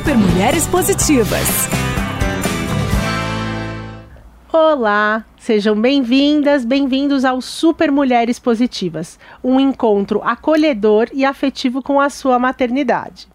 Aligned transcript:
Super 0.00 0.16
Mulheres 0.16 0.66
Positivas. 0.66 1.46
Olá, 4.50 5.26
sejam 5.38 5.78
bem-vindas, 5.78 6.64
bem-vindos 6.64 7.22
ao 7.22 7.42
Super 7.42 7.92
Mulheres 7.92 8.38
Positivas, 8.38 9.18
um 9.44 9.60
encontro 9.60 10.22
acolhedor 10.22 11.08
e 11.12 11.22
afetivo 11.22 11.82
com 11.82 12.00
a 12.00 12.08
sua 12.08 12.38
maternidade. 12.38 13.28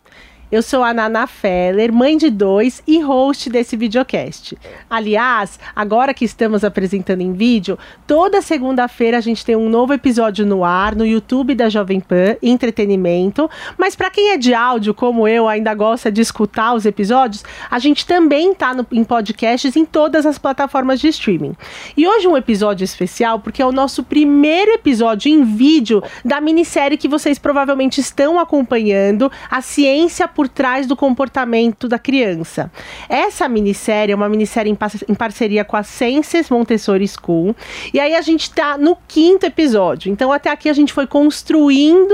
Eu 0.52 0.62
sou 0.62 0.84
a 0.84 0.94
Nana 0.94 1.26
Feller, 1.26 1.92
mãe 1.92 2.16
de 2.18 2.30
dois 2.30 2.84
e 2.86 3.02
host 3.02 3.50
desse 3.50 3.76
videocast. 3.76 4.56
Aliás, 4.88 5.60
agora 5.76 6.14
que 6.14 6.24
estamos 6.24 6.64
apresentando 6.64 7.22
em 7.22 7.34
vídeo, 7.34 7.80
toda 8.06 8.44
segunda-feira 8.44 9.18
a 9.18 9.22
gente 9.22 9.44
tem 9.44 9.56
um 9.56 9.68
novo 9.68 9.92
episódio 9.92 10.46
no 10.46 10.64
ar 10.64 10.96
no 10.96 11.04
YouTube 11.04 11.56
da 11.56 11.68
Jovem 11.68 12.00
Pan, 12.00 12.36
entretenimento. 12.44 13.50
Mas 13.76 13.96
para 13.96 14.12
quem 14.12 14.34
é 14.34 14.38
de 14.38 14.54
áudio, 14.54 14.94
como 14.94 15.28
eu, 15.28 15.48
ainda 15.48 15.74
gosta 15.74 16.12
de 16.12 16.22
escutar 16.22 16.76
os 16.76 16.86
episódios, 16.86 17.44
a 17.70 17.80
gente 17.80 18.06
também 18.06 18.52
está 18.52 18.76
em 18.92 19.04
podcasts 19.04 19.76
em 19.76 19.84
todas 19.84 20.28
as 20.28 20.38
plataformas 20.38 21.00
de 21.00 21.08
streaming. 21.08 21.56
E 21.98 22.08
hoje 22.08 22.28
um 22.28 22.38
episódio 22.38 22.86
especial 22.86 23.40
porque 23.40 23.64
é 23.64 23.66
o 23.66 23.72
nosso 23.72 24.04
primeiro 24.04 24.74
episódio 24.74 25.28
em 25.28 25.44
vídeo 25.44 26.04
da 26.24 26.40
minissérie 26.40 27.00
que 27.00 27.08
vocês 27.08 27.40
provavelmente 27.40 28.00
estão 28.00 28.40
acompanhando, 28.40 29.32
A 29.50 29.60
Ciência 29.60 30.35
por 30.36 30.50
trás 30.50 30.86
do 30.86 30.96
comportamento 30.96 31.88
da 31.88 31.98
criança. 31.98 32.70
Essa 33.08 33.48
minissérie 33.48 34.12
é 34.12 34.16
uma 34.16 34.28
minissérie 34.28 34.72
em, 34.72 34.78
em 35.10 35.16
parceria 35.16 35.64
com 35.64 35.78
a 35.78 35.82
Senses 35.82 36.50
Montessori 36.50 37.08
School. 37.08 37.56
E 37.94 38.00
aí 38.00 38.14
a 38.14 38.22
gente 38.22 38.44
está 38.44 38.78
no 38.78 38.98
quinto 39.08 39.46
episódio. 39.46 40.12
Então, 40.12 40.32
até 40.32 40.52
aqui 40.52 40.70
a 40.70 40.74
gente 40.74 40.92
foi 40.92 41.08
construindo 41.08 42.14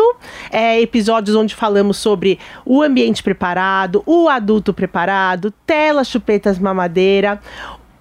é, 0.51 0.79
episódios 0.79 1.35
onde 1.35 1.55
falamos 1.55 1.97
sobre 1.97 2.39
o 2.63 2.81
ambiente 2.83 3.23
preparado, 3.23 4.03
o 4.05 4.29
adulto 4.29 4.71
preparado, 4.73 5.51
tela, 5.65 6.03
chupetas, 6.03 6.59
mamadeira, 6.59 7.41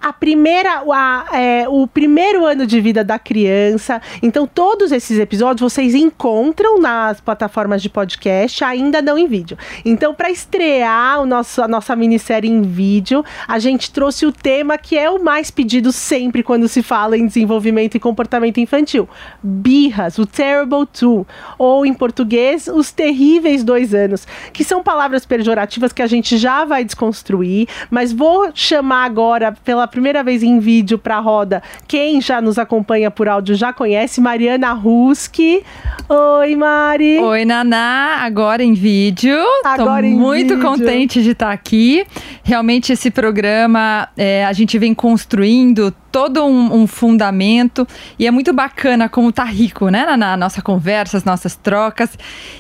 a 0.01 0.12
primeira, 0.12 0.83
a, 0.93 1.27
é, 1.33 1.69
o 1.69 1.87
primeiro 1.87 2.45
ano 2.45 2.67
de 2.67 2.81
vida 2.81 3.05
da 3.05 3.19
criança. 3.19 4.01
Então, 4.23 4.47
todos 4.47 4.93
esses 4.93 5.19
episódios 5.19 5.61
vocês 5.73 5.95
encontram 5.95 6.81
nas 6.81 7.20
plataformas 7.20 7.83
de 7.83 7.91
podcast, 7.91 8.65
ainda 8.65 9.03
não 9.03 9.19
em 9.19 9.27
vídeo. 9.27 9.59
Então, 9.84 10.15
para 10.15 10.31
estrear 10.31 11.21
o 11.21 11.27
nosso, 11.27 11.62
a 11.62 11.69
nossa 11.69 11.95
minissérie 11.95 12.51
em 12.51 12.62
vídeo, 12.62 13.25
a 13.47 13.59
gente 13.59 13.91
trouxe 13.91 14.25
o 14.25 14.33
tema 14.33 14.78
que 14.78 14.97
é 14.97 15.11
o 15.11 15.23
mais 15.23 15.51
pedido 15.51 15.93
sempre 15.93 16.43
quando 16.43 16.67
se 16.67 16.83
fala 16.83 17.19
em 17.19 17.27
desenvolvimento 17.27 17.97
e 17.97 18.01
comportamento 18.01 18.59
infantil: 18.59 19.09
birras, 19.43 20.19
o 20.19 20.25
Terrible 20.25 20.87
Two, 20.87 21.27
ou 21.59 21.84
em 21.84 21.93
português, 21.93 22.67
os 22.69 22.91
terríveis 22.91 23.62
dois 23.62 23.95
anos, 23.95 24.27
que 24.53 24.65
são 24.65 24.83
palavras 24.83 25.27
pejorativas 25.27 25.93
que 25.93 26.03
a 26.03 26.06
gente 26.06 26.39
já 26.39 26.65
vai 26.65 26.84
desconstruir, 26.84 27.69
mas 27.91 28.12
vou 28.12 28.51
chamar 28.55 29.05
agora 29.05 29.53
pela 29.53 29.89
primeira 29.91 30.22
vez 30.22 30.42
em 30.42 30.58
vídeo 30.58 30.98
para 30.98 31.16
a 31.16 31.20
roda, 31.20 31.62
quem 31.86 32.20
já 32.20 32.41
nos 32.41 32.58
acompanha 32.58 33.10
por 33.10 33.28
áudio 33.28 33.55
já 33.55 33.72
conhece, 33.72 34.20
Mariana 34.20 34.72
Ruski. 34.72 35.62
Oi, 36.08 36.56
Mari. 36.56 37.19
Oi, 37.19 37.44
Naná. 37.44 38.20
Agora 38.22 38.62
em 38.62 38.72
vídeo. 38.72 39.38
Agora 39.64 40.02
Tô 40.02 40.08
em 40.08 40.14
muito 40.14 40.55
vídeo. 40.55 40.66
contente 40.66 41.22
de 41.22 41.30
estar 41.30 41.50
aqui. 41.50 42.06
Realmente 42.42 42.92
esse 42.92 43.10
programa 43.10 44.08
é, 44.16 44.44
a 44.44 44.52
gente 44.52 44.78
vem 44.78 44.94
construindo 44.94 45.94
todo 46.10 46.44
um, 46.44 46.82
um, 46.82 46.86
fundamento 46.86 47.86
e 48.19 48.27
é 48.27 48.30
muito 48.30 48.52
bacana 48.52 49.08
como 49.08 49.30
tá 49.30 49.44
rico, 49.44 49.88
né, 49.88 50.04
Naná? 50.04 50.36
Nossa 50.36 50.62
conversa, 50.62 51.16
as 51.16 51.25
nossas 51.25 51.54
trocas 51.54 52.19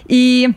e 0.08 0.54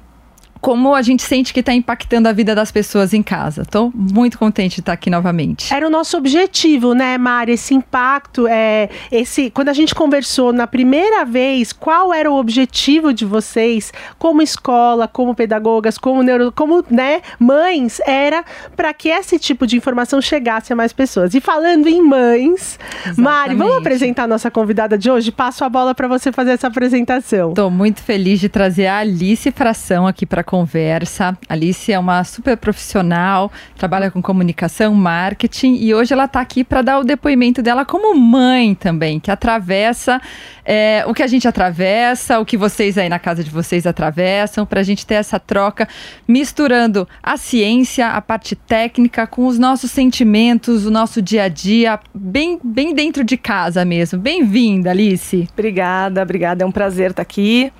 como 0.63 0.95
a 0.95 1.01
gente 1.01 1.23
sente 1.23 1.53
que 1.53 1.59
está 1.59 1.73
impactando 1.73 2.29
a 2.29 2.31
vida 2.31 2.55
das 2.55 2.71
pessoas 2.71 3.13
em 3.13 3.21
casa. 3.21 3.63
Estou 3.63 3.91
muito 3.93 4.39
contente 4.39 4.75
de 4.75 4.79
estar 4.79 4.93
aqui 4.93 5.09
novamente. 5.09 5.73
Era 5.73 5.85
o 5.85 5.89
nosso 5.89 6.15
objetivo, 6.15 6.93
né, 6.93 7.17
Mari? 7.17 7.51
Esse 7.51 7.75
impacto, 7.75 8.47
é, 8.47 8.87
esse, 9.11 9.49
quando 9.49 9.67
a 9.67 9.73
gente 9.73 9.93
conversou 9.93 10.53
na 10.53 10.65
primeira 10.65 11.25
vez, 11.25 11.73
qual 11.73 12.13
era 12.13 12.31
o 12.31 12.35
objetivo 12.35 13.13
de 13.13 13.25
vocês, 13.25 13.91
como 14.17 14.41
escola, 14.41 15.05
como 15.05 15.35
pedagogas, 15.35 15.97
como 15.97 16.23
neuro, 16.23 16.49
como 16.49 16.81
né, 16.89 17.21
mães, 17.37 17.99
era 18.05 18.45
para 18.73 18.93
que 18.93 19.09
esse 19.09 19.37
tipo 19.37 19.67
de 19.67 19.75
informação 19.75 20.21
chegasse 20.21 20.71
a 20.71 20.77
mais 20.77 20.93
pessoas. 20.93 21.33
E 21.33 21.41
falando 21.41 21.89
em 21.89 22.01
mães, 22.01 22.79
Exatamente. 23.01 23.19
Mari, 23.19 23.55
vamos 23.55 23.75
apresentar 23.79 24.23
a 24.23 24.27
nossa 24.27 24.49
convidada 24.49 24.97
de 24.97 25.11
hoje? 25.11 25.29
Passo 25.29 25.65
a 25.65 25.69
bola 25.69 25.93
para 25.93 26.07
você 26.07 26.31
fazer 26.31 26.51
essa 26.51 26.67
apresentação. 26.67 27.49
Estou 27.49 27.69
muito 27.69 28.01
feliz 28.01 28.39
de 28.39 28.47
trazer 28.47 28.87
a 28.87 28.99
Alice 28.99 29.51
Fração 29.51 30.07
aqui 30.07 30.25
para 30.25 30.41
conversa. 30.53 31.35
Alice 31.49 31.91
é 31.91 31.97
uma 31.97 32.23
super 32.23 32.55
profissional, 32.55 33.51
trabalha 33.75 34.11
com 34.11 34.21
comunicação, 34.21 34.93
marketing 34.93 35.77
e 35.77 35.95
hoje 35.95 36.13
ela 36.13 36.25
está 36.25 36.39
aqui 36.39 36.63
para 36.63 36.83
dar 36.83 36.99
o 36.99 37.03
depoimento 37.03 37.59
dela 37.63 37.83
como 37.83 38.15
mãe 38.15 38.75
também, 38.75 39.19
que 39.19 39.31
atravessa 39.31 40.21
é, 40.63 41.03
o 41.07 41.13
que 41.13 41.23
a 41.23 41.27
gente 41.27 41.47
atravessa, 41.47 42.39
o 42.39 42.45
que 42.45 42.55
vocês 42.55 42.99
aí 42.99 43.09
na 43.09 43.17
casa 43.17 43.43
de 43.43 43.49
vocês 43.49 43.87
atravessam, 43.87 44.63
para 44.63 44.81
a 44.81 44.83
gente 44.83 45.07
ter 45.07 45.15
essa 45.15 45.39
troca, 45.39 45.87
misturando 46.27 47.07
a 47.23 47.35
ciência, 47.35 48.09
a 48.09 48.21
parte 48.21 48.55
técnica 48.55 49.25
com 49.25 49.47
os 49.47 49.57
nossos 49.57 49.89
sentimentos, 49.89 50.85
o 50.85 50.91
nosso 50.91 51.19
dia 51.19 51.45
a 51.45 51.47
dia, 51.47 51.99
bem, 52.13 52.59
bem 52.63 52.93
dentro 52.93 53.23
de 53.23 53.37
casa 53.37 53.83
mesmo. 53.83 54.19
Bem-vinda, 54.19 54.91
Alice. 54.91 55.49
Obrigada, 55.51 56.21
obrigada. 56.21 56.63
É 56.63 56.67
um 56.67 56.71
prazer 56.71 57.09
estar 57.09 57.23
aqui. 57.23 57.73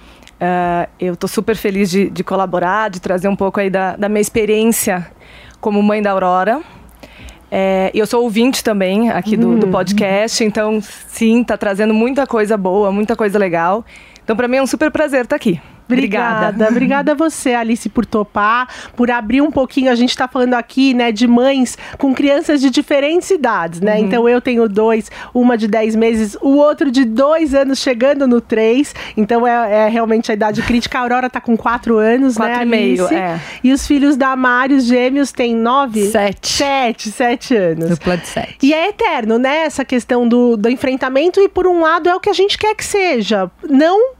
Uh, 0.43 0.89
eu 0.99 1.13
estou 1.13 1.29
super 1.29 1.55
feliz 1.55 1.89
de, 1.89 2.09
de, 2.09 2.21
colaborar, 2.21 2.89
de 2.89 2.99
trazer 2.99 3.29
um 3.29 3.35
pouco 3.35 3.61
aí 3.61 3.69
da, 3.69 3.95
da 3.95 4.09
minha 4.09 4.19
experiência 4.19 5.09
como 5.61 5.81
mãe 5.81 6.01
da 6.01 6.11
Aurora. 6.11 6.61
É, 7.49 7.89
eu 7.93 8.05
sou 8.05 8.23
ouvinte 8.23 8.61
também 8.61 9.09
aqui 9.09 9.37
do, 9.37 9.57
do 9.57 9.67
podcast, 9.67 10.43
então 10.43 10.81
sim, 10.81 11.41
está 11.41 11.55
trazendo 11.55 11.93
muita 11.93 12.27
coisa 12.27 12.57
boa, 12.57 12.91
muita 12.91 13.15
coisa 13.15 13.39
legal. 13.39 13.85
Então, 14.21 14.35
para 14.35 14.47
mim 14.49 14.57
é 14.57 14.61
um 14.61 14.67
super 14.67 14.91
prazer 14.91 15.23
estar 15.23 15.37
aqui. 15.37 15.61
Obrigada. 15.93 16.47
Obrigada. 16.47 16.71
Obrigada 16.71 17.11
a 17.13 17.15
você, 17.15 17.53
Alice, 17.53 17.87
por 17.89 18.05
topar, 18.05 18.67
por 18.95 19.09
abrir 19.09 19.41
um 19.41 19.51
pouquinho. 19.51 19.91
A 19.91 19.95
gente 19.95 20.09
está 20.09 20.27
falando 20.27 20.53
aqui, 20.53 20.93
né, 20.93 21.11
de 21.11 21.27
mães 21.27 21.77
com 21.97 22.13
crianças 22.13 22.61
de 22.61 22.69
diferentes 22.69 23.29
idades, 23.29 23.79
né? 23.81 23.95
Uhum. 23.95 24.05
Então 24.05 24.29
eu 24.29 24.41
tenho 24.41 24.67
dois, 24.67 25.09
uma 25.33 25.57
de 25.57 25.67
10 25.67 25.95
meses, 25.95 26.37
o 26.41 26.55
outro 26.55 26.91
de 26.91 27.05
dois 27.05 27.53
anos 27.53 27.79
chegando 27.79 28.27
no 28.27 28.41
três. 28.41 28.93
Então 29.15 29.47
é, 29.47 29.85
é 29.85 29.89
realmente 29.89 30.31
a 30.31 30.33
idade 30.33 30.61
crítica. 30.61 30.99
A 30.99 31.01
Aurora 31.01 31.29
tá 31.29 31.41
com 31.41 31.55
quatro 31.57 31.97
anos, 31.97 32.35
quatro 32.35 32.57
né? 32.57 32.63
E 32.63 32.65
meio, 32.65 33.07
é. 33.07 33.39
E 33.63 33.71
os 33.71 33.85
filhos 33.87 34.15
da 34.15 34.35
Mari, 34.35 34.75
os 34.75 34.85
gêmeos, 34.85 35.31
têm 35.31 35.55
nove? 35.55 36.07
Sete. 36.07 36.47
Sete, 36.47 37.11
sete 37.11 37.55
anos. 37.55 37.89
Dupla 37.89 38.17
de 38.17 38.27
sete. 38.27 38.57
E 38.61 38.73
é 38.73 38.89
eterno, 38.89 39.37
né? 39.37 39.65
Essa 39.65 39.85
questão 39.85 40.27
do, 40.27 40.55
do 40.57 40.69
enfrentamento, 40.69 41.39
e 41.39 41.49
por 41.49 41.67
um 41.67 41.81
lado 41.81 42.09
é 42.09 42.15
o 42.15 42.19
que 42.19 42.29
a 42.29 42.33
gente 42.33 42.57
quer 42.57 42.75
que 42.75 42.85
seja. 42.85 43.49
Não 43.69 44.13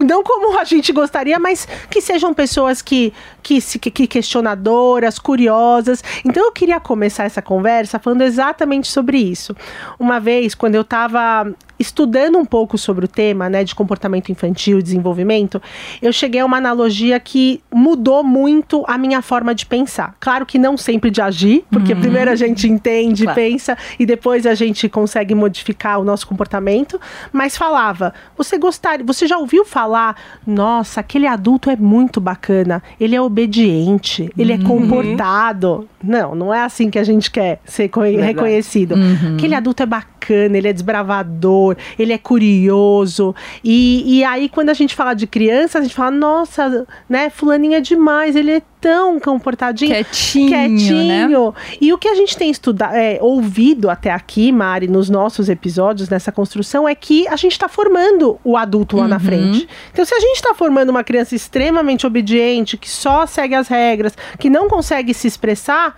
não 0.00 0.22
como 0.24 0.58
a 0.58 0.64
gente 0.64 0.92
gostaria, 0.92 1.38
mas 1.38 1.68
que 1.90 2.00
sejam 2.00 2.32
pessoas 2.32 2.80
que, 2.82 3.12
que, 3.42 3.60
que 3.60 4.06
questionadoras, 4.06 5.18
curiosas. 5.18 6.02
Então 6.24 6.46
eu 6.46 6.52
queria 6.52 6.80
começar 6.80 7.24
essa 7.24 7.42
conversa 7.42 7.98
falando 7.98 8.22
exatamente 8.22 8.88
sobre 8.88 9.18
isso. 9.18 9.54
Uma 9.98 10.18
vez, 10.18 10.54
quando 10.54 10.74
eu 10.74 10.82
estava 10.82 11.52
estudando 11.80 12.38
um 12.38 12.44
pouco 12.44 12.76
sobre 12.76 13.06
o 13.06 13.08
tema, 13.08 13.48
né, 13.48 13.64
de 13.64 13.74
comportamento 13.74 14.30
infantil 14.30 14.78
e 14.78 14.82
desenvolvimento, 14.82 15.60
eu 16.02 16.12
cheguei 16.12 16.42
a 16.42 16.44
uma 16.44 16.58
analogia 16.58 17.18
que 17.18 17.62
mudou 17.72 18.22
muito 18.22 18.84
a 18.86 18.98
minha 18.98 19.22
forma 19.22 19.54
de 19.54 19.64
pensar. 19.64 20.14
Claro 20.20 20.44
que 20.44 20.58
não 20.58 20.76
sempre 20.76 21.10
de 21.10 21.22
agir, 21.22 21.64
porque 21.70 21.94
uhum. 21.94 22.00
primeiro 22.00 22.30
a 22.30 22.36
gente 22.36 22.68
entende, 22.68 23.24
claro. 23.24 23.40
pensa 23.40 23.78
e 23.98 24.04
depois 24.04 24.46
a 24.46 24.54
gente 24.54 24.88
consegue 24.88 25.34
modificar 25.34 25.98
o 25.98 26.04
nosso 26.04 26.26
comportamento, 26.26 27.00
mas 27.32 27.56
falava: 27.56 28.12
"Você 28.36 28.58
gostaria, 28.58 29.04
você 29.04 29.26
já 29.26 29.38
ouviu 29.38 29.64
falar, 29.64 30.16
nossa, 30.46 31.00
aquele 31.00 31.26
adulto 31.26 31.70
é 31.70 31.76
muito 31.76 32.20
bacana, 32.20 32.82
ele 33.00 33.16
é 33.16 33.20
obediente, 33.20 34.30
ele 34.36 34.52
é 34.52 34.56
uhum. 34.56 34.62
é 34.62 34.66
comportado". 34.66 35.88
Não, 36.02 36.34
não 36.34 36.52
é 36.52 36.62
assim 36.62 36.90
que 36.90 36.98
a 36.98 37.04
gente 37.04 37.30
quer 37.30 37.60
ser 37.64 37.90
reconhecido. 38.20 38.94
Uhum. 38.94 39.34
Aquele 39.36 39.54
adulto 39.54 39.82
é 39.82 39.86
bacana, 39.86 40.09
ele 40.28 40.68
é 40.68 40.72
desbravador, 40.72 41.76
ele 41.98 42.12
é 42.12 42.18
curioso. 42.18 43.34
E, 43.62 44.18
e 44.18 44.24
aí, 44.24 44.48
quando 44.48 44.70
a 44.70 44.74
gente 44.74 44.94
fala 44.94 45.14
de 45.14 45.26
criança, 45.26 45.78
a 45.78 45.82
gente 45.82 45.94
fala, 45.94 46.10
nossa, 46.10 46.86
né, 47.08 47.30
fulaninha 47.30 47.78
é 47.78 47.80
demais, 47.80 48.36
ele 48.36 48.50
é 48.50 48.62
tão 48.80 49.20
comportadinho. 49.20 49.92
Quietinho, 49.92 50.48
quietinho. 50.48 51.46
Né? 51.48 51.52
E 51.80 51.92
o 51.92 51.98
que 51.98 52.08
a 52.08 52.14
gente 52.14 52.36
tem 52.36 52.50
estudado, 52.50 52.94
é, 52.94 53.18
ouvido 53.20 53.90
até 53.90 54.10
aqui, 54.10 54.50
Mari, 54.50 54.88
nos 54.88 55.10
nossos 55.10 55.48
episódios, 55.48 56.08
nessa 56.08 56.32
construção, 56.32 56.88
é 56.88 56.94
que 56.94 57.28
a 57.28 57.36
gente 57.36 57.52
está 57.52 57.68
formando 57.68 58.38
o 58.42 58.56
adulto 58.56 58.96
lá 58.96 59.02
uhum. 59.02 59.08
na 59.08 59.20
frente. 59.20 59.68
Então, 59.92 60.04
se 60.04 60.14
a 60.14 60.20
gente 60.20 60.36
está 60.36 60.54
formando 60.54 60.88
uma 60.88 61.04
criança 61.04 61.34
extremamente 61.34 62.06
obediente, 62.06 62.76
que 62.76 62.88
só 62.88 63.26
segue 63.26 63.54
as 63.54 63.68
regras, 63.68 64.16
que 64.38 64.48
não 64.48 64.68
consegue 64.68 65.12
se 65.12 65.26
expressar, 65.26 65.96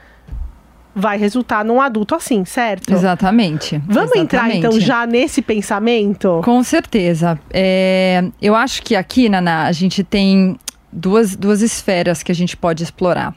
vai 0.95 1.17
resultar 1.17 1.65
num 1.65 1.81
adulto 1.81 2.15
assim, 2.15 2.45
certo? 2.45 2.93
Exatamente. 2.93 3.79
Vamos 3.87 4.13
exatamente. 4.13 4.19
entrar 4.19 4.55
então 4.55 4.81
já 4.81 5.07
nesse 5.07 5.41
pensamento? 5.41 6.41
Com 6.45 6.63
certeza. 6.63 7.39
É, 7.51 8.25
eu 8.41 8.55
acho 8.55 8.83
que 8.83 8.95
aqui, 8.95 9.29
Naná, 9.29 9.65
a 9.65 9.73
gente 9.73 10.05
tem 10.05 10.57
duas, 10.93 11.35
duas 11.35 11.63
esferas 11.63 12.23
que 12.23 12.31
a 12.31 12.35
gente 12.35 12.57
pode 12.57 12.83
explorar. 12.83 13.35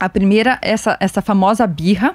A 0.00 0.08
primeira, 0.08 0.58
essa, 0.62 0.96
essa 1.00 1.20
famosa 1.20 1.66
birra, 1.66 2.14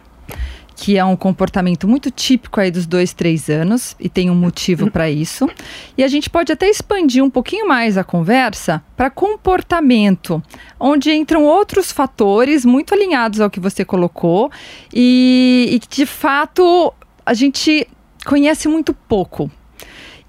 que 0.76 0.98
é 0.98 1.06
um 1.06 1.16
comportamento 1.16 1.88
muito 1.88 2.12
típico 2.12 2.60
aí 2.60 2.72
dos 2.72 2.86
dois, 2.86 3.14
três 3.14 3.50
anos, 3.50 3.96
e 4.00 4.10
tem 4.10 4.30
um 4.30 4.36
motivo 4.36 4.90
para 4.92 5.10
isso. 5.10 5.50
E 5.98 6.04
a 6.04 6.08
gente 6.08 6.30
pode 6.30 6.52
até 6.52 6.70
expandir 6.70 7.24
um 7.24 7.30
pouquinho 7.30 7.68
mais 7.68 7.98
a 7.98 8.04
conversa 8.04 8.84
para 8.98 9.10
comportamento, 9.10 10.42
onde 10.80 11.12
entram 11.12 11.44
outros 11.44 11.92
fatores 11.92 12.66
muito 12.66 12.94
alinhados 12.94 13.40
ao 13.40 13.50
que 13.50 13.60
você 13.60 13.86
colocou, 13.86 14.52
e, 14.94 15.80
que 15.82 15.98
de 15.98 16.06
fato 16.06 16.94
a 17.26 17.34
gente 17.34 17.88
conhece 18.26 18.68
muito 18.68 18.94
pouco 18.94 19.50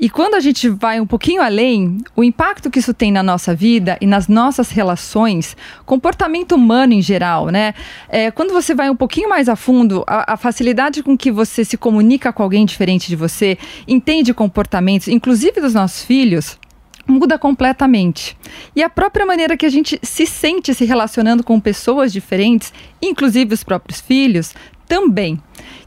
e 0.04 0.10
quando 0.10 0.34
a 0.34 0.40
gente 0.40 0.68
vai 0.68 1.00
um 1.00 1.06
pouquinho 1.06 1.40
além, 1.40 1.96
o 2.14 2.22
impacto 2.22 2.70
que 2.70 2.78
isso 2.78 2.92
tem 2.92 3.10
na 3.10 3.22
nossa 3.22 3.54
vida 3.54 3.96
e 4.02 4.06
nas 4.06 4.28
nossas 4.28 4.68
relações, 4.68 5.56
comportamento 5.86 6.56
humano 6.56 6.92
em 6.92 7.00
geral, 7.00 7.46
né? 7.46 7.72
É, 8.10 8.30
quando 8.30 8.52
você 8.52 8.74
vai 8.74 8.90
um 8.90 8.96
pouquinho 8.96 9.30
mais 9.30 9.48
a 9.48 9.56
fundo, 9.56 10.04
a, 10.06 10.34
a, 10.34 10.36
facilidade 10.36 11.02
com 11.02 11.16
que 11.16 11.32
você 11.32 11.64
se 11.64 11.78
comunica 11.78 12.34
com 12.34 12.42
alguém 12.42 12.66
diferente 12.66 13.08
de 13.08 13.16
você, 13.16 13.56
entende 13.88 14.34
comportamentos, 14.34 15.08
inclusive 15.08 15.58
dos 15.58 15.72
nossos 15.72 16.04
filhos, 16.04 16.58
muda 17.06 17.38
completamente. 17.38 18.36
E 18.76 18.82
a 18.82 18.90
própria 18.90 19.24
maneira 19.24 19.56
que 19.56 19.64
a 19.64 19.70
gente 19.70 19.98
se 20.02 20.26
sente 20.26 20.74
se 20.74 20.84
relacionando 20.84 21.42
com 21.42 21.58
pessoas 21.58 22.12
diferentes, 22.12 22.74
inclusive 23.00 23.54
os 23.54 23.64
próprios 23.64 24.02
filhos, 24.02 24.52
também. 24.86 25.40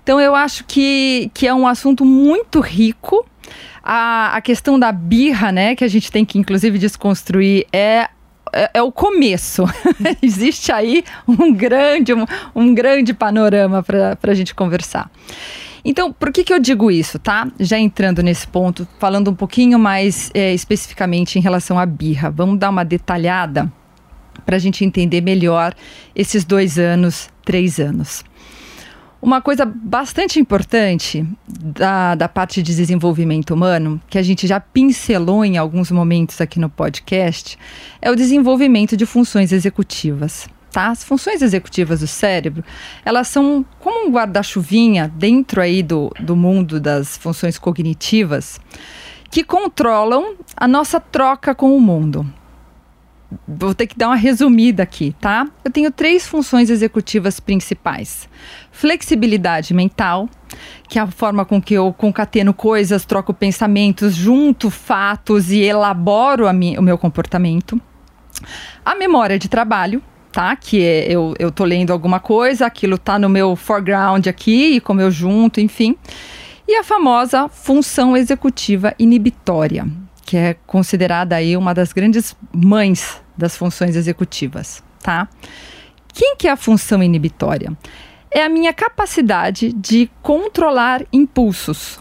Então 0.08 0.22
eu 0.22 0.34
acho 0.34 0.64
que, 0.64 1.30
que 1.34 1.46
é 1.46 1.54
um 1.54 1.68
assunto 1.68 2.06
muito 2.06 2.62
rico 2.62 3.26
a, 3.84 4.38
a 4.38 4.40
questão 4.40 4.80
da 4.80 4.90
birra, 4.90 5.52
né, 5.52 5.76
que 5.76 5.84
a 5.84 5.88
gente 5.90 6.10
tem 6.10 6.24
que 6.24 6.40
inclusive 6.40 6.80
desconstruir, 6.80 7.68
é 7.74 8.08
é, 8.54 8.72
é, 8.76 8.82
o 8.82 8.90
começo. 8.90 9.66
Existe 10.24 10.72
aí 10.72 11.04
um 11.28 11.54
grande, 11.54 12.14
um, 12.14 12.24
um 12.56 12.74
grande 12.74 13.14
panorama 13.14 13.84
para 13.84 14.18
a 14.24 14.34
gente 14.34 14.56
conversar. 14.56 15.12
Então, 15.84 16.14
por 16.14 16.32
que, 16.32 16.46
que 16.46 16.54
eu 16.54 16.60
digo 16.60 16.90
isso, 16.90 17.20
tá? 17.20 17.46
Já 17.60 17.78
entrando 17.78 18.24
nesse 18.24 18.48
ponto, 18.48 18.88
falando 19.00 19.30
um 19.30 19.36
pouquinho 19.36 19.78
mais 19.78 20.32
é, 20.34 20.54
especificamente 20.54 21.38
em 21.38 21.42
relação 21.42 21.78
à 21.78 21.86
birra. 21.86 22.32
Vamos 22.32 22.58
dar 22.58 22.70
uma 22.70 22.86
detalhada 22.86 23.70
para 24.46 24.56
a 24.56 24.60
gente 24.60 24.86
entender 24.86 25.20
melhor 25.20 25.76
esses 26.16 26.46
dois 26.46 26.80
anos, 26.80 27.30
três 27.44 27.78
anos. 27.78 28.24
Uma 29.28 29.42
coisa 29.42 29.66
bastante 29.66 30.40
importante 30.40 31.28
da, 31.46 32.16
da 32.16 32.30
parte 32.30 32.64
de 32.64 32.74
desenvolvimento 32.74 33.54
humano, 33.54 34.02
que 34.08 34.18
a 34.18 34.24
gente 34.24 34.48
já 34.48 34.58
pincelou 34.58 35.44
em 35.44 35.58
alguns 35.58 35.92
momentos 35.92 36.40
aqui 36.40 36.62
no 36.62 36.70
podcast, 36.70 37.60
é 38.02 38.10
o 38.10 38.16
desenvolvimento 38.16 38.96
de 38.96 39.06
funções 39.06 39.52
executivas. 39.52 40.48
Tá? 40.72 40.88
As 40.88 41.04
funções 41.04 41.42
executivas 41.42 42.00
do 42.00 42.08
cérebro, 42.08 42.64
elas 43.04 43.28
são 43.28 43.66
como 43.80 44.08
um 44.08 44.12
guarda-chuvinha 44.14 45.12
dentro 45.14 45.60
aí 45.60 45.84
do, 45.84 46.10
do 46.22 46.34
mundo 46.34 46.80
das 46.80 47.18
funções 47.18 47.60
cognitivas 47.60 48.62
que 49.30 49.44
controlam 49.44 50.38
a 50.56 50.70
nossa 50.70 51.02
troca 51.02 51.54
com 51.54 51.76
o 51.76 51.82
mundo. 51.82 52.26
Vou 53.46 53.76
ter 53.76 53.88
que 53.88 53.98
dar 53.98 54.08
uma 54.08 54.16
resumida 54.16 54.84
aqui, 54.84 55.14
tá? 55.20 55.46
Eu 55.64 55.70
tenho 55.70 55.92
três 55.92 56.26
funções 56.26 56.70
executivas 56.70 57.42
principais: 57.42 58.30
flexibilidade 58.78 59.74
mental, 59.74 60.30
que 60.88 61.00
é 61.00 61.02
a 61.02 61.08
forma 61.08 61.44
com 61.44 61.60
que 61.60 61.74
eu 61.74 61.92
concateno 61.92 62.54
coisas, 62.54 63.06
troco 63.06 63.34
pensamentos, 63.34 64.14
junto 64.14 64.70
fatos 64.70 65.52
e 65.52 65.62
elaboro 65.62 66.46
o 66.48 66.82
meu 66.82 66.96
comportamento. 66.96 67.82
A 68.86 68.94
memória 68.94 69.40
de 69.40 69.50
trabalho, 69.50 70.00
tá? 70.32 70.56
Que 70.56 70.84
é, 70.84 71.12
eu, 71.12 71.34
eu 71.40 71.52
tô 71.52 71.66
lendo 71.66 71.92
alguma 71.92 72.20
coisa, 72.20 72.68
aquilo 72.68 73.00
tá 73.00 73.18
no 73.18 73.28
meu 73.28 73.56
foreground 73.56 74.28
aqui, 74.28 74.76
e 74.76 74.80
como 74.80 75.02
eu 75.02 75.10
junto, 75.10 75.60
enfim. 75.60 75.96
E 76.68 76.76
a 76.76 76.84
famosa 76.84 77.50
função 77.50 78.16
executiva 78.16 78.94
inibitória, 79.00 79.88
que 80.24 80.38
é 80.38 80.56
considerada 80.68 81.36
aí 81.36 81.58
uma 81.58 81.74
das 81.74 81.92
grandes 81.92 82.36
mães 82.54 83.20
das 83.36 83.58
funções 83.58 83.96
executivas, 83.96 84.84
tá? 85.02 85.28
Quem 86.14 86.36
que 86.36 86.48
é 86.48 86.52
a 86.52 86.58
função 86.58 87.02
inibitória? 87.02 87.76
É 88.30 88.44
a 88.44 88.50
minha 88.50 88.74
capacidade 88.74 89.72
de 89.74 90.10
controlar 90.22 91.04
impulsos. 91.12 92.00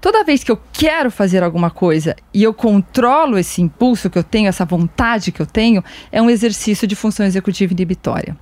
Toda 0.00 0.22
vez 0.22 0.44
que 0.44 0.52
eu 0.52 0.60
quero 0.72 1.10
fazer 1.10 1.42
alguma 1.42 1.70
coisa 1.70 2.14
e 2.32 2.42
eu 2.42 2.52
controlo 2.52 3.38
esse 3.38 3.62
impulso 3.62 4.08
que 4.08 4.18
eu 4.18 4.22
tenho, 4.22 4.48
essa 4.48 4.64
vontade 4.64 5.32
que 5.32 5.40
eu 5.40 5.46
tenho, 5.46 5.82
é 6.12 6.20
um 6.20 6.30
exercício 6.30 6.86
de 6.86 6.94
função 6.94 7.24
executiva 7.26 7.72
inibitória. 7.72 8.36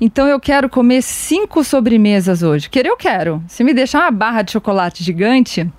Então 0.00 0.26
eu 0.26 0.40
quero 0.40 0.68
comer 0.68 1.02
cinco 1.02 1.62
sobremesas 1.62 2.42
hoje. 2.42 2.68
Querer 2.68 2.88
eu 2.88 2.96
quero. 2.96 3.42
Se 3.46 3.62
me 3.62 3.72
deixar 3.72 4.00
uma 4.00 4.10
barra 4.10 4.42
de 4.42 4.52
chocolate 4.52 5.04
gigante, 5.04 5.70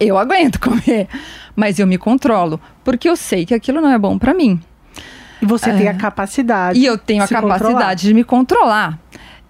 eu 0.00 0.18
aguento 0.18 0.58
comer, 0.60 1.08
mas 1.54 1.78
eu 1.78 1.86
me 1.86 1.98
controlo, 1.98 2.60
porque 2.82 3.08
eu 3.08 3.16
sei 3.16 3.46
que 3.46 3.54
aquilo 3.54 3.80
não 3.80 3.90
é 3.90 3.98
bom 3.98 4.18
para 4.18 4.34
mim. 4.34 4.60
E 5.40 5.46
você 5.46 5.70
é. 5.70 5.76
tem 5.76 5.88
a 5.88 5.92
é. 5.92 5.94
capacidade. 5.94 6.78
E 6.78 6.86
eu 6.86 6.96
tenho 6.96 7.22
a 7.22 7.28
capacidade 7.28 7.62
controlar. 7.62 7.94
de 7.94 8.14
me 8.14 8.24
controlar. 8.24 8.98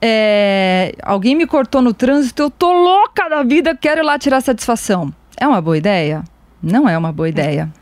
É, 0.06 0.94
alguém 1.02 1.34
me 1.34 1.46
cortou 1.46 1.80
no 1.80 1.94
trânsito, 1.94 2.42
eu 2.42 2.50
tô 2.50 2.70
louca 2.70 3.26
da 3.26 3.42
vida, 3.42 3.74
quero 3.74 4.02
ir 4.02 4.04
lá 4.04 4.18
tirar 4.18 4.42
satisfação. 4.42 5.10
É 5.34 5.48
uma 5.48 5.62
boa 5.62 5.78
ideia? 5.78 6.22
Não 6.62 6.86
é 6.86 6.98
uma 6.98 7.10
boa 7.10 7.26
ideia. 7.26 7.72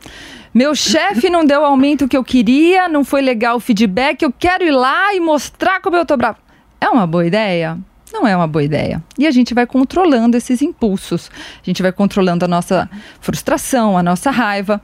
Meu 0.53 0.73
chefe 0.73 1.29
não 1.29 1.43
deu 1.43 1.59
o 1.59 1.65
aumento 1.65 2.07
que 2.07 2.15
eu 2.15 2.23
queria, 2.23 2.87
não 2.87 3.03
foi 3.03 3.21
legal 3.21 3.57
o 3.57 3.59
feedback, 3.59 4.21
eu 4.21 4.31
quero 4.31 4.63
ir 4.63 4.71
lá 4.71 5.13
e 5.13 5.19
mostrar 5.19 5.81
como 5.81 5.97
eu 5.97 6.05
tô 6.05 6.15
bravo. 6.15 6.37
É 6.79 6.87
uma 6.87 7.05
boa 7.05 7.25
ideia? 7.25 7.77
não 8.13 8.27
é 8.27 8.37
uma 8.37 8.47
boa 8.47 8.63
ideia. 8.63 9.03
E 9.17 9.25
a 9.25 9.31
gente 9.31 9.53
vai 9.53 9.65
controlando 9.65 10.37
esses 10.37 10.61
impulsos, 10.61 11.31
a 11.61 11.65
gente 11.65 11.81
vai 11.81 11.91
controlando 11.91 12.45
a 12.45 12.47
nossa 12.47 12.89
frustração, 13.19 13.97
a 13.97 14.03
nossa 14.03 14.29
raiva. 14.29 14.79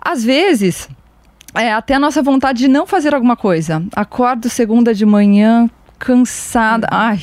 Às 0.00 0.24
vezes, 0.24 0.88
é 1.54 1.70
até 1.72 1.94
a 1.94 1.98
nossa 1.98 2.22
vontade 2.22 2.60
de 2.60 2.68
não 2.68 2.86
fazer 2.86 3.14
alguma 3.14 3.36
coisa. 3.36 3.84
Acordo 3.94 4.48
segunda 4.48 4.94
de 4.94 5.04
manhã, 5.04 5.68
cansada. 6.00 6.88
Ai, 6.90 7.20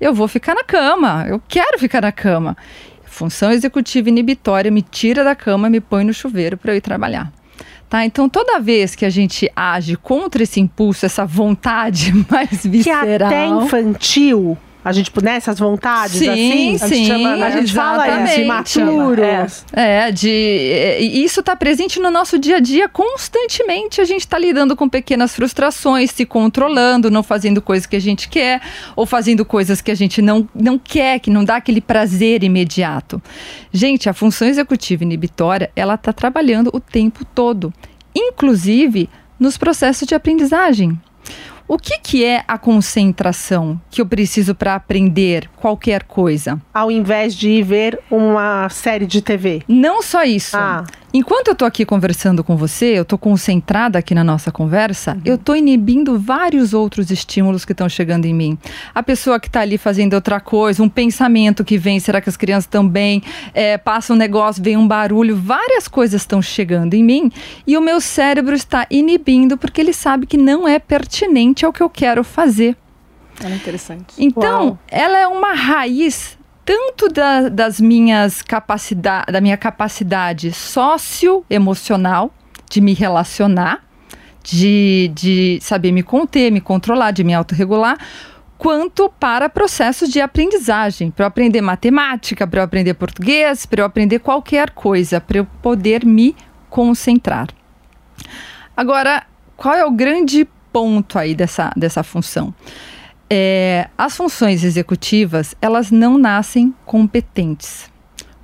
eu 0.00 0.14
vou 0.14 0.28
ficar 0.28 0.54
na 0.54 0.62
cama, 0.62 1.26
eu 1.26 1.42
quero 1.48 1.78
ficar 1.78 2.02
na 2.02 2.12
cama. 2.12 2.56
Função 3.04 3.50
executiva 3.50 4.08
inibitória 4.08 4.70
me 4.70 4.82
tira 4.82 5.24
da 5.24 5.34
cama, 5.34 5.68
me 5.68 5.80
põe 5.80 6.04
no 6.04 6.14
chuveiro 6.14 6.56
para 6.56 6.72
eu 6.72 6.76
ir 6.76 6.80
trabalhar. 6.80 7.32
Tá? 7.88 8.04
Então, 8.04 8.28
toda 8.28 8.60
vez 8.60 8.94
que 8.94 9.04
a 9.04 9.10
gente 9.10 9.50
age 9.56 9.96
contra 9.96 10.44
esse 10.44 10.60
impulso, 10.60 11.04
essa 11.04 11.26
vontade 11.26 12.12
mais 12.30 12.64
visceral... 12.64 13.04
Que 13.04 13.24
até 13.24 13.46
infantil 13.46 14.56
a 14.84 14.92
gente, 14.92 15.06
tipo, 15.06 15.22
nessas 15.22 15.58
vontades, 15.58 16.16
sim, 16.18 16.28
assim? 16.28 16.78
Sim, 16.78 16.88
sim. 16.88 17.42
A 17.42 17.50
gente 17.50 17.72
fala 17.72 18.24
isso, 18.24 18.40
imaturo. 18.40 19.22
É, 19.22 20.08
é 20.08 20.12
de, 20.12 20.30
é, 20.30 21.00
isso 21.00 21.40
está 21.40 21.54
presente 21.54 22.00
no 22.00 22.10
nosso 22.10 22.38
dia 22.38 22.56
a 22.56 22.60
dia 22.60 22.88
constantemente. 22.88 24.00
A 24.00 24.04
gente 24.04 24.20
está 24.20 24.38
lidando 24.38 24.74
com 24.74 24.88
pequenas 24.88 25.34
frustrações, 25.34 26.10
se 26.10 26.24
controlando, 26.24 27.10
não 27.10 27.22
fazendo 27.22 27.60
coisas 27.60 27.86
que 27.86 27.96
a 27.96 28.00
gente 28.00 28.28
quer, 28.28 28.62
ou 28.96 29.04
fazendo 29.04 29.44
coisas 29.44 29.80
que 29.82 29.90
a 29.90 29.94
gente 29.94 30.22
não, 30.22 30.48
não 30.54 30.78
quer, 30.78 31.20
que 31.20 31.30
não 31.30 31.44
dá 31.44 31.56
aquele 31.56 31.80
prazer 31.80 32.42
imediato. 32.42 33.22
Gente, 33.72 34.08
a 34.08 34.14
função 34.14 34.48
executiva 34.48 35.04
inibitória, 35.04 35.70
ela 35.76 35.94
está 35.94 36.12
trabalhando 36.12 36.70
o 36.72 36.80
tempo 36.80 37.24
todo, 37.24 37.72
inclusive 38.14 39.08
nos 39.38 39.56
processos 39.58 40.06
de 40.06 40.14
aprendizagem. 40.14 40.98
O 41.72 41.78
que, 41.78 42.00
que 42.00 42.24
é 42.24 42.42
a 42.48 42.58
concentração 42.58 43.80
que 43.88 44.00
eu 44.00 44.06
preciso 44.06 44.56
para 44.56 44.74
aprender 44.74 45.48
qualquer 45.54 46.02
coisa? 46.02 46.60
Ao 46.74 46.90
invés 46.90 47.32
de 47.32 47.48
ir 47.48 47.62
ver 47.62 48.00
uma 48.10 48.68
série 48.68 49.06
de 49.06 49.22
TV. 49.22 49.62
Não 49.68 50.02
só 50.02 50.24
isso. 50.24 50.56
Ah. 50.56 50.84
Enquanto 51.12 51.48
eu 51.48 51.54
estou 51.54 51.66
aqui 51.66 51.84
conversando 51.84 52.44
com 52.44 52.56
você, 52.56 52.96
eu 52.96 53.02
estou 53.02 53.18
concentrada 53.18 53.98
aqui 53.98 54.14
na 54.14 54.22
nossa 54.22 54.52
conversa, 54.52 55.14
uhum. 55.14 55.22
eu 55.24 55.34
estou 55.34 55.56
inibindo 55.56 56.16
vários 56.16 56.72
outros 56.72 57.10
estímulos 57.10 57.64
que 57.64 57.72
estão 57.72 57.88
chegando 57.88 58.26
em 58.26 58.34
mim. 58.34 58.56
A 58.94 59.02
pessoa 59.02 59.40
que 59.40 59.48
está 59.48 59.60
ali 59.60 59.76
fazendo 59.76 60.14
outra 60.14 60.38
coisa, 60.38 60.80
um 60.82 60.88
pensamento 60.88 61.64
que 61.64 61.76
vem, 61.76 61.98
será 61.98 62.20
que 62.20 62.28
as 62.28 62.36
crianças 62.36 62.66
também 62.66 63.22
é, 63.52 63.76
passa 63.76 64.12
um 64.12 64.16
negócio, 64.16 64.62
vem 64.62 64.76
um 64.76 64.86
barulho, 64.86 65.36
várias 65.36 65.88
coisas 65.88 66.22
estão 66.22 66.40
chegando 66.40 66.94
em 66.94 67.02
mim 67.02 67.32
e 67.66 67.76
o 67.76 67.80
meu 67.80 68.00
cérebro 68.00 68.54
está 68.54 68.86
inibindo 68.88 69.58
porque 69.58 69.80
ele 69.80 69.92
sabe 69.92 70.26
que 70.26 70.36
não 70.36 70.68
é 70.68 70.78
pertinente 70.78 71.66
ao 71.66 71.72
que 71.72 71.82
eu 71.82 71.90
quero 71.90 72.22
fazer. 72.22 72.76
É 73.42 73.48
interessante. 73.48 74.14
Então, 74.18 74.64
Uau. 74.66 74.78
ela 74.88 75.18
é 75.18 75.26
uma 75.26 75.54
raiz 75.54 76.38
tanto 76.70 77.08
da, 77.08 77.48
das 77.48 77.80
minhas 77.80 78.42
capacidade, 78.42 79.32
da 79.32 79.40
minha 79.40 79.56
capacidade 79.56 80.52
socioemocional 80.52 82.32
de 82.70 82.80
me 82.80 82.94
relacionar, 82.94 83.84
de, 84.44 85.10
de 85.12 85.58
saber 85.60 85.90
me 85.90 86.04
conter, 86.04 86.52
me 86.52 86.60
controlar, 86.60 87.10
de 87.10 87.24
me 87.24 87.34
autorregular, 87.34 87.98
quanto 88.56 89.08
para 89.18 89.48
processos 89.48 90.10
de 90.10 90.20
aprendizagem, 90.20 91.10
para 91.10 91.24
eu 91.24 91.26
aprender 91.26 91.60
matemática, 91.60 92.46
para 92.46 92.60
eu 92.60 92.64
aprender 92.64 92.94
português, 92.94 93.66
para 93.66 93.80
eu 93.80 93.84
aprender 93.84 94.20
qualquer 94.20 94.70
coisa, 94.70 95.20
para 95.20 95.38
eu 95.38 95.46
poder 95.60 96.06
me 96.06 96.36
concentrar. 96.68 97.48
Agora, 98.76 99.24
qual 99.56 99.74
é 99.74 99.84
o 99.84 99.90
grande 99.90 100.46
ponto 100.72 101.18
aí 101.18 101.34
dessa, 101.34 101.72
dessa 101.76 102.04
função? 102.04 102.54
É, 103.32 103.88
as 103.96 104.16
funções 104.16 104.64
executivas, 104.64 105.54
elas 105.62 105.90
não 105.90 106.18
nascem 106.18 106.74
competentes 106.84 107.88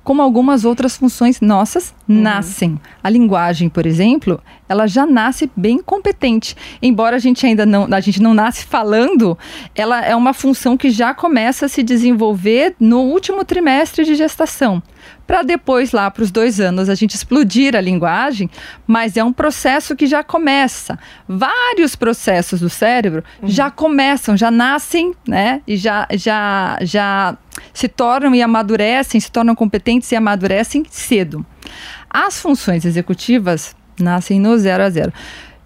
como 0.07 0.21
algumas 0.21 0.63
outras 0.63 0.95
funções 0.95 1.41
nossas 1.41 1.93
uhum. 2.07 2.21
nascem. 2.21 2.79
A 3.03 3.09
linguagem, 3.09 3.67
por 3.67 3.85
exemplo, 3.85 4.41
ela 4.69 4.87
já 4.87 5.05
nasce 5.05 5.51
bem 5.53 5.79
competente. 5.79 6.55
Embora 6.81 7.17
a 7.17 7.19
gente 7.19 7.45
ainda 7.45 7.65
não, 7.65 7.89
a 7.93 7.99
gente 7.99 8.21
não 8.21 8.33
nasce 8.33 8.63
falando, 8.63 9.37
ela 9.75 10.01
é 10.05 10.15
uma 10.15 10.31
função 10.31 10.77
que 10.77 10.89
já 10.89 11.13
começa 11.13 11.65
a 11.65 11.67
se 11.67 11.83
desenvolver 11.83 12.73
no 12.79 13.01
último 13.01 13.43
trimestre 13.43 14.05
de 14.05 14.15
gestação 14.15 14.81
para 15.25 15.43
depois, 15.43 15.91
lá 15.91 16.09
para 16.09 16.23
os 16.23 16.31
dois 16.31 16.59
anos, 16.59 16.89
a 16.89 16.95
gente 16.95 17.15
explodir 17.15 17.75
a 17.75 17.81
linguagem, 17.81 18.49
mas 18.85 19.17
é 19.17 19.23
um 19.23 19.33
processo 19.33 19.95
que 19.95 20.07
já 20.07 20.23
começa. 20.23 20.97
Vários 21.27 21.95
processos 21.95 22.61
do 22.61 22.69
cérebro 22.69 23.23
uhum. 23.41 23.49
já 23.49 23.69
começam, 23.69 24.37
já 24.37 24.49
nascem, 24.49 25.13
né? 25.27 25.61
E 25.67 25.75
já, 25.75 26.07
já, 26.13 26.77
já 26.81 27.37
se 27.73 27.87
tornam 27.87 28.33
e 28.33 28.41
amadurecem, 28.41 29.19
se 29.19 29.31
tornam 29.31 29.55
competentes 29.55 30.11
e 30.11 30.15
amadurecem 30.15 30.85
cedo. 30.89 31.45
As 32.09 32.39
funções 32.39 32.85
executivas 32.85 33.75
nascem 33.99 34.39
no 34.39 34.57
zero 34.57 34.83
a 34.83 34.89
zero. 34.89 35.11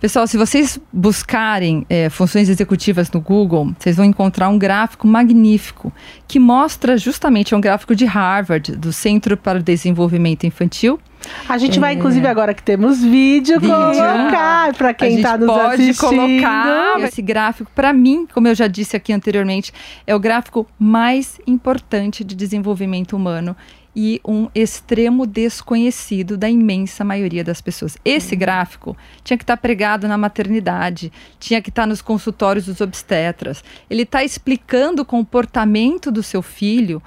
Pessoal, 0.01 0.25
se 0.25 0.35
vocês 0.35 0.79
buscarem 0.91 1.85
é, 1.87 2.09
funções 2.09 2.49
executivas 2.49 3.11
no 3.11 3.21
Google, 3.21 3.71
vocês 3.77 3.97
vão 3.97 4.03
encontrar 4.03 4.49
um 4.49 4.57
gráfico 4.57 5.05
magnífico 5.05 5.93
que 6.27 6.39
mostra 6.39 6.97
justamente 6.97 7.53
é 7.53 7.57
um 7.57 7.61
gráfico 7.61 7.95
de 7.95 8.05
Harvard, 8.05 8.75
do 8.75 8.91
Centro 8.91 9.37
para 9.37 9.59
o 9.59 9.61
Desenvolvimento 9.61 10.43
Infantil. 10.43 10.99
A 11.47 11.57
gente 11.57 11.77
é... 11.77 11.81
vai, 11.81 11.93
inclusive, 11.93 12.25
agora 12.27 12.53
que 12.53 12.63
temos 12.63 13.01
vídeo, 13.01 13.59
vídeo. 13.59 13.69
colocar 13.69 14.73
para 14.73 14.93
quem 14.93 15.17
está 15.17 15.37
nos 15.37 15.47
pode 15.47 15.89
assistindo. 15.89 16.09
colocar 16.09 16.99
esse 17.01 17.21
gráfico. 17.21 17.71
Para 17.73 17.93
mim, 17.93 18.27
como 18.33 18.47
eu 18.47 18.55
já 18.55 18.67
disse 18.67 18.95
aqui 18.95 19.13
anteriormente, 19.13 19.73
é 20.05 20.15
o 20.15 20.19
gráfico 20.19 20.67
mais 20.79 21.39
importante 21.45 22.23
de 22.23 22.35
desenvolvimento 22.35 23.15
humano 23.15 23.55
e 23.95 24.21
um 24.25 24.47
extremo 24.55 25.25
desconhecido 25.25 26.37
da 26.37 26.49
imensa 26.49 27.03
maioria 27.03 27.43
das 27.43 27.61
pessoas. 27.61 27.97
Esse 28.05 28.35
uhum. 28.35 28.39
gráfico 28.39 28.97
tinha 29.23 29.37
que 29.37 29.43
estar 29.43 29.57
tá 29.57 29.61
pregado 29.61 30.07
na 30.07 30.17
maternidade, 30.17 31.11
tinha 31.39 31.61
que 31.61 31.69
estar 31.69 31.83
tá 31.83 31.87
nos 31.87 32.01
consultórios 32.01 32.65
dos 32.65 32.79
obstetras. 32.81 33.63
Ele 33.89 34.03
está 34.03 34.23
explicando 34.23 35.01
o 35.01 35.05
comportamento 35.05 36.11
do 36.11 36.23
seu 36.23 36.41
filho. 36.41 37.01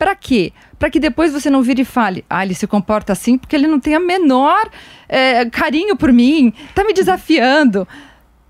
Para 0.00 0.16
quê? 0.16 0.54
Para 0.78 0.88
que 0.88 0.98
depois 0.98 1.30
você 1.30 1.50
não 1.50 1.62
vire 1.62 1.82
e 1.82 1.84
fale, 1.84 2.24
ah, 2.30 2.42
ele 2.42 2.54
se 2.54 2.66
comporta 2.66 3.12
assim 3.12 3.36
porque 3.36 3.54
ele 3.54 3.66
não 3.66 3.78
tem 3.78 3.94
a 3.94 4.00
menor 4.00 4.70
é, 5.06 5.44
carinho 5.44 5.94
por 5.94 6.10
mim, 6.10 6.54
está 6.70 6.82
me 6.82 6.94
desafiando. 6.94 7.86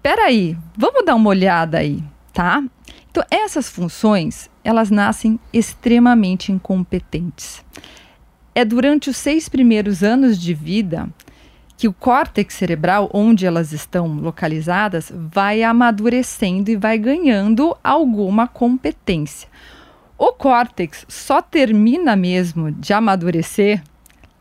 Peraí, 0.01 0.57
vamos 0.77 1.05
dar 1.05 1.17
uma 1.17 1.29
olhada 1.29 1.79
aí, 1.79 2.05
tá? 2.33 2.63
Então, 3.11 3.25
essas 3.29 3.69
funções, 3.69 4.49
elas 4.63 4.93
nascem 4.93 5.41
extremamente 5.53 6.53
incompetentes. 6.53 7.65
É 8.55 8.65
durante 8.65 9.11
os 9.11 9.17
seis 9.17 9.49
primeiros 9.49 10.05
anos 10.05 10.41
de 10.41 10.55
vida 10.55 11.09
que 11.77 11.89
o 11.89 11.93
córtex 11.93 12.55
cerebral, 12.55 13.11
onde 13.13 13.45
elas 13.45 13.73
estão 13.73 14.07
localizadas, 14.07 15.13
vai 15.13 15.65
amadurecendo 15.65 16.71
e 16.71 16.77
vai 16.77 16.97
ganhando 16.97 17.77
alguma 17.83 18.47
competência. 18.47 19.49
O 20.23 20.35
córtex 20.35 21.07
só 21.09 21.41
termina 21.41 22.15
mesmo 22.15 22.71
de 22.71 22.93
amadurecer 22.93 23.83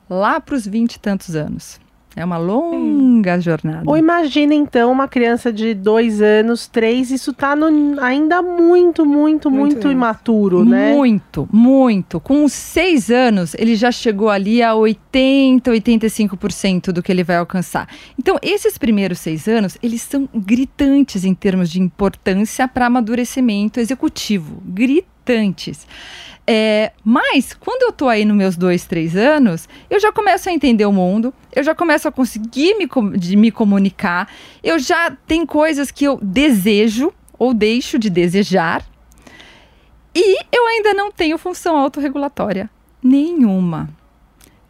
lá 0.10 0.42
para 0.42 0.54
os 0.54 0.68
vinte 0.68 0.96
e 0.96 1.00
tantos 1.00 1.38
anos. 1.38 1.80
É 2.18 2.26
uma 2.26 2.38
longa 2.38 3.36
Sim. 3.36 3.42
jornada. 3.42 3.84
Ou 3.86 3.96
imagina 3.96 4.54
então 4.54 4.92
uma 4.92 5.08
criança 5.08 5.54
de 5.54 5.74
dois 5.74 6.22
anos, 6.22 6.68
três, 6.68 7.12
isso 7.12 7.32
está 7.32 7.56
ainda 8.02 8.42
muito, 8.42 9.06
muito, 9.06 9.06
muito, 9.06 9.50
muito 9.50 9.90
imaturo, 9.90 10.66
né? 10.66 10.92
Muito, 10.92 11.48
muito. 11.50 12.20
Com 12.20 12.46
seis 12.50 13.10
anos, 13.10 13.54
ele 13.54 13.78
já 13.78 13.90
chegou 13.90 14.30
ali 14.30 14.62
a 14.62 14.76
80, 14.76 15.72
85% 15.72 16.92
do 16.92 17.02
que 17.02 17.10
ele 17.10 17.24
vai 17.24 17.38
alcançar. 17.38 17.88
Então, 18.18 18.38
esses 18.42 18.78
primeiros 18.78 19.20
seis 19.20 19.48
anos, 19.48 19.78
eles 19.82 20.02
são 20.02 20.28
gritantes 20.36 21.24
em 21.24 21.34
termos 21.34 21.70
de 21.70 21.80
importância 21.80 22.68
para 22.68 22.88
amadurecimento 22.88 23.80
executivo. 23.80 24.62
Gritantes. 25.30 25.88
É, 26.48 26.92
mas, 27.06 27.54
quando 27.54 27.84
eu 27.84 27.92
tô 27.92 28.08
aí 28.08 28.26
nos 28.26 28.36
meus 28.36 28.58
dois, 28.58 28.86
três 28.86 29.16
anos, 29.16 29.70
eu 29.88 30.00
já 30.00 30.12
começo 30.12 30.50
a 30.50 30.52
entender 30.52 30.86
o 30.86 30.92
mundo, 30.92 31.32
eu 31.56 31.64
já 31.64 31.76
começo 31.76 32.08
a 32.08 32.12
conseguir 32.12 32.76
me, 32.76 32.90
de 33.16 33.36
me 33.36 33.52
comunicar, 33.52 34.28
eu 34.64 34.80
já 34.80 35.12
tem 35.28 35.46
coisas 35.46 35.92
que 35.92 36.06
eu 36.06 36.20
desejo 36.22 37.14
ou 37.38 37.54
deixo 37.54 38.00
de 38.00 38.10
desejar, 38.10 38.84
e 40.16 40.40
eu 40.52 40.68
ainda 40.68 40.92
não 40.92 41.12
tenho 41.12 41.38
função 41.38 41.78
autorregulatória 41.78 42.68
nenhuma. 43.02 43.88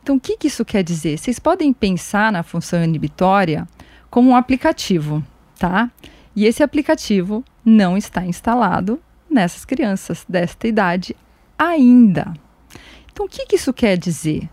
Então, 0.03 0.17
o 0.17 0.19
que, 0.19 0.35
que 0.35 0.47
isso 0.47 0.65
quer 0.65 0.83
dizer? 0.83 1.17
Vocês 1.17 1.39
podem 1.39 1.71
pensar 1.71 2.29
na 2.29 2.43
função 2.43 2.83
inibitória 2.83 3.65
como 4.09 4.31
um 4.31 4.35
aplicativo, 4.35 5.23
tá? 5.57 5.89
E 6.35 6.45
esse 6.45 6.61
aplicativo 6.61 7.43
não 7.63 7.95
está 7.95 8.25
instalado 8.25 8.99
nessas 9.29 9.65
crianças 9.65 10.25
desta 10.27 10.67
idade 10.67 11.15
ainda. 11.57 12.33
Então, 13.11 13.25
o 13.25 13.29
que, 13.29 13.45
que 13.45 13.55
isso 13.55 13.73
quer 13.73 13.97
dizer? 13.97 14.49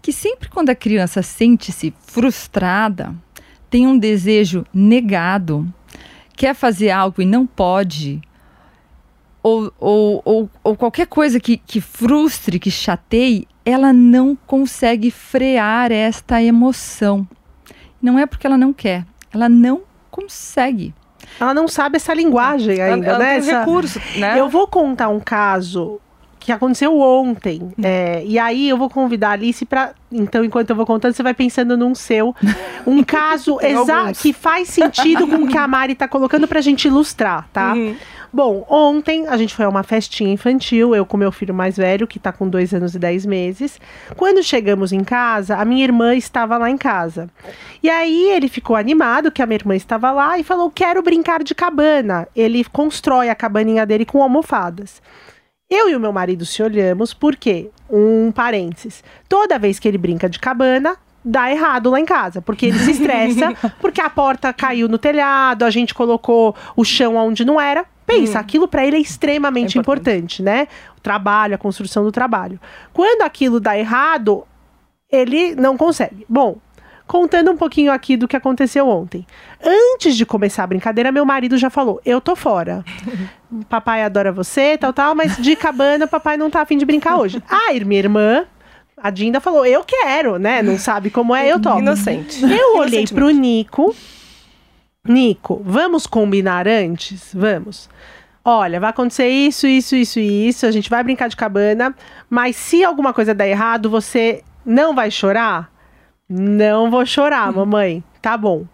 Que 0.00 0.12
sempre 0.12 0.48
quando 0.48 0.70
a 0.70 0.74
criança 0.74 1.22
sente-se 1.22 1.94
frustrada, 2.00 3.14
tem 3.70 3.86
um 3.86 3.96
desejo 3.96 4.66
negado, 4.72 5.72
quer 6.36 6.54
fazer 6.54 6.90
algo 6.90 7.22
e 7.22 7.24
não 7.24 7.46
pode, 7.46 8.20
ou, 9.42 9.72
ou, 9.78 10.22
ou, 10.24 10.50
ou 10.62 10.76
qualquer 10.76 11.06
coisa 11.06 11.40
que, 11.40 11.56
que 11.56 11.80
frustre, 11.80 12.58
que 12.58 12.70
chateie, 12.70 13.48
ela 13.64 13.92
não 13.92 14.36
consegue 14.46 15.10
frear 15.10 15.90
esta 15.90 16.42
emoção. 16.42 17.26
Não 18.00 18.18
é 18.18 18.26
porque 18.26 18.46
ela 18.46 18.58
não 18.58 18.72
quer, 18.72 19.06
ela 19.32 19.48
não 19.48 19.82
consegue. 20.10 20.94
Ela 21.40 21.54
não 21.54 21.66
sabe 21.68 21.96
essa 21.96 22.14
linguagem 22.14 22.80
ainda, 22.80 23.06
ela, 23.06 23.16
ela 23.16 23.18
né? 23.18 23.40
Tem 23.40 23.50
essa... 23.50 23.58
recurso, 23.60 24.00
né? 24.16 24.38
Eu 24.38 24.48
vou 24.48 24.66
contar 24.66 25.08
um 25.08 25.20
caso 25.20 26.00
que 26.44 26.52
aconteceu 26.52 26.98
ontem. 26.98 27.62
Hum. 27.62 27.82
É, 27.82 28.22
e 28.24 28.38
aí 28.38 28.68
eu 28.68 28.76
vou 28.76 28.90
convidar 28.90 29.30
a 29.30 29.32
Alice 29.32 29.64
para. 29.64 29.92
Então, 30.10 30.44
enquanto 30.44 30.70
eu 30.70 30.76
vou 30.76 30.84
contando, 30.84 31.14
você 31.14 31.22
vai 31.22 31.34
pensando 31.34 31.76
num 31.76 31.94
seu. 31.94 32.34
Um 32.86 33.02
caso 33.04 33.58
exato 33.60 34.18
que 34.20 34.32
faz 34.32 34.68
sentido 34.68 35.26
com 35.26 35.36
o 35.36 35.48
que 35.48 35.56
a 35.56 35.66
Mari 35.66 35.94
tá 35.94 36.06
colocando 36.06 36.46
pra 36.46 36.60
gente 36.60 36.86
ilustrar, 36.86 37.48
tá? 37.52 37.72
Uhum. 37.72 37.96
Bom, 38.34 38.64
ontem 38.66 39.28
a 39.28 39.36
gente 39.36 39.54
foi 39.54 39.66
a 39.66 39.68
uma 39.68 39.82
festinha 39.82 40.32
infantil, 40.32 40.94
eu 40.94 41.04
com 41.04 41.18
meu 41.18 41.30
filho 41.30 41.52
mais 41.52 41.76
velho, 41.76 42.06
que 42.06 42.18
tá 42.18 42.32
com 42.32 42.48
dois 42.48 42.72
anos 42.72 42.94
e 42.94 42.98
dez 42.98 43.26
meses. 43.26 43.78
Quando 44.16 44.42
chegamos 44.42 44.90
em 44.90 45.04
casa, 45.04 45.56
a 45.56 45.64
minha 45.66 45.84
irmã 45.84 46.14
estava 46.14 46.56
lá 46.56 46.70
em 46.70 46.78
casa. 46.78 47.28
E 47.82 47.90
aí 47.90 48.30
ele 48.30 48.48
ficou 48.48 48.74
animado 48.74 49.30
que 49.30 49.42
a 49.42 49.46
minha 49.46 49.58
irmã 49.58 49.76
estava 49.76 50.10
lá 50.12 50.38
e 50.38 50.42
falou: 50.42 50.70
Quero 50.70 51.02
brincar 51.02 51.44
de 51.44 51.54
cabana. 51.54 52.26
Ele 52.34 52.64
constrói 52.64 53.28
a 53.28 53.34
cabaninha 53.34 53.84
dele 53.84 54.06
com 54.06 54.22
almofadas. 54.22 55.02
Eu 55.74 55.88
e 55.88 55.96
o 55.96 56.00
meu 56.00 56.12
marido 56.12 56.44
se 56.44 56.62
olhamos 56.62 57.14
porque, 57.14 57.70
um 57.88 58.30
parênteses, 58.30 59.02
toda 59.26 59.58
vez 59.58 59.78
que 59.78 59.88
ele 59.88 59.96
brinca 59.96 60.28
de 60.28 60.38
cabana, 60.38 60.98
dá 61.24 61.50
errado 61.50 61.88
lá 61.88 61.98
em 61.98 62.04
casa, 62.04 62.42
porque 62.42 62.66
ele 62.66 62.78
se 62.78 62.90
estressa, 62.90 63.54
porque 63.80 63.98
a 63.98 64.10
porta 64.10 64.52
caiu 64.52 64.86
no 64.86 64.98
telhado, 64.98 65.64
a 65.64 65.70
gente 65.70 65.94
colocou 65.94 66.54
o 66.76 66.84
chão 66.84 67.16
onde 67.16 67.42
não 67.42 67.58
era. 67.58 67.86
Pensa, 68.04 68.36
hum. 68.36 68.40
aquilo 68.42 68.68
para 68.68 68.84
ele 68.84 68.98
é 68.98 69.00
extremamente 69.00 69.78
é 69.78 69.80
importante. 69.80 70.42
importante, 70.42 70.42
né? 70.42 70.68
O 70.98 71.00
trabalho, 71.00 71.54
a 71.54 71.58
construção 71.58 72.04
do 72.04 72.12
trabalho. 72.12 72.60
Quando 72.92 73.22
aquilo 73.22 73.58
dá 73.58 73.78
errado, 73.78 74.44
ele 75.10 75.54
não 75.54 75.78
consegue. 75.78 76.26
Bom, 76.28 76.58
contando 77.06 77.50
um 77.50 77.56
pouquinho 77.56 77.92
aqui 77.92 78.16
do 78.16 78.28
que 78.28 78.36
aconteceu 78.36 78.88
ontem. 78.88 79.26
Antes 79.64 80.16
de 80.16 80.24
começar 80.24 80.64
a 80.64 80.66
brincadeira, 80.66 81.12
meu 81.12 81.24
marido 81.24 81.56
já 81.56 81.70
falou: 81.70 82.00
Eu 82.04 82.20
tô 82.20 82.34
fora. 82.34 82.84
papai 83.68 84.02
adora 84.02 84.32
você, 84.32 84.78
tal, 84.78 84.92
tal, 84.92 85.14
mas 85.14 85.36
de 85.36 85.54
cabana, 85.56 86.06
papai 86.06 86.36
não 86.36 86.50
tá 86.50 86.62
afim 86.62 86.78
de 86.78 86.84
brincar 86.84 87.16
hoje. 87.16 87.42
Aí, 87.48 87.84
minha 87.84 88.00
irmã, 88.00 88.44
a 88.96 89.10
Dinda 89.10 89.40
falou: 89.40 89.66
Eu 89.66 89.84
quero, 89.84 90.38
né? 90.38 90.62
Não 90.62 90.78
sabe 90.78 91.10
como 91.10 91.34
é, 91.34 91.52
eu 91.52 91.60
topo. 91.60 91.78
Inocente. 91.78 92.42
Eu 92.42 92.76
olhei 92.80 93.06
pro 93.06 93.30
Nico. 93.30 93.94
Nico, 95.06 95.60
vamos 95.64 96.06
combinar 96.06 96.68
antes? 96.68 97.30
Vamos. 97.34 97.88
Olha, 98.44 98.80
vai 98.80 98.90
acontecer 98.90 99.28
isso, 99.28 99.66
isso, 99.66 99.94
isso 99.94 100.18
e 100.18 100.48
isso. 100.48 100.66
A 100.66 100.70
gente 100.70 100.90
vai 100.90 101.02
brincar 101.02 101.28
de 101.28 101.36
cabana, 101.36 101.94
mas 102.28 102.56
se 102.56 102.84
alguma 102.84 103.12
coisa 103.12 103.32
der 103.32 103.48
errado, 103.48 103.88
você 103.88 104.42
não 104.64 104.94
vai 104.94 105.10
chorar? 105.10 105.71
Não 106.34 106.90
vou 106.90 107.04
chorar, 107.04 107.52
mamãe. 107.52 108.02
Tá 108.22 108.38
bom. 108.38 108.64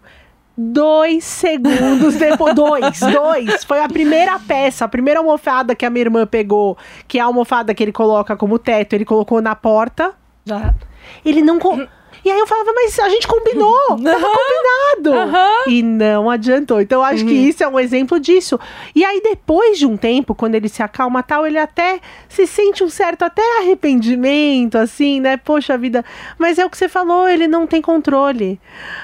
Dois 0.57 1.25
segundos 1.25 2.15
depois. 2.15 2.55
dois, 2.55 2.99
dois. 2.99 3.63
Foi 3.65 3.81
a 3.81 3.89
primeira 3.89 4.39
peça, 4.39 4.85
a 4.85 4.87
primeira 4.87 5.19
almofada 5.19 5.75
que 5.75 5.85
a 5.85 5.89
minha 5.89 6.05
irmã 6.05 6.25
pegou, 6.25 6.77
que 7.05 7.19
é 7.19 7.21
a 7.21 7.25
almofada 7.25 7.73
que 7.73 7.83
ele 7.83 7.91
coloca 7.91 8.37
como 8.37 8.57
teto, 8.57 8.93
ele 8.93 9.03
colocou 9.03 9.41
na 9.41 9.55
porta. 9.55 10.13
Já. 10.45 10.73
Ele 11.25 11.41
não. 11.41 11.59
Co 11.59 11.85
E 12.23 12.29
aí 12.31 12.37
eu 12.39 12.45
falava, 12.47 12.71
mas 12.73 12.97
a 12.99 13.09
gente 13.09 13.27
combinou, 13.27 13.77
tava 14.03 14.25
combinado. 14.25 15.49
E 15.67 15.81
não 15.83 16.29
adiantou. 16.29 16.81
Então 16.81 16.99
eu 16.99 17.03
acho 17.05 17.25
que 17.25 17.33
isso 17.33 17.63
é 17.63 17.67
um 17.67 17.79
exemplo 17.79 18.19
disso. 18.19 18.59
E 18.95 19.03
aí 19.05 19.21
depois 19.23 19.77
de 19.77 19.85
um 19.85 19.95
tempo, 19.97 20.35
quando 20.35 20.55
ele 20.55 20.67
se 20.69 20.81
acalma 20.83 21.23
tal, 21.23 21.45
ele 21.47 21.57
até 21.57 21.99
se 22.27 22.45
sente 22.45 22.83
um 22.83 22.89
certo 22.89 23.23
até 23.23 23.41
arrependimento, 23.59 24.77
assim, 24.77 25.19
né? 25.19 25.37
Poxa 25.37 25.77
vida. 25.77 26.03
Mas 26.37 26.57
é 26.57 26.65
o 26.65 26.69
que 26.69 26.77
você 26.77 26.89
falou, 26.89 27.27
ele 27.27 27.47
não 27.47 27.65
tem 27.65 27.81
controle. 27.81 28.59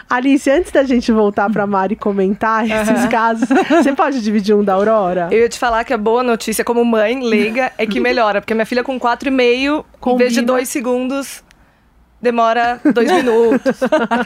Alice, 0.10 0.50
antes 0.50 0.72
da 0.72 0.84
gente 0.84 1.12
voltar 1.12 1.50
pra 1.50 1.66
Mari 1.66 1.96
comentar 1.96 2.66
esses 2.66 3.06
casos, 3.08 3.48
você 3.70 3.94
pode 3.94 4.22
dividir 4.22 4.56
um 4.56 4.64
da 4.64 4.74
Aurora? 4.74 5.28
Eu 5.32 5.40
ia 5.40 5.50
te 5.50 5.58
falar 5.60 5.84
que 5.84 5.94
a 5.94 5.98
boa 5.98 6.24
notícia, 6.24 6.64
como 6.64 6.84
mãe 6.84 7.20
leiga, 7.22 7.72
é 7.78 7.86
que 7.86 8.00
melhora. 8.02 8.42
Porque 8.42 8.54
minha 8.54 8.66
filha 8.66 8.84
com 8.84 9.00
4,5, 9.00 9.30
em 9.30 9.36
vez 9.38 10.34
de 10.34 10.40
Combina. 10.40 10.44
dois 10.44 10.70
segundos, 10.70 11.44
demora 12.22 12.80
dois 12.94 13.12
minutos. 13.12 13.80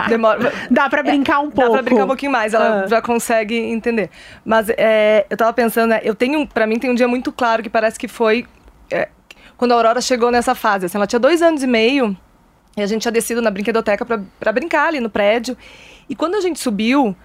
Demora, 0.08 0.52
Dá 0.70 0.90
pra 0.90 1.04
brincar 1.04 1.40
um 1.42 1.50
Dá 1.50 1.56
pouco. 1.56 1.72
pra 1.74 1.82
brincar 1.82 2.04
um 2.06 2.08
pouquinho 2.08 2.32
mais, 2.32 2.54
ela 2.54 2.84
Ah. 2.84 2.88
já 2.88 3.02
consegue 3.02 3.56
entender. 3.56 4.10
Mas 4.46 4.70
é, 4.70 5.26
eu 5.30 5.36
tava 5.38 5.52
pensando, 5.54 5.90
né, 5.90 6.00
eu 6.04 6.16
tenho, 6.16 6.48
pra 6.48 6.66
mim 6.68 6.80
tem 6.80 6.90
um 6.90 6.96
dia 6.96 7.08
muito 7.08 7.32
claro 7.32 7.62
que 7.64 7.70
parece 7.70 8.00
que 8.00 8.08
foi 8.08 8.46
é, 8.92 9.10
quando 9.58 9.72
a 9.74 9.76
Aurora 9.76 10.02
chegou 10.02 10.32
nessa 10.32 10.56
fase. 10.56 10.86
Assim, 10.86 10.98
ela 10.98 11.08
tinha 11.08 11.20
dois 11.20 11.42
anos 11.42 11.62
e 11.64 11.68
meio 11.68 12.16
e 12.78 12.82
a 12.82 12.88
gente 12.88 13.02
tinha 13.02 13.12
descido 13.12 13.42
na 13.42 13.52
brinquedoteca 13.52 14.06
pra, 14.06 14.20
pra 14.40 14.52
brincar 14.52 14.88
ali 14.88 15.00
no 15.00 15.10
prédio. 15.10 15.58
E 16.10 16.16
quando 16.16 16.36
a 16.36 16.42
gente 16.42 16.60
subiu, 16.60 17.16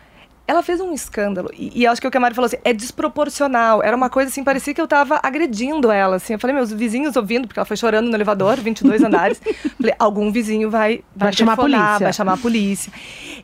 ela 0.47 0.63
fez 0.63 0.81
um 0.81 0.93
escândalo. 0.93 1.51
E, 1.55 1.83
e 1.83 1.87
acho 1.87 2.01
que 2.01 2.07
o 2.07 2.11
que 2.11 2.17
a 2.17 2.21
Mari 2.21 2.35
falou 2.35 2.47
assim, 2.47 2.59
é 2.65 2.73
desproporcional. 2.73 3.83
Era 3.83 3.97
uma 3.97 4.11
coisa 4.11 4.31
assim, 4.31 4.45
parecia 4.45 4.75
que 4.75 4.81
eu 4.81 4.87
tava 4.87 5.19
agredindo 5.23 5.91
ela. 5.91 6.17
Assim. 6.17 6.35
Eu 6.35 6.39
falei, 6.39 6.55
meus 6.55 6.73
vizinhos 6.73 7.17
ouvindo, 7.17 7.47
porque 7.47 7.59
ela 7.59 7.65
foi 7.65 7.77
chorando 7.77 8.09
no 8.09 8.17
elevador, 8.17 8.57
22 8.57 9.03
andares. 9.05 9.41
Falei, 9.77 9.95
algum 9.99 10.31
vizinho 10.31 10.71
vai, 10.71 11.03
Vai 11.17 11.33
chamar 11.33 11.55
a 11.55 11.57
polícia. 11.57 11.99
Vai 11.99 12.13
chamar 12.13 12.33
a 12.35 12.37
polícia. 12.37 12.93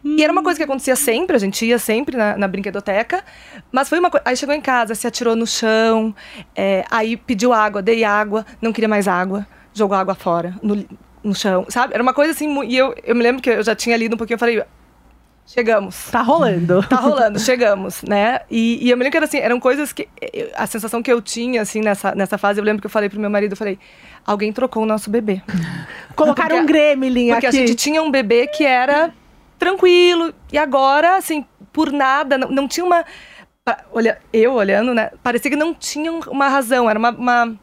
E 0.05 0.23
era 0.23 0.33
uma 0.33 0.43
coisa 0.43 0.59
que 0.59 0.65
acontecia 0.65 0.97
sempre, 0.97 1.37
a 1.37 1.39
gente 1.39 1.65
ia 1.65 1.79
sempre 1.79 2.17
na, 2.17 2.37
na 2.37 2.47
brinquedoteca. 2.47 3.25
Mas 3.73 3.89
foi 3.89 3.99
uma 3.99 4.11
coisa. 4.11 4.23
Aí 4.27 4.37
chegou 4.37 4.55
em 4.55 4.61
casa, 4.61 4.95
se 4.95 5.07
atirou 5.07 5.35
no 5.35 5.47
chão, 5.47 6.15
é, 6.55 6.85
aí 6.91 7.17
pediu 7.17 7.53
água, 7.53 7.81
dei 7.81 8.05
água, 8.05 8.45
não 8.61 8.73
queria 8.73 8.89
mais 8.89 9.09
água, 9.09 9.47
jogou 9.73 9.97
água 9.97 10.15
fora, 10.15 10.55
no, 10.63 10.85
no 11.25 11.35
chão, 11.35 11.65
sabe? 11.69 11.95
Era 11.95 12.03
uma 12.03 12.13
coisa 12.13 12.33
assim. 12.33 12.63
E 12.65 12.77
eu, 12.77 12.95
eu 13.03 13.15
me 13.15 13.23
lembro 13.23 13.43
que 13.43 13.49
eu 13.49 13.63
já 13.63 13.75
tinha 13.75 13.97
lido 13.97 14.15
um 14.15 14.19
pouquinho, 14.19 14.35
eu 14.35 14.39
falei, 14.39 14.63
chegamos. 15.53 16.11
Tá 16.11 16.23
rolando. 16.23 16.83
Tá 16.89 16.97
rolando, 16.97 17.39
chegamos, 17.39 18.03
né? 18.03 18.41
E, 18.51 18.79
e 18.87 18.91
eu 18.91 18.97
me 18.97 19.03
lembro 19.05 19.11
que 19.13 19.17
era 19.17 19.27
assim, 19.27 19.39
eram 19.39 19.59
coisas 19.61 19.93
que. 19.93 20.09
eu- 20.33 20.51
A 20.55 20.67
sensação 20.67 21.03
que 21.03 21.13
eu 21.13 21.21
tinha, 21.21 21.63
assim, 21.63 21.81
nessa, 21.81 22.15
nessa 22.15 22.39
fase, 22.39 22.61
eu 22.61 22.65
lembro 22.65 22.81
que 22.81 22.87
eu 22.87 22.91
falei 22.91 23.09
pro 23.09 23.19
meu 23.21 23.31
marido, 23.31 23.53
eu 23.53 23.57
falei, 23.57 23.79
alguém 24.27 24.53
trocou 24.53 24.83
o 24.83 24.87
nosso 24.87 25.11
bebê. 25.11 25.43
Colocaram 26.17 26.49
Porque- 26.57 26.63
um 26.63 26.67
gremlin 26.67 27.31
Porque 27.33 27.47
aqui. 27.47 27.57
a 27.57 27.61
gente 27.67 27.75
tinha 27.75 28.03
um 28.03 28.11
bebê 28.11 28.47
que 28.47 28.65
era 28.65 29.13
tranquilo. 29.59 30.33
E 30.53 30.59
agora, 30.59 31.17
assim, 31.17 31.45
por 31.73 31.93
nada, 31.93 32.37
não, 32.39 32.49
não 32.49 32.69
tinha 32.69 32.85
uma. 32.85 33.05
Olha, 33.93 34.19
eu 34.33 34.55
olhando, 34.55 34.93
né? 34.95 35.11
Parecia 35.23 35.51
que 35.51 35.57
não 35.57 35.73
tinha 35.75 36.11
um- 36.13 36.21
uma 36.29 36.49
razão, 36.49 36.89
era 36.91 36.99
uma, 36.99 37.11
uma, 37.11 37.59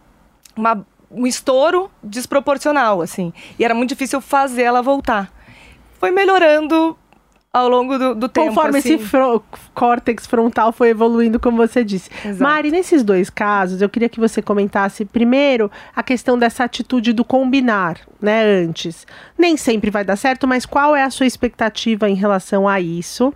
uma- 0.55 0.85
um 1.11 1.25
estouro 1.25 1.89
desproporcional, 2.03 3.01
assim. 3.01 3.33
E 3.57 3.65
era 3.65 3.73
muito 3.73 3.89
difícil 3.89 4.21
fazer 4.21 4.63
ela 4.63 4.81
voltar. 4.81 5.31
Foi 5.99 6.11
melhorando 6.11 6.97
ao 7.57 7.69
longo 7.69 7.97
do, 7.97 8.15
do 8.15 8.29
tempo. 8.29 8.47
Conforme 8.47 8.79
assim. 8.79 8.95
esse 8.95 9.05
fro- 9.05 9.43
córtex 9.73 10.25
frontal 10.27 10.71
foi 10.71 10.89
evoluindo, 10.89 11.39
como 11.39 11.57
você 11.57 11.83
disse. 11.83 12.09
Exato. 12.25 12.41
Mari, 12.43 12.71
nesses 12.71 13.03
dois 13.03 13.29
casos, 13.29 13.81
eu 13.81 13.89
queria 13.89 14.09
que 14.09 14.19
você 14.19 14.41
comentasse 14.41 15.05
primeiro 15.05 15.69
a 15.95 16.01
questão 16.03 16.37
dessa 16.37 16.63
atitude 16.63 17.13
do 17.13 17.23
combinar, 17.25 17.99
né, 18.21 18.43
antes. 18.63 19.05
Nem 19.37 19.57
sempre 19.57 19.89
vai 19.89 20.03
dar 20.03 20.15
certo, 20.15 20.47
mas 20.47 20.65
qual 20.65 20.95
é 20.95 21.03
a 21.03 21.09
sua 21.09 21.25
expectativa 21.25 22.09
em 22.09 22.15
relação 22.15 22.67
a 22.67 22.79
isso? 22.79 23.33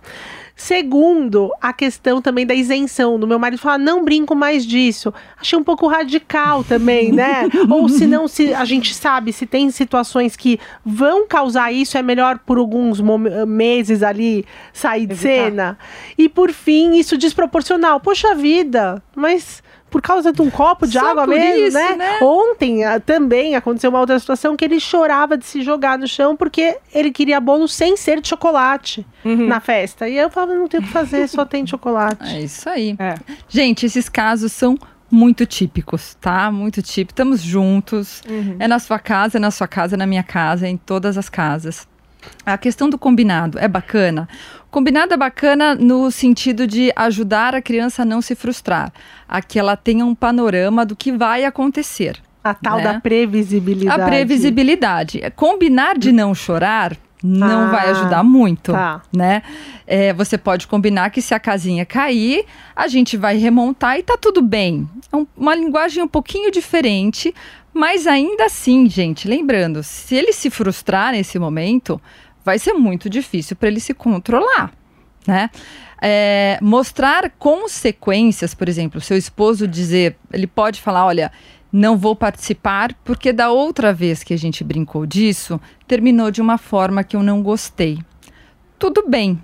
Segundo, 0.54 1.50
a 1.60 1.72
questão 1.72 2.20
também 2.20 2.46
da 2.46 2.54
isenção. 2.54 3.18
Do 3.18 3.26
meu 3.26 3.38
marido 3.38 3.58
falar, 3.58 3.78
não 3.78 4.04
brinco 4.04 4.34
mais 4.34 4.64
disso. 4.64 5.12
Achei 5.40 5.58
um 5.58 5.64
pouco 5.64 5.86
radical 5.86 6.62
também, 6.62 7.10
né? 7.12 7.48
Ou 7.68 7.88
se 7.88 8.06
não, 8.06 8.28
se 8.28 8.54
a 8.54 8.64
gente 8.64 8.94
sabe, 8.94 9.32
se 9.32 9.46
tem 9.46 9.70
situações 9.70 10.36
que 10.36 10.60
vão 10.84 11.26
causar 11.26 11.72
isso, 11.72 11.96
é 11.98 12.02
melhor 12.02 12.38
por 12.38 12.58
alguns 12.58 13.00
meses 13.46 14.02
ali 14.02 14.44
sair 14.72 15.06
de 15.06 15.14
Evitar. 15.14 15.28
cena. 15.28 15.78
E 16.16 16.28
por 16.28 16.52
fim, 16.52 16.94
isso 16.96 17.16
desproporcional. 17.18 17.98
Poxa 18.00 18.34
vida, 18.34 19.02
mas 19.16 19.62
por 19.92 20.00
causa 20.02 20.32
de 20.32 20.40
um 20.42 20.50
copo 20.50 20.86
de 20.86 20.98
Só 20.98 21.10
água 21.10 21.26
mesmo, 21.26 21.66
isso, 21.66 21.76
né? 21.76 21.94
né? 21.96 22.18
Ontem 22.22 22.82
ah, 22.82 22.98
também 22.98 23.54
aconteceu 23.54 23.90
uma 23.90 24.00
outra 24.00 24.18
situação 24.18 24.56
que 24.56 24.64
ele 24.64 24.80
chorava 24.80 25.36
de 25.36 25.44
se 25.44 25.62
jogar 25.62 25.98
no 25.98 26.08
chão 26.08 26.34
porque 26.34 26.78
ele 26.92 27.12
queria 27.12 27.38
bolo 27.38 27.68
sem 27.68 27.96
ser 27.96 28.20
de 28.20 28.28
chocolate 28.28 29.06
Uhum. 29.24 29.46
na 29.46 29.60
festa. 29.60 30.08
E 30.08 30.16
eu 30.16 30.28
falava, 30.30 30.54
não 30.54 30.66
tem 30.66 30.80
o 30.80 30.82
que 30.82 30.88
fazer, 30.88 31.28
só 31.28 31.44
tem 31.44 31.64
chocolate. 31.66 32.34
É 32.34 32.40
isso 32.40 32.68
aí. 32.68 32.96
É. 32.98 33.14
Gente, 33.48 33.86
esses 33.86 34.08
casos 34.08 34.50
são 34.50 34.76
muito 35.08 35.44
típicos, 35.46 36.16
tá? 36.20 36.50
Muito 36.50 36.82
típicos. 36.82 37.12
Estamos 37.12 37.40
juntos. 37.42 38.22
É 38.58 38.66
na 38.66 38.78
sua 38.78 38.98
casa, 38.98 39.36
é 39.36 39.40
na 39.40 39.50
sua 39.50 39.68
casa, 39.68 39.94
é 39.94 39.98
na 39.98 40.06
minha 40.06 40.22
casa, 40.24 40.66
é 40.66 40.70
em 40.70 40.76
todas 40.76 41.16
as 41.18 41.28
casas. 41.28 41.86
A 42.46 42.56
questão 42.56 42.88
do 42.88 42.98
combinado 42.98 43.58
é 43.58 43.68
bacana. 43.68 44.28
Combinado 44.72 45.12
é 45.12 45.16
bacana 45.18 45.74
no 45.74 46.10
sentido 46.10 46.66
de 46.66 46.90
ajudar 46.96 47.54
a 47.54 47.60
criança 47.60 48.02
a 48.02 48.04
não 48.06 48.22
se 48.22 48.34
frustrar, 48.34 48.90
a 49.28 49.42
que 49.42 49.58
ela 49.58 49.76
tenha 49.76 50.04
um 50.04 50.14
panorama 50.14 50.84
do 50.86 50.96
que 50.96 51.12
vai 51.12 51.44
acontecer. 51.44 52.16
A 52.42 52.54
tal 52.54 52.78
Né? 52.78 52.84
da 52.84 52.98
previsibilidade. 52.98 54.00
A 54.00 54.04
previsibilidade. 54.06 55.20
Combinar 55.36 55.98
de 55.98 56.10
não 56.10 56.34
chorar 56.34 56.96
não 57.22 57.66
Ah, 57.66 57.70
vai 57.70 57.90
ajudar 57.90 58.24
muito, 58.24 58.72
tá. 58.72 59.02
né? 59.14 59.42
É, 59.86 60.12
você 60.14 60.36
pode 60.38 60.66
combinar 60.66 61.10
que 61.10 61.20
se 61.20 61.34
a 61.34 61.38
casinha 61.38 61.84
cair, 61.84 62.44
a 62.74 62.88
gente 62.88 63.16
vai 63.16 63.36
remontar 63.36 63.98
e 63.98 64.02
tá 64.02 64.16
tudo 64.20 64.40
bem. 64.40 64.88
É 65.12 65.16
um- 65.16 65.26
uma 65.36 65.54
linguagem 65.54 66.02
um 66.02 66.08
pouquinho 66.08 66.50
diferente, 66.50 67.32
mas 67.74 68.06
ainda 68.06 68.46
assim, 68.46 68.88
gente, 68.88 69.28
lembrando, 69.28 69.82
se 69.84 70.16
ele 70.16 70.32
se 70.32 70.48
frustrar 70.50 71.12
nesse 71.12 71.38
momento, 71.38 72.00
vai 72.44 72.58
ser 72.58 72.72
muito 72.72 73.08
difícil 73.08 73.56
para 73.56 73.68
ele 73.68 73.80
se 73.80 73.94
controlar, 73.94 74.72
né? 75.26 75.50
É, 76.00 76.58
mostrar 76.60 77.30
consequências, 77.38 78.54
por 78.54 78.68
exemplo, 78.68 79.00
seu 79.00 79.16
esposo 79.16 79.68
dizer, 79.68 80.16
ele 80.32 80.48
pode 80.48 80.80
falar, 80.80 81.06
olha, 81.06 81.30
não 81.72 81.96
vou 81.96 82.14
participar 82.16 82.92
porque 83.04 83.32
da 83.32 83.50
outra 83.50 83.92
vez 83.92 84.22
que 84.22 84.34
a 84.34 84.36
gente 84.36 84.64
brincou 84.64 85.06
disso, 85.06 85.60
terminou 85.86 86.30
de 86.30 86.42
uma 86.42 86.58
forma 86.58 87.04
que 87.04 87.16
eu 87.16 87.22
não 87.22 87.42
gostei. 87.42 87.98
Tudo 88.78 89.04
bem. 89.08 89.42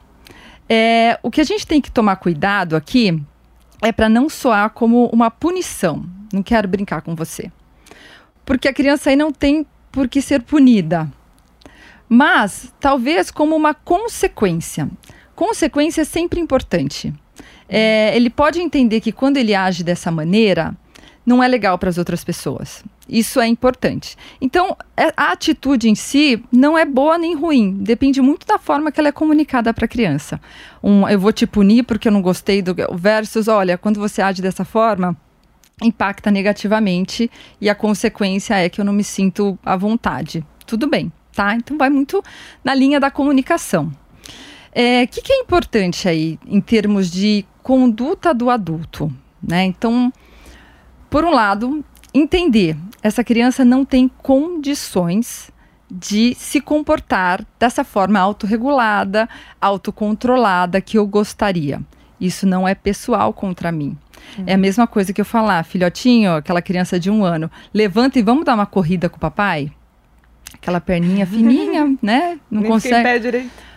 É, 0.69 1.19
o 1.23 1.31
que 1.31 1.41
a 1.41 1.45
gente 1.45 1.67
tem 1.67 1.81
que 1.81 1.91
tomar 1.91 2.17
cuidado 2.17 2.77
aqui 2.77 3.23
é 3.81 3.93
para 3.93 4.09
não 4.09 4.29
soar 4.29 4.71
como 4.71 5.07
uma 5.07 5.31
punição. 5.31 6.05
Não 6.33 6.43
quero 6.43 6.69
brincar 6.69 7.01
com 7.01 7.15
você. 7.15 7.51
Porque 8.45 8.69
a 8.69 8.75
criança 8.75 9.11
aí 9.11 9.17
não 9.17 9.33
tem 9.33 9.65
por 9.91 10.09
que 10.09 10.21
ser 10.21 10.43
punida. 10.43 11.11
Mas 12.09 12.73
talvez 12.81 13.31
como 13.31 13.55
uma 13.55 13.75
consequência. 13.75 14.89
Consequência 15.35 16.03
é 16.03 16.05
sempre 16.05 16.41
importante. 16.41 17.13
É, 17.69 18.17
ele 18.17 18.31
pode 18.31 18.61
entender 18.61 19.01
que 19.01 19.13
quando 19.13 19.37
ele 19.37 19.55
age 19.55 19.85
dessa 19.85 20.11
maneira, 20.11 20.75
não 21.25 21.43
é 21.43 21.47
legal 21.47 21.77
para 21.79 21.91
as 21.91 21.99
outras 21.99 22.25
pessoas. 22.25 22.83
Isso 23.07 23.39
é 23.39 23.47
importante. 23.47 24.17
Então, 24.41 24.75
é- 24.97 25.13
a 25.15 25.33
atitude 25.33 25.89
em 25.89 25.95
si 25.95 26.43
não 26.51 26.77
é 26.77 26.87
boa 26.87 27.19
nem 27.19 27.35
ruim. 27.35 27.77
Depende 27.81 28.23
muito 28.23 28.47
da 28.47 28.59
forma 28.59 28.91
que 28.91 28.99
ela 28.99 29.11
é 29.11 29.13
comunicada 29.13 29.73
para 29.75 29.85
a 29.85 29.89
criança. 29.89 30.41
Um, 30.83 31.07
eu 31.07 31.21
vou 31.21 31.33
te 31.33 31.47
punir 31.47 31.83
porque 31.85 32.09
eu 32.09 32.13
não 32.13 32.23
gostei 32.23 32.63
do. 32.63 32.75
Versus, 32.95 33.47
olha, 33.47 33.77
quando 33.77 34.01
você 34.01 34.23
age 34.23 34.41
dessa 34.41 34.65
forma, 34.65 35.15
impacta 35.83 36.31
negativamente 36.31 37.31
e 37.61 37.69
a 37.69 37.75
consequência 37.75 38.55
é 38.55 38.69
que 38.69 38.81
eu 38.81 38.85
não 38.85 38.93
me 38.93 39.05
sinto 39.05 39.59
à 39.65 39.77
vontade. 39.77 40.45
Tudo 40.67 40.89
bem, 40.89 41.13
tá? 41.39 41.55
Então 41.55 41.79
vai 41.79 41.89
muito 41.89 42.21
na 42.65 42.75
linha 42.75 42.99
da 42.99 43.13
comunicação. 43.13 43.93
O 44.73 45.07
que, 45.09 45.23
que 45.23 45.33
é 45.33 45.39
importante 45.39 46.09
aí 46.09 46.37
em 46.45 46.61
termos 46.61 47.09
de 47.09 47.45
conduta 47.63 48.35
do 48.35 48.51
adulto? 48.51 49.13
Né? 49.41 49.65
Então, 49.65 50.13
por 51.09 51.25
um 51.25 51.31
lado, 51.31 51.85
entender 52.13 52.77
essa 53.01 53.23
criança 53.23 53.65
não 53.65 53.85
tem 53.85 54.09
condições 54.09 55.53
de 55.89 56.35
se 56.35 56.61
comportar 56.61 57.47
dessa 57.57 57.85
forma 57.85 58.19
autorregulada, 58.19 59.29
autocontrolada 59.61 60.81
que 60.81 60.99
eu 60.99 61.07
gostaria. 61.07 61.81
Isso 62.21 62.49
não 62.49 62.67
é 62.67 62.75
pessoal 62.75 63.33
contra 63.33 63.71
mim. 63.71 63.97
É 64.45 64.55
a 64.55 64.59
mesma 64.59 64.89
coisa 64.89 65.13
que 65.13 65.21
eu 65.21 65.25
falar, 65.25 65.63
filhotinho, 65.63 66.35
aquela 66.35 66.61
criança 66.61 66.99
de 66.99 67.09
um 67.09 67.25
ano, 67.25 67.49
levanta 67.73 68.19
e 68.19 68.23
vamos 68.23 68.45
dar 68.45 68.57
uma 68.57 68.67
corrida 68.67 69.09
com 69.09 69.17
o 69.17 69.21
papai? 69.21 69.71
Aquela 70.61 70.81
perninha 70.81 71.27
fininha, 71.27 71.97
né? 72.03 72.39
Não 72.51 72.63
Nem 72.63 72.71
consegue. 72.71 73.03
pé 73.03 73.19
direito. 73.19 73.69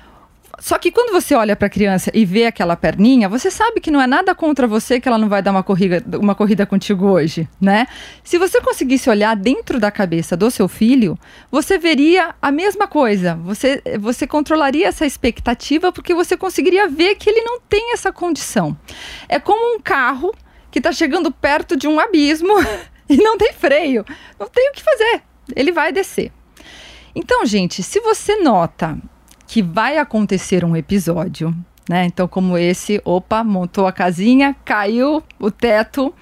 Só 0.62 0.78
que 0.78 0.92
quando 0.92 1.12
você 1.12 1.34
olha 1.34 1.56
para 1.56 1.66
a 1.66 1.70
criança 1.70 2.12
e 2.14 2.24
vê 2.24 2.46
aquela 2.46 2.76
perninha, 2.76 3.28
você 3.28 3.50
sabe 3.50 3.82
que 3.82 3.90
não 3.90 4.00
é 4.00 4.06
nada 4.06 4.36
contra 4.36 4.68
você 4.68 5.00
que 5.00 5.08
ela 5.08 5.18
não 5.18 5.28
vai 5.28 5.42
dar 5.42 5.50
uma 5.50 5.64
corrida, 5.64 6.04
uma 6.20 6.36
corrida 6.36 6.68
contigo 6.68 7.08
hoje, 7.08 7.50
né? 7.60 7.88
Se 8.24 8.38
você 8.38 8.62
conseguisse 8.62 9.10
olhar 9.10 9.36
dentro 9.36 9.80
da 9.80 9.90
cabeça 9.90 10.38
do 10.38 10.52
seu 10.52 10.68
filho, 10.68 11.18
você 11.50 11.80
veria 11.80 12.36
a 12.40 12.52
mesma 12.52 12.88
coisa. 12.88 13.36
Você, 13.38 13.82
você 14.00 14.28
controlaria 14.28 14.88
essa 14.88 15.04
expectativa 15.04 15.92
porque 15.92 16.14
você 16.14 16.38
conseguiria 16.38 16.88
ver 16.88 17.16
que 17.16 17.28
ele 17.28 17.42
não 17.42 17.60
tem 17.60 17.94
essa 17.94 18.12
condição. 18.12 18.78
É 19.28 19.40
como 19.40 19.76
um 19.76 19.80
carro 19.80 20.32
que 20.70 20.78
está 20.78 20.92
chegando 20.92 21.32
perto 21.32 21.76
de 21.76 21.88
um 21.88 22.00
abismo 22.00 22.54
e 23.10 23.18
não 23.18 23.36
tem 23.36 23.52
freio. 23.52 24.06
Não 24.40 24.48
tem 24.48 24.70
o 24.70 24.74
que 24.74 24.84
fazer. 24.84 25.24
Ele 25.56 25.72
vai 25.72 25.92
descer. 25.92 26.32
Então, 27.16 27.46
gente, 27.46 27.84
se 27.84 28.00
você 28.00 28.38
nota 28.38 28.98
que 29.48 29.62
vai 29.62 29.98
acontecer 29.98 30.64
um 30.64 30.76
episódio, 30.76 31.54
né? 31.90 32.06
Então, 32.06 32.28
como 32.28 32.58
esse, 32.58 33.02
opa, 33.04 33.44
montou 33.44 33.86
a 33.86 33.92
casinha, 33.92 34.56
caiu 34.64 35.22
o 35.38 35.52
teto. 35.52 36.14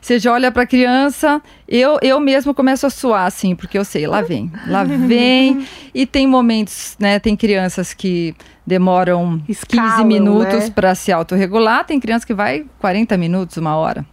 Você 0.00 0.18
já 0.18 0.32
olha 0.32 0.50
para 0.50 0.64
a 0.64 0.66
criança, 0.66 1.40
eu, 1.68 1.98
eu 2.02 2.18
mesmo 2.18 2.52
começo 2.52 2.84
a 2.84 2.90
suar, 2.90 3.26
assim, 3.26 3.54
porque 3.54 3.78
eu 3.78 3.84
sei, 3.84 4.06
lá 4.06 4.20
vem, 4.26 4.50
lá 4.66 4.82
vem. 4.82 5.66
e 5.94 6.04
tem 6.04 6.26
momentos, 6.26 6.96
né? 6.98 7.18
Tem 7.20 7.36
crianças 7.36 7.94
que 7.94 8.34
demoram 8.66 9.40
Escalam, 9.48 9.98
15 9.98 10.04
minutos 10.04 10.64
né? 10.64 10.70
para 10.74 10.94
se 10.94 11.12
autorregular, 11.12 11.86
tem 11.86 12.00
criança 12.00 12.26
que 12.26 12.34
vai 12.34 12.66
40 12.80 13.16
minutos, 13.16 13.56
uma 13.56 13.76
hora. 13.76 14.04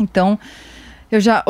Então, 0.00 0.38
eu 1.10 1.20
já, 1.20 1.44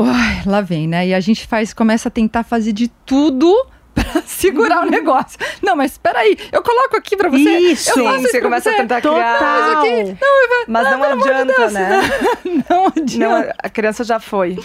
lá 0.45 0.61
vem, 0.61 0.89
né? 0.89 1.07
E 1.07 1.15
a 1.15 1.21
gente 1.21 1.47
faz, 1.47 1.73
começa 1.73 2.09
a 2.09 2.11
tentar 2.11 2.43
fazer 2.43 2.73
de 2.73 2.89
tudo 3.07 3.55
para 3.95 4.23
segurar 4.27 4.87
o 4.87 4.91
negócio. 4.91 5.39
Não, 5.63 5.77
mas 5.77 5.93
espera 5.93 6.21
aí, 6.21 6.37
eu 6.51 6.63
coloco 6.63 6.97
aqui 6.97 7.17
para 7.17 7.29
você. 7.29 7.59
Isso, 7.59 7.91
eu 7.91 7.95
Sim, 7.95 8.23
você 8.23 8.41
começa 8.41 8.71
você. 8.71 8.77
a 8.77 8.81
tentar 8.81 9.01
criar. 9.01 9.39
Total. 9.39 9.79
Aqui. 9.79 10.17
Não, 10.21 10.65
mas 10.69 10.91
não 10.91 11.03
adianta, 11.05 11.69
de 11.69 11.75
né? 11.75 12.01
Não 12.69 12.87
adianta. 12.87 13.47
Não, 13.47 13.55
a 13.59 13.69
criança 13.69 14.05
já 14.05 14.19
foi. 14.21 14.59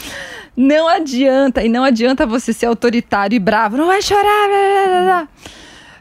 Não 0.55 0.87
adianta, 0.87 1.63
e 1.63 1.69
não 1.69 1.83
adianta 1.83 2.25
você 2.25 2.51
ser 2.51 2.65
autoritário 2.65 3.35
e 3.35 3.39
bravo. 3.39 3.77
Não 3.77 3.85
vai 3.85 4.01
chorar. 4.01 4.47
Blá, 4.47 4.85
blá, 4.87 5.03
blá. 5.03 5.27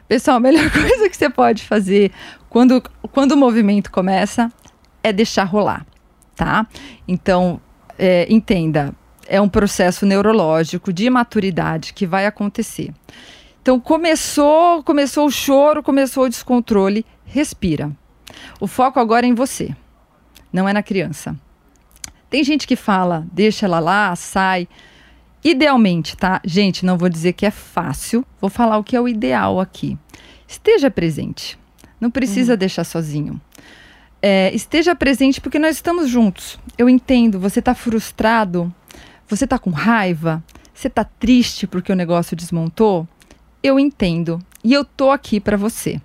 Pessoal, 0.07 0.37
a 0.37 0.39
melhor 0.39 0.69
coisa 0.71 1.09
que 1.09 1.17
você 1.17 1.29
pode 1.29 1.63
fazer 1.63 2.11
quando, 2.49 2.81
quando 3.11 3.33
o 3.33 3.37
movimento 3.37 3.91
começa 3.91 4.51
é 5.03 5.11
deixar 5.11 5.43
rolar, 5.43 5.85
tá? 6.35 6.65
Então, 7.07 7.61
é, 7.99 8.25
entenda, 8.29 8.93
é 9.27 9.39
um 9.39 9.49
processo 9.49 10.05
neurológico 10.05 10.91
de 10.91 11.09
maturidade 11.09 11.93
que 11.93 12.07
vai 12.07 12.25
acontecer. 12.25 12.93
Então 13.61 13.79
começou, 13.79 14.81
começou 14.83 15.27
o 15.27 15.31
choro, 15.31 15.83
começou 15.83 16.23
o 16.23 16.29
descontrole, 16.29 17.05
respira. 17.25 17.91
O 18.59 18.67
foco 18.67 18.99
agora 18.99 19.25
é 19.25 19.29
em 19.29 19.33
você, 19.33 19.75
não 20.51 20.67
é 20.67 20.73
na 20.73 20.81
criança. 20.81 21.35
Tem 22.29 22.43
gente 22.43 22.67
que 22.67 22.75
fala, 22.75 23.25
deixa 23.31 23.65
ela 23.65 23.79
lá, 23.79 24.15
sai. 24.15 24.67
Idealmente, 25.43 26.17
tá? 26.17 26.41
Gente, 26.43 26.85
não 26.85 26.97
vou 26.97 27.07
dizer 27.07 27.33
que 27.33 27.45
é 27.45 27.51
fácil, 27.51 28.25
vou 28.39 28.49
falar 28.49 28.77
o 28.77 28.83
que 28.83 28.95
é 28.95 29.01
o 29.01 29.07
ideal 29.07 29.59
aqui. 29.59 29.97
Esteja 30.47 30.89
presente. 30.89 31.57
Não 31.99 32.11
precisa 32.11 32.53
uhum. 32.53 32.57
deixar 32.57 32.83
sozinho. 32.83 33.39
É, 34.21 34.53
esteja 34.53 34.95
presente 34.95 35.39
porque 35.39 35.59
nós 35.59 35.75
estamos 35.75 36.09
juntos. 36.09 36.59
Eu 36.77 36.89
entendo, 36.89 37.39
você 37.39 37.59
está 37.59 37.73
frustrado, 37.73 38.73
você 39.27 39.43
está 39.43 39.59
com 39.59 39.69
raiva, 39.69 40.43
você 40.73 40.87
está 40.87 41.03
triste 41.03 41.67
porque 41.67 41.91
o 41.91 41.95
negócio 41.95 42.35
desmontou. 42.35 43.07
Eu 43.61 43.79
entendo 43.79 44.39
e 44.63 44.73
eu 44.73 44.85
tô 44.85 45.11
aqui 45.11 45.39
para 45.39 45.57
você. 45.57 45.99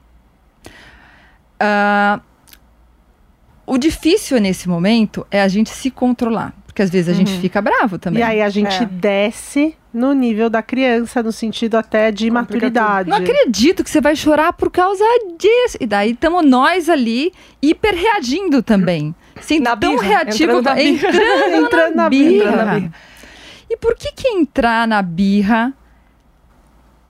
Uh, 1.60 2.20
o 3.66 3.78
difícil 3.78 4.40
nesse 4.40 4.68
momento 4.68 5.26
é 5.30 5.40
a 5.40 5.48
gente 5.48 5.70
se 5.70 5.90
controlar. 5.90 6.54
Porque 6.66 6.80
às 6.80 6.88
vezes 6.88 7.08
a 7.08 7.12
uhum. 7.12 7.26
gente 7.26 7.38
fica 7.38 7.60
bravo 7.60 7.98
também. 7.98 8.20
E 8.20 8.22
aí 8.22 8.40
a 8.40 8.48
gente 8.48 8.82
é. 8.82 8.86
desce 8.86 9.76
no 9.92 10.14
nível 10.14 10.48
da 10.48 10.62
criança, 10.62 11.22
no 11.22 11.30
sentido 11.30 11.76
até 11.76 12.10
de 12.10 12.30
maturidade. 12.30 13.10
Não 13.10 13.18
acredito 13.18 13.84
que 13.84 13.90
você 13.90 14.00
vai 14.00 14.16
chorar 14.16 14.54
por 14.54 14.70
causa 14.70 15.04
disso. 15.38 15.76
E 15.78 15.86
daí 15.86 16.12
estamos 16.12 16.44
nós 16.46 16.88
ali 16.88 17.30
hiper 17.60 17.94
reagindo 17.94 18.62
também. 18.62 19.14
Sendo 19.42 19.64
na 19.64 19.76
tão 19.76 19.96
birra, 19.96 20.08
reativo. 20.08 20.58
Entrando. 20.58 20.78
Entrando, 20.78 21.54
entrando 21.66 21.94
na, 21.94 22.08
birra. 22.08 22.32
Entrando 22.32 22.56
na 22.56 22.74
birra. 22.74 22.92
E 23.72 23.76
por 23.78 23.96
que 23.96 24.12
que 24.12 24.28
entrar 24.28 24.86
na 24.86 25.00
birra 25.00 25.72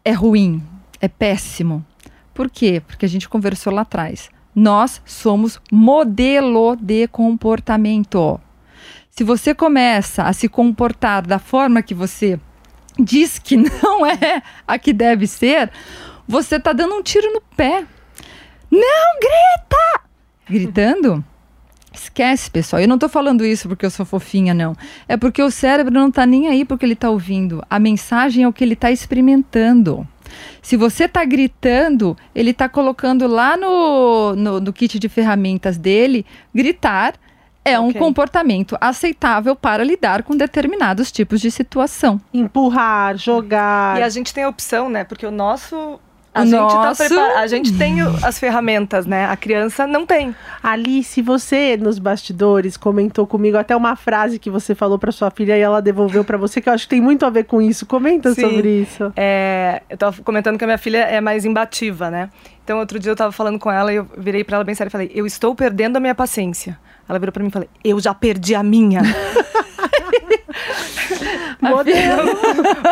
é 0.04 0.12
ruim? 0.12 0.62
É 1.00 1.08
péssimo? 1.08 1.84
Por 2.32 2.48
quê? 2.48 2.80
Porque 2.86 3.04
a 3.04 3.08
gente 3.08 3.28
conversou 3.28 3.72
lá 3.72 3.82
atrás. 3.82 4.30
Nós 4.54 5.02
somos 5.04 5.60
modelo 5.72 6.76
de 6.76 7.08
comportamento. 7.08 8.40
Se 9.10 9.24
você 9.24 9.52
começa 9.52 10.22
a 10.22 10.32
se 10.32 10.48
comportar 10.48 11.26
da 11.26 11.40
forma 11.40 11.82
que 11.82 11.94
você 11.94 12.38
diz 12.96 13.40
que 13.40 13.56
não 13.82 14.06
é 14.06 14.40
a 14.64 14.78
que 14.78 14.92
deve 14.92 15.26
ser, 15.26 15.68
você 16.28 16.58
está 16.58 16.72
dando 16.72 16.94
um 16.94 17.02
tiro 17.02 17.32
no 17.32 17.40
pé. 17.56 17.84
Não 18.70 19.18
grita! 19.18 20.08
Gritando? 20.48 21.24
Esquece, 21.92 22.50
pessoal. 22.50 22.80
Eu 22.80 22.88
não 22.88 22.96
estou 22.96 23.08
falando 23.08 23.44
isso 23.44 23.68
porque 23.68 23.84
eu 23.84 23.90
sou 23.90 24.06
fofinha, 24.06 24.54
não. 24.54 24.74
É 25.06 25.16
porque 25.16 25.42
o 25.42 25.50
cérebro 25.50 25.92
não 25.92 26.08
está 26.08 26.24
nem 26.24 26.48
aí 26.48 26.64
porque 26.64 26.84
ele 26.84 26.94
está 26.94 27.10
ouvindo. 27.10 27.62
A 27.68 27.78
mensagem 27.78 28.44
é 28.44 28.48
o 28.48 28.52
que 28.52 28.64
ele 28.64 28.74
está 28.74 28.90
experimentando. 28.90 30.06
Se 30.62 30.76
você 30.76 31.04
está 31.04 31.24
gritando, 31.24 32.16
ele 32.34 32.50
está 32.50 32.68
colocando 32.68 33.26
lá 33.26 33.56
no, 33.56 34.34
no, 34.34 34.60
no, 34.60 34.72
kit 34.72 34.98
de 34.98 35.08
ferramentas 35.08 35.76
dele 35.76 36.24
gritar 36.54 37.14
é 37.64 37.78
okay. 37.78 37.90
um 37.90 37.92
comportamento 37.92 38.76
aceitável 38.80 39.54
para 39.54 39.84
lidar 39.84 40.22
com 40.24 40.36
determinados 40.36 41.12
tipos 41.12 41.40
de 41.40 41.50
situação. 41.50 42.20
Empurrar, 42.34 43.16
jogar. 43.16 43.98
E 43.98 44.02
a 44.02 44.08
gente 44.08 44.34
tem 44.34 44.44
a 44.44 44.48
opção, 44.48 44.88
né? 44.88 45.04
Porque 45.04 45.24
o 45.24 45.30
nosso 45.30 46.00
a, 46.34 46.44
gente, 46.46 46.56
tá 46.56 46.94
tá 46.94 47.40
a 47.40 47.46
gente 47.46 47.76
tem 47.76 48.00
as 48.22 48.38
ferramentas, 48.38 49.04
né? 49.04 49.26
A 49.26 49.36
criança 49.36 49.86
não 49.86 50.06
tem. 50.06 50.34
Alice, 50.62 51.20
você 51.20 51.76
nos 51.76 51.98
bastidores 51.98 52.76
comentou 52.76 53.26
comigo 53.26 53.58
até 53.58 53.76
uma 53.76 53.96
frase 53.96 54.38
que 54.38 54.48
você 54.48 54.74
falou 54.74 54.98
para 54.98 55.12
sua 55.12 55.30
filha 55.30 55.56
e 55.56 55.60
ela 55.60 55.82
devolveu 55.82 56.24
para 56.24 56.38
você, 56.38 56.60
que 56.60 56.68
eu 56.68 56.72
acho 56.72 56.84
que 56.84 56.90
tem 56.90 57.00
muito 57.00 57.26
a 57.26 57.30
ver 57.30 57.44
com 57.44 57.60
isso. 57.60 57.84
Comenta 57.84 58.34
Sim. 58.34 58.40
sobre 58.40 58.82
isso. 58.82 59.12
É, 59.14 59.82
eu 59.90 59.98
tava 59.98 60.22
comentando 60.22 60.56
que 60.56 60.64
a 60.64 60.66
minha 60.66 60.78
filha 60.78 60.98
é 60.98 61.20
mais 61.20 61.44
imbativa, 61.44 62.10
né? 62.10 62.30
Então, 62.64 62.78
outro 62.78 62.98
dia 62.98 63.10
eu 63.10 63.16
tava 63.16 63.32
falando 63.32 63.58
com 63.58 63.70
ela 63.70 63.92
e 63.92 63.96
eu 63.96 64.06
virei 64.16 64.42
para 64.42 64.56
ela 64.56 64.64
bem 64.64 64.74
sério 64.74 64.88
e 64.88 64.92
falei: 64.92 65.10
Eu 65.14 65.26
estou 65.26 65.54
perdendo 65.54 65.96
a 65.96 66.00
minha 66.00 66.14
paciência. 66.14 66.78
Ela 67.08 67.18
virou 67.18 67.32
para 67.32 67.42
mim 67.42 67.48
e 67.48 67.52
falou: 67.52 67.68
Eu 67.84 68.00
já 68.00 68.14
perdi 68.14 68.54
a 68.54 68.62
minha. 68.62 69.02
Modelo. 71.60 72.22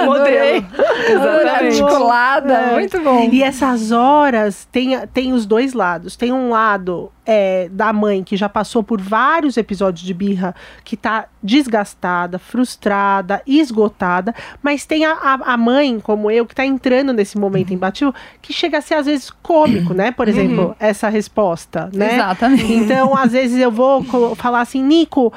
Modelo. 0.05 0.67
Exatamente. 1.09 1.83
Articulada. 1.83 2.53
É. 2.53 2.73
Muito 2.75 3.01
bom. 3.01 3.29
E 3.31 3.43
essas 3.43 3.93
horas 3.93 4.69
tem, 4.71 4.99
tem 5.09 5.33
os 5.33 5.47
dois 5.47 5.73
lados. 5.73 6.17
Tem 6.17 6.33
um 6.33 6.51
lado 6.51 7.11
é, 7.33 7.69
da 7.71 7.93
mãe 7.93 8.25
que 8.25 8.37
já 8.37 8.49
passou 8.49 8.83
por 8.83 9.01
vários 9.01 9.57
episódios 9.57 10.05
de 10.05 10.13
birra, 10.13 10.53
que 10.83 10.97
tá 10.97 11.27
desgastada, 11.41 12.41
frustrada, 12.41 13.41
esgotada, 13.47 14.35
mas 14.61 14.85
tem 14.85 15.05
a, 15.05 15.13
a, 15.13 15.53
a 15.53 15.57
mãe, 15.57 16.01
como 16.01 16.29
eu, 16.29 16.45
que 16.45 16.57
tá 16.57 16.67
entrando 16.67 17.13
nesse 17.13 17.39
momento 17.39 17.71
uhum. 17.71 17.77
imbatível, 17.77 18.15
que 18.43 18.53
chega 18.53 18.79
a 18.79 18.81
ser 18.81 18.95
às 18.95 19.07
vezes 19.07 19.31
cômico, 19.31 19.95
né? 19.95 20.11
Por 20.11 20.27
exemplo, 20.27 20.69
uhum. 20.69 20.75
essa 20.81 21.09
resposta, 21.09 21.89
né? 21.95 22.15
Exatamente. 22.15 22.73
Então, 22.73 23.17
às 23.17 23.31
vezes 23.31 23.61
eu 23.61 23.71
vou 23.71 24.05
falar 24.35 24.63
assim, 24.63 24.83
Nico, 24.83 25.33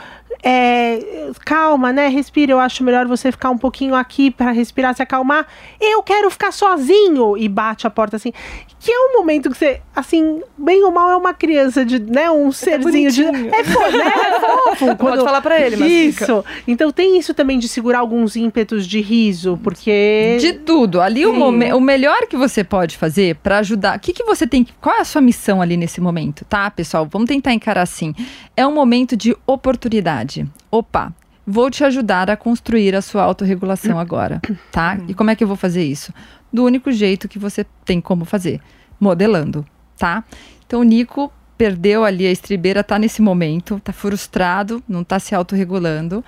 é, 0.45 1.31
calma, 1.45 1.93
né? 1.93 2.09
Respira. 2.09 2.51
Eu 2.51 2.59
acho 2.59 2.83
melhor 2.83 3.07
você 3.07 3.31
ficar 3.31 3.49
um 3.49 3.57
pouquinho 3.57 3.95
aqui 3.95 4.29
para 4.29 4.51
respirar, 4.51 4.93
se 4.93 5.01
acalmar. 5.01 5.47
Eu 5.79 6.03
quero 6.03 6.29
ficar 6.29 6.51
sozinho 6.51 7.37
e 7.37 7.47
bate 7.47 7.87
a 7.87 7.89
porta 7.89 8.17
assim. 8.17 8.33
Que 8.77 8.91
é 8.91 8.99
um 8.99 9.13
momento 9.13 9.49
que 9.49 9.57
você, 9.57 9.79
assim, 9.95 10.41
bem 10.57 10.83
ou 10.83 10.91
mal 10.91 11.09
é 11.09 11.15
uma 11.15 11.33
criança 11.33 11.85
de, 11.85 11.97
né? 11.97 12.29
Um 12.29 12.51
você 12.51 12.71
tá 12.71 12.83
serzinho 12.83 13.09
tá 13.09 13.39
de. 13.39 13.55
É, 13.55 13.63
fo 13.63 13.79
né? 13.79 14.13
é 14.13 14.39
fofo. 14.41 14.85
Quando... 14.97 14.97
Pode 14.97 15.23
falar 15.23 15.41
para 15.41 15.61
ele, 15.61 15.77
mas 15.77 15.89
Isso. 15.89 16.43
Então 16.67 16.91
tem 16.91 17.17
isso 17.17 17.33
também 17.33 17.57
de 17.57 17.69
segurar 17.69 17.99
alguns 17.99 18.35
ímpetos 18.35 18.85
de 18.85 18.99
riso, 18.99 19.57
porque. 19.63 20.37
De 20.41 20.51
tudo. 20.51 20.99
Ali 20.99 21.25
o, 21.25 21.31
o 21.31 21.81
melhor 21.81 22.27
que 22.27 22.35
você 22.35 22.65
pode 22.65 22.97
fazer 22.97 23.37
para 23.37 23.59
ajudar. 23.59 23.95
O 23.95 23.99
que, 24.01 24.11
que 24.11 24.25
você 24.25 24.45
tem. 24.45 24.67
Qual 24.81 24.97
é 24.97 24.99
a 24.99 25.05
sua 25.05 25.21
missão 25.21 25.61
ali 25.61 25.77
nesse 25.77 26.01
momento, 26.01 26.43
tá, 26.43 26.69
pessoal? 26.69 27.07
Vamos 27.09 27.29
tentar 27.29 27.53
encarar 27.53 27.83
assim. 27.83 28.13
É 28.57 28.67
um 28.67 28.73
momento 28.73 29.15
de 29.15 29.33
oportunidade 29.47 30.32
Opa, 30.71 31.13
vou 31.45 31.69
te 31.69 31.83
ajudar 31.83 32.29
a 32.29 32.37
construir 32.37 32.95
a 32.95 33.01
sua 33.01 33.23
autorregulação 33.23 33.99
agora, 33.99 34.41
tá? 34.71 34.97
E 35.07 35.13
como 35.13 35.29
é 35.29 35.35
que 35.35 35.43
eu 35.43 35.47
vou 35.47 35.57
fazer 35.57 35.83
isso? 35.83 36.13
Do 36.51 36.63
único 36.63 36.91
jeito 36.91 37.27
que 37.27 37.39
você 37.39 37.65
tem 37.85 37.99
como 37.99 38.25
fazer, 38.25 38.61
modelando, 38.99 39.65
tá? 39.97 40.23
Então 40.65 40.79
o 40.79 40.83
Nico 40.83 41.31
perdeu 41.57 42.03
ali 42.03 42.25
a 42.25 42.31
estribeira, 42.31 42.83
tá 42.83 42.97
nesse 42.97 43.21
momento, 43.21 43.79
tá 43.79 43.93
frustrado, 43.93 44.83
não 44.87 45.03
tá 45.03 45.19
se 45.19 45.35
autorregulando. 45.35 46.23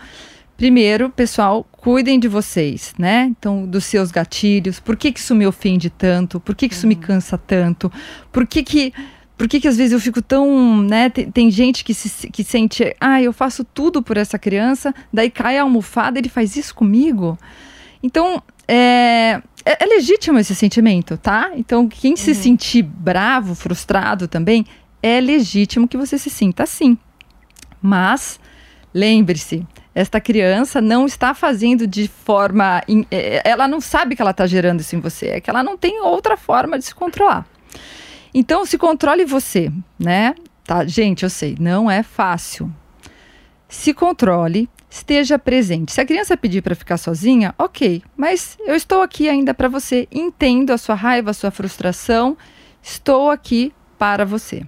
Primeiro, 0.58 1.10
pessoal, 1.10 1.66
cuidem 1.70 2.18
de 2.18 2.30
vocês, 2.30 2.94
né? 2.98 3.26
Então, 3.38 3.66
dos 3.66 3.84
seus 3.84 4.10
gatilhos. 4.10 4.80
Por 4.80 4.96
que, 4.96 5.12
que 5.12 5.20
isso 5.20 5.36
me 5.36 5.46
ofende 5.46 5.90
tanto? 5.90 6.40
Por 6.40 6.56
que, 6.56 6.70
que 6.70 6.74
isso 6.74 6.88
me 6.88 6.96
cansa 6.96 7.38
tanto? 7.38 7.92
Por 8.32 8.48
que 8.48 8.64
que 8.64 8.94
por 9.38 9.48
que, 9.48 9.60
que 9.60 9.68
às 9.68 9.78
vezes 9.78 9.92
eu 9.92 10.00
fico 10.00 10.22
tão, 10.22 10.82
né? 10.82 11.10
Tem, 11.10 11.30
tem, 11.30 11.52
gente 11.52 11.84
que 11.84 11.94
se 11.94 12.30
que 12.30 12.44
sente, 12.44 12.96
ah, 13.00 13.22
eu 13.22 13.34
faço 13.34 13.64
tudo 13.64 14.02
por 14.02 14.18
essa 14.18 14.40
criança, 14.40 14.94
daí 15.12 15.30
cai 15.30 15.58
a 15.58 15.64
almofada, 15.64 16.18
ele 16.18 16.30
faz 16.30 16.56
isso 16.56 16.74
comigo. 16.74 17.38
Então, 18.02 18.42
é, 18.68 19.42
é, 19.66 19.84
é 19.84 19.86
legítimo 19.86 20.40
esse 20.40 20.56
sentimento, 20.56 21.18
tá? 21.18 21.52
Então, 21.56 21.88
quem 21.88 22.12
uhum. 22.12 22.18
se 22.18 22.34
sentir 22.34 22.84
bravo, 22.84 23.56
frustrado 23.56 24.28
também, 24.28 24.66
é 25.02 25.20
legítimo 25.20 25.88
que 25.88 25.98
você 25.98 26.18
se 26.18 26.30
sinta 26.30 26.64
assim. 26.64 26.98
Mas, 27.82 28.40
lembre-se, 28.94 29.66
esta 29.94 30.20
criança 30.20 30.82
não 30.82 31.06
está 31.06 31.34
fazendo 31.34 31.86
de 31.86 32.08
forma. 32.08 32.82
É, 33.12 33.42
ela 33.50 33.68
não 33.68 33.82
sabe 33.82 34.16
que 34.16 34.22
ela 34.22 34.32
está 34.32 34.48
gerando 34.48 34.80
isso 34.80 34.96
em 34.96 35.00
você, 35.00 35.28
é 35.28 35.42
que 35.42 35.50
ela 35.50 35.64
não 35.64 35.78
tem 35.78 36.02
outra 36.02 36.38
forma 36.38 36.78
de 36.78 36.86
se 36.86 36.96
controlar. 36.96 37.46
Então, 38.38 38.66
se 38.66 38.78
controle 38.78 39.24
você, 39.24 39.72
né? 39.98 40.36
Tá, 40.66 40.86
gente, 40.86 41.24
eu 41.24 41.30
sei, 41.30 41.56
não 41.58 41.90
é 41.90 42.04
fácil. 42.04 42.70
Se 43.70 43.94
controle, 43.94 44.70
esteja 44.90 45.40
presente. 45.40 45.94
Se 45.94 46.02
a 46.02 46.06
criança 46.06 46.36
pedir 46.36 46.62
para 46.62 46.76
ficar 46.76 46.98
sozinha, 46.98 47.56
ok, 47.58 48.04
mas 48.18 48.58
eu 48.66 48.76
estou 48.76 49.02
aqui 49.02 49.30
ainda 49.30 49.54
para 49.54 49.70
você. 49.70 50.06
Entendo 50.12 50.72
a 50.72 50.78
sua 50.78 50.96
raiva, 50.96 51.32
a 51.32 51.34
sua 51.34 51.50
frustração, 51.50 52.38
estou 52.84 53.32
aqui 53.32 53.72
para 53.98 54.26
você. 54.26 54.64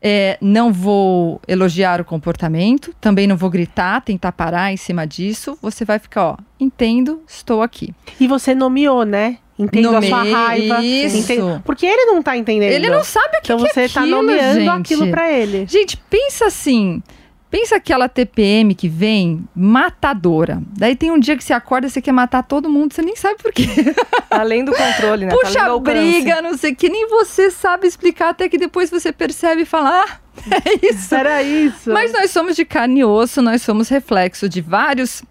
É, 0.00 0.38
não 0.40 0.72
vou 0.72 1.40
elogiar 1.48 2.00
o 2.00 2.04
comportamento, 2.04 2.94
também 3.00 3.26
não 3.26 3.36
vou 3.36 3.50
gritar, 3.50 4.00
tentar 4.00 4.30
parar 4.30 4.72
em 4.72 4.76
cima 4.76 5.04
disso. 5.04 5.58
Você 5.60 5.84
vai 5.84 5.98
ficar, 5.98 6.24
ó, 6.24 6.36
entendo, 6.60 7.20
estou 7.26 7.62
aqui. 7.62 7.92
E 8.20 8.28
você 8.28 8.54
nomeou, 8.54 9.04
né? 9.04 9.38
Entendo 9.58 9.96
a 9.96 10.02
sua 10.02 10.22
raiva. 10.22 10.82
Isso. 10.82 11.16
Entendo, 11.16 11.62
porque 11.64 11.86
ele 11.86 12.06
não 12.06 12.22
tá 12.22 12.36
entendendo. 12.36 12.72
Ele 12.72 12.90
não 12.90 13.02
sabe 13.02 13.38
o 13.38 13.42
que, 13.42 13.52
então 13.52 13.56
que 13.56 13.72
você 13.72 13.80
é 13.80 13.84
aquilo, 13.84 14.04
tá 14.04 14.06
nomeando 14.06 14.60
gente. 14.60 14.68
aquilo 14.68 15.10
para 15.10 15.32
ele. 15.32 15.66
Gente, 15.66 15.96
pensa 16.10 16.46
assim. 16.46 17.02
Pensa 17.48 17.76
aquela 17.76 18.08
TPM 18.08 18.74
que 18.74 18.88
vem 18.88 19.44
matadora. 19.54 20.60
Daí 20.76 20.96
tem 20.96 21.10
um 21.10 21.18
dia 21.18 21.36
que 21.36 21.44
você 21.44 21.52
acorda 21.52 21.86
e 21.86 21.90
você 21.90 22.02
quer 22.02 22.12
matar 22.12 22.42
todo 22.42 22.68
mundo, 22.68 22.92
você 22.92 23.02
nem 23.02 23.14
sabe 23.14 23.40
por 23.40 23.52
quê. 23.52 23.66
Além 24.28 24.64
do 24.64 24.72
controle, 24.72 25.24
né? 25.24 25.32
Puxa 25.32 25.60
tá 25.60 25.78
briga, 25.78 26.42
não 26.42 26.58
sei 26.58 26.74
que 26.74 26.88
nem 26.88 27.08
você 27.08 27.50
sabe 27.50 27.86
explicar, 27.86 28.30
até 28.30 28.48
que 28.48 28.58
depois 28.58 28.90
você 28.90 29.12
percebe 29.12 29.62
e 29.62 29.64
fala, 29.64 30.04
ah, 30.04 30.18
é 30.66 30.86
isso. 30.90 31.14
Era 31.14 31.42
isso. 31.42 31.90
Mas 31.92 32.12
nós 32.12 32.30
somos 32.32 32.56
de 32.56 32.64
carne 32.64 33.00
e 33.00 33.04
osso, 33.04 33.40
nós 33.40 33.62
somos 33.62 33.88
reflexo 33.88 34.48
de 34.48 34.60
vários 34.60 35.22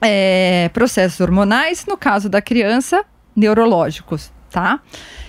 é, 0.00 0.70
processos 0.72 1.20
hormonais, 1.20 1.84
no 1.86 1.96
caso 1.96 2.28
da 2.28 2.40
criança, 2.40 3.04
neurológicos, 3.38 4.32
tá? 4.50 4.80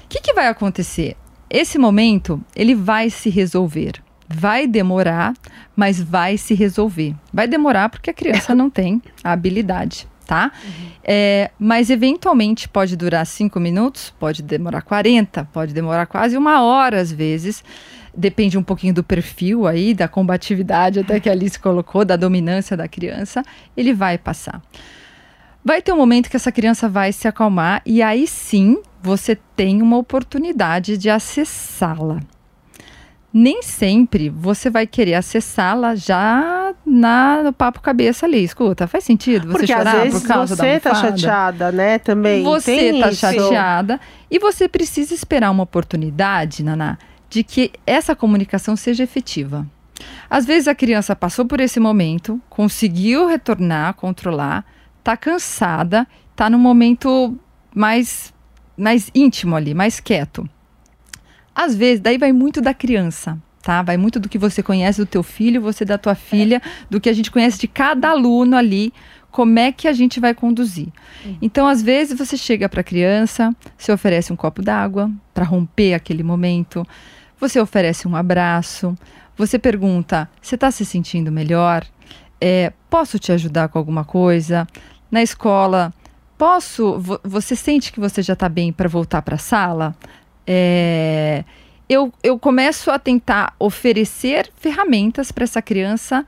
O 0.05 0.07
que, 0.09 0.19
que 0.19 0.33
vai 0.33 0.47
acontecer? 0.47 1.15
Esse 1.47 1.77
momento, 1.77 2.43
ele 2.55 2.73
vai 2.73 3.09
se 3.09 3.29
resolver. 3.29 3.93
Vai 4.27 4.67
demorar, 4.67 5.33
mas 5.75 6.01
vai 6.01 6.37
se 6.37 6.53
resolver. 6.53 7.15
Vai 7.31 7.47
demorar 7.47 7.89
porque 7.89 8.09
a 8.09 8.13
criança 8.13 8.53
não 8.55 8.69
tem 8.69 9.01
a 9.23 9.31
habilidade, 9.31 10.07
tá? 10.25 10.51
Uhum. 10.63 10.89
É, 11.03 11.51
mas 11.59 11.89
eventualmente 11.89 12.67
pode 12.67 12.95
durar 12.95 13.25
cinco 13.25 13.59
minutos, 13.59 14.13
pode 14.19 14.43
demorar 14.43 14.81
40, 14.81 15.45
pode 15.51 15.73
demorar 15.73 16.05
quase 16.05 16.37
uma 16.37 16.61
hora 16.61 16.99
às 16.99 17.11
vezes. 17.11 17.63
Depende 18.15 18.57
um 18.57 18.63
pouquinho 18.63 18.93
do 18.93 19.03
perfil 19.03 19.65
aí, 19.65 19.93
da 19.93 20.07
combatividade 20.07 20.99
até 20.99 21.19
que 21.19 21.29
a 21.29 21.31
Alice 21.31 21.59
colocou, 21.59 22.03
da 22.03 22.15
dominância 22.15 22.75
da 22.75 22.87
criança, 22.87 23.43
ele 23.77 23.93
vai 23.93 24.17
passar. 24.17 24.61
Vai 25.63 25.81
ter 25.81 25.91
um 25.91 25.97
momento 25.97 26.29
que 26.29 26.35
essa 26.35 26.51
criança 26.51 26.87
vai 26.87 27.11
se 27.11 27.27
acalmar 27.27 27.81
e 27.85 28.01
aí 28.01 28.25
sim 28.25 28.81
você 29.01 29.37
tem 29.55 29.81
uma 29.81 29.97
oportunidade 29.97 30.97
de 30.97 31.09
acessá-la. 31.09 32.19
Nem 33.31 33.61
sempre 33.61 34.29
você 34.29 34.69
vai 34.69 34.87
querer 34.87 35.13
acessá-la 35.13 35.95
já 35.95 36.73
na, 36.83 37.43
no 37.43 37.53
papo 37.53 37.79
cabeça 37.79 38.25
ali. 38.25 38.43
Escuta, 38.43 38.87
faz 38.87 39.03
sentido 39.03 39.47
você 39.47 39.59
Porque 39.59 39.67
chorar 39.73 39.97
às 39.97 40.03
vezes 40.03 40.21
por 40.21 40.27
causa 40.27 40.55
você 40.55 40.73
da 40.73 40.79
tá 40.79 40.95
chateada, 40.95 41.71
né? 41.71 41.99
Também. 41.99 42.43
Você 42.43 42.75
tem 42.75 43.01
tá 43.01 43.09
isso. 43.09 43.19
chateada 43.19 43.99
e 44.31 44.39
você 44.39 44.67
precisa 44.67 45.13
esperar 45.13 45.51
uma 45.51 45.63
oportunidade, 45.63 46.63
Naná, 46.63 46.97
de 47.29 47.43
que 47.43 47.71
essa 47.85 48.15
comunicação 48.15 48.75
seja 48.75 49.03
efetiva. 49.03 49.67
Às 50.29 50.45
vezes 50.45 50.67
a 50.67 50.73
criança 50.73 51.15
passou 51.15 51.45
por 51.45 51.59
esse 51.59 51.79
momento, 51.79 52.41
conseguiu 52.49 53.27
retornar, 53.27 53.93
controlar, 53.93 54.65
tá 55.03 55.17
cansada, 55.17 56.07
tá 56.35 56.49
num 56.49 56.59
momento 56.59 57.37
mais 57.75 58.33
mais 58.79 59.11
íntimo 59.13 59.55
ali, 59.55 59.73
mais 59.73 59.99
quieto. 59.99 60.49
Às 61.53 61.75
vezes, 61.75 61.99
daí 61.99 62.17
vai 62.17 62.31
muito 62.31 62.61
da 62.61 62.73
criança, 62.73 63.37
tá? 63.61 63.81
Vai 63.81 63.97
muito 63.97 64.19
do 64.19 64.29
que 64.29 64.37
você 64.37 64.63
conhece 64.63 65.01
do 65.01 65.05
teu 65.05 65.21
filho, 65.21 65.61
você 65.61 65.83
da 65.83 65.97
tua 65.97 66.15
filha, 66.15 66.61
é. 66.63 66.85
do 66.89 67.01
que 67.01 67.09
a 67.09 67.13
gente 67.13 67.29
conhece 67.29 67.59
de 67.59 67.67
cada 67.67 68.09
aluno 68.09 68.55
ali, 68.55 68.93
como 69.29 69.59
é 69.59 69.71
que 69.71 69.87
a 69.87 69.93
gente 69.93 70.19
vai 70.19 70.33
conduzir. 70.33 70.87
Uhum. 71.25 71.37
Então, 71.41 71.67
às 71.67 71.81
vezes 71.81 72.17
você 72.17 72.37
chega 72.37 72.69
para 72.69 72.79
a 72.79 72.83
criança, 72.83 73.53
você 73.77 73.91
oferece 73.91 74.31
um 74.31 74.35
copo 74.35 74.61
d'água 74.61 75.11
para 75.33 75.43
romper 75.43 75.93
aquele 75.93 76.23
momento, 76.23 76.87
você 77.37 77.59
oferece 77.59 78.07
um 78.07 78.15
abraço, 78.15 78.95
você 79.35 79.59
pergunta: 79.59 80.29
"Você 80.41 80.55
está 80.55 80.71
se 80.71 80.85
sentindo 80.85 81.31
melhor? 81.31 81.85
É, 82.41 82.71
posso 82.89 83.19
te 83.19 83.31
ajudar 83.31 83.69
com 83.69 83.77
alguma 83.77 84.03
coisa?" 84.03 84.67
na 85.11 85.21
escola, 85.21 85.93
posso? 86.37 87.01
Você 87.23 87.55
sente 87.55 87.91
que 87.91 87.99
você 87.99 88.21
já 88.21 88.33
está 88.33 88.47
bem 88.47 88.71
para 88.71 88.87
voltar 88.87 89.21
para 89.21 89.35
a 89.35 89.39
sala? 89.39 89.95
É, 90.45 91.43
eu, 91.87 92.13
eu 92.23 92.37
começo 92.37 92.91
a 92.91 92.99
tentar 92.99 93.53
oferecer 93.59 94.49
ferramentas 94.55 95.31
para 95.31 95.43
essa 95.43 95.61
criança 95.61 96.25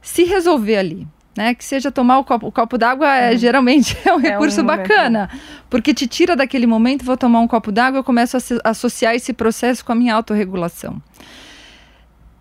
se 0.00 0.24
resolver 0.24 0.76
ali. 0.76 1.06
Né, 1.36 1.54
que 1.54 1.64
seja 1.64 1.92
tomar 1.92 2.18
o 2.18 2.24
copo, 2.24 2.48
o 2.48 2.50
copo 2.50 2.76
d'água 2.76 3.14
é, 3.14 3.30
uhum. 3.30 3.38
geralmente 3.38 3.96
é 4.04 4.12
um 4.12 4.16
recurso 4.16 4.58
é 4.58 4.62
um 4.64 4.66
bacana, 4.66 5.30
porque 5.70 5.94
te 5.94 6.04
tira 6.08 6.34
daquele 6.34 6.66
momento, 6.66 7.04
vou 7.04 7.16
tomar 7.16 7.38
um 7.38 7.46
copo 7.46 7.70
d'água, 7.70 8.00
eu 8.00 8.02
começo 8.02 8.36
a 8.36 8.40
associar 8.70 9.14
esse 9.14 9.32
processo 9.32 9.84
com 9.84 9.92
a 9.92 9.94
minha 9.94 10.16
autorregulação. 10.16 11.00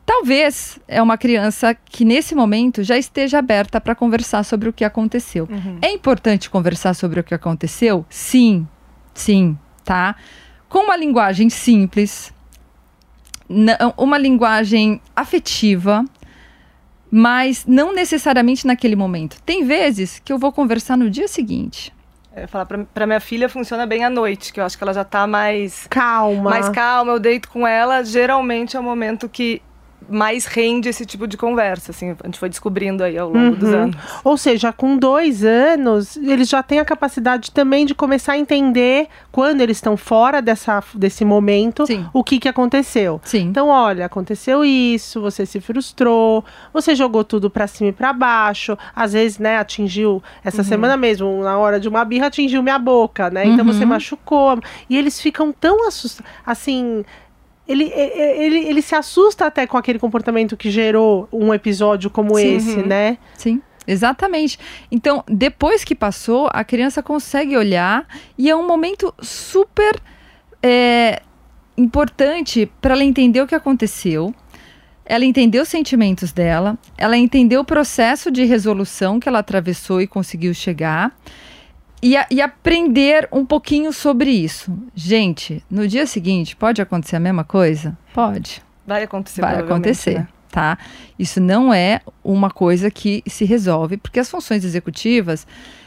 Talvez 0.07 0.79
é 0.87 1.01
uma 1.01 1.17
criança 1.17 1.75
que 1.75 2.05
nesse 2.05 2.33
momento 2.33 2.81
já 2.81 2.97
esteja 2.97 3.39
aberta 3.39 3.81
para 3.81 3.93
conversar 3.93 4.41
sobre 4.43 4.69
o 4.69 4.73
que 4.73 4.85
aconteceu. 4.85 5.49
Uhum. 5.51 5.79
É 5.81 5.91
importante 5.91 6.49
conversar 6.49 6.93
sobre 6.93 7.19
o 7.19 7.23
que 7.25 7.33
aconteceu? 7.33 8.05
Sim, 8.09 8.65
sim, 9.13 9.57
tá? 9.83 10.15
Com 10.69 10.85
uma 10.85 10.95
linguagem 10.95 11.49
simples, 11.49 12.33
uma 13.97 14.17
linguagem 14.17 15.01
afetiva, 15.13 16.05
mas 17.11 17.65
não 17.65 17.93
necessariamente 17.93 18.65
naquele 18.65 18.95
momento. 18.95 19.41
Tem 19.45 19.65
vezes 19.65 20.19
que 20.23 20.31
eu 20.31 20.39
vou 20.39 20.53
conversar 20.53 20.97
no 20.97 21.09
dia 21.09 21.27
seguinte. 21.27 21.93
É, 22.33 22.47
falar 22.47 22.65
para 22.65 23.05
minha 23.05 23.19
filha 23.19 23.49
funciona 23.49 23.85
bem 23.85 24.05
à 24.05 24.09
noite, 24.09 24.53
que 24.53 24.59
eu 24.61 24.63
acho 24.63 24.77
que 24.77 24.83
ela 24.85 24.93
já 24.93 25.01
está 25.01 25.27
mais 25.27 25.85
calma. 25.89 26.49
Mais 26.51 26.69
calma, 26.69 27.11
eu 27.11 27.19
deito 27.19 27.49
com 27.49 27.67
ela, 27.67 28.05
geralmente 28.05 28.77
é 28.77 28.79
o 28.79 28.83
momento 28.83 29.27
que 29.27 29.61
mais 30.09 30.45
rende 30.45 30.87
esse 30.89 31.05
tipo 31.05 31.27
de 31.27 31.35
conversa, 31.35 31.91
assim, 31.91 32.11
a 32.11 32.25
gente 32.25 32.39
foi 32.39 32.49
descobrindo 32.49 33.03
aí 33.03 33.17
ao 33.17 33.27
longo 33.27 33.39
uhum. 33.39 33.53
dos 33.53 33.73
anos. 33.73 33.95
Ou 34.23 34.37
seja, 34.37 34.71
com 34.71 34.97
dois 34.97 35.43
anos, 35.43 36.15
eles 36.17 36.47
já 36.47 36.63
têm 36.63 36.79
a 36.79 36.85
capacidade 36.85 37.51
também 37.51 37.85
de 37.85 37.93
começar 37.93 38.33
a 38.33 38.37
entender 38.37 39.07
quando 39.31 39.61
eles 39.61 39.77
estão 39.77 39.97
fora 39.97 40.41
dessa, 40.41 40.83
desse 40.93 41.25
momento, 41.25 41.85
Sim. 41.85 42.05
o 42.13 42.23
que, 42.23 42.39
que 42.39 42.47
aconteceu. 42.47 43.19
Sim. 43.23 43.41
Então, 43.41 43.67
olha, 43.69 44.05
aconteceu 44.05 44.63
isso, 44.63 45.19
você 45.19 45.45
se 45.45 45.59
frustrou, 45.59 46.43
você 46.73 46.95
jogou 46.95 47.23
tudo 47.23 47.49
para 47.49 47.67
cima 47.67 47.89
e 47.89 47.93
para 47.93 48.13
baixo, 48.13 48.77
às 48.95 49.13
vezes, 49.13 49.39
né, 49.39 49.57
atingiu, 49.57 50.23
essa 50.43 50.61
uhum. 50.61 50.67
semana 50.67 50.95
mesmo, 50.95 51.43
na 51.43 51.57
hora 51.57 51.79
de 51.79 51.87
uma 51.87 52.05
birra, 52.05 52.27
atingiu 52.27 52.63
minha 52.63 52.79
boca, 52.79 53.29
né, 53.29 53.45
então 53.45 53.65
uhum. 53.65 53.73
você 53.73 53.85
machucou, 53.85 54.59
e 54.89 54.97
eles 54.97 55.19
ficam 55.19 55.51
tão 55.51 55.87
assustados, 55.87 56.31
assim 56.45 57.03
ele, 57.67 57.91
ele, 57.93 58.59
ele 58.59 58.81
se 58.81 58.95
assusta 58.95 59.45
até 59.45 59.67
com 59.67 59.77
aquele 59.77 59.99
comportamento 59.99 60.55
que 60.55 60.71
gerou 60.71 61.27
um 61.31 61.53
episódio 61.53 62.09
como 62.09 62.35
Sim. 62.35 62.55
esse, 62.55 62.77
né? 62.77 63.17
Sim. 63.35 63.61
Exatamente. 63.87 64.59
Então, 64.91 65.23
depois 65.27 65.83
que 65.83 65.95
passou, 65.95 66.49
a 66.51 66.63
criança 66.63 67.01
consegue 67.01 67.55
olhar 67.55 68.05
e 68.37 68.49
é 68.49 68.55
um 68.55 68.67
momento 68.67 69.13
super 69.21 69.99
é, 70.61 71.21
importante 71.77 72.69
para 72.81 72.93
ela 72.93 73.03
entender 73.03 73.41
o 73.41 73.47
que 73.47 73.55
aconteceu, 73.55 74.35
ela 75.05 75.23
entender 75.23 75.61
os 75.61 75.69
sentimentos 75.69 76.33
dela, 76.33 76.77
ela 76.97 77.17
entender 77.17 77.57
o 77.57 77.63
processo 77.63 78.29
de 78.29 78.43
resolução 78.43 79.21
que 79.21 79.29
ela 79.29 79.39
atravessou 79.39 80.01
e 80.01 80.07
conseguiu 80.07 80.53
chegar 80.53 81.15
e, 82.01 82.15
a, 82.15 82.27
e, 82.29 82.41
aprender 82.41 83.27
um 83.31 83.45
pouquinho 83.45 83.91
sobre 83.91 84.29
isso. 84.29 84.71
Gente, 84.93 85.63
no 85.69 85.87
dia 85.87 86.05
seguinte, 86.05 86.55
pode 86.55 86.81
acontecer 86.81 87.15
a 87.15 87.19
mesma 87.19 87.43
coisa? 87.43 87.97
Pode. 88.13 88.61
Vai 88.85 89.03
acontecer, 89.03 89.41
Vai 89.41 89.59
acontecer. 89.59 90.19
Né? 90.19 90.27
tá? 90.57 90.77
Isso 91.19 91.39
não 91.39 91.73
é 91.73 92.01
uma 92.23 92.49
coisa 92.49 92.89
que 92.89 93.23
se 93.27 93.45
resolve, 93.45 93.97
porque 93.97 94.19
as 94.19 94.29
funções 94.29 94.63
executivas 94.63 95.45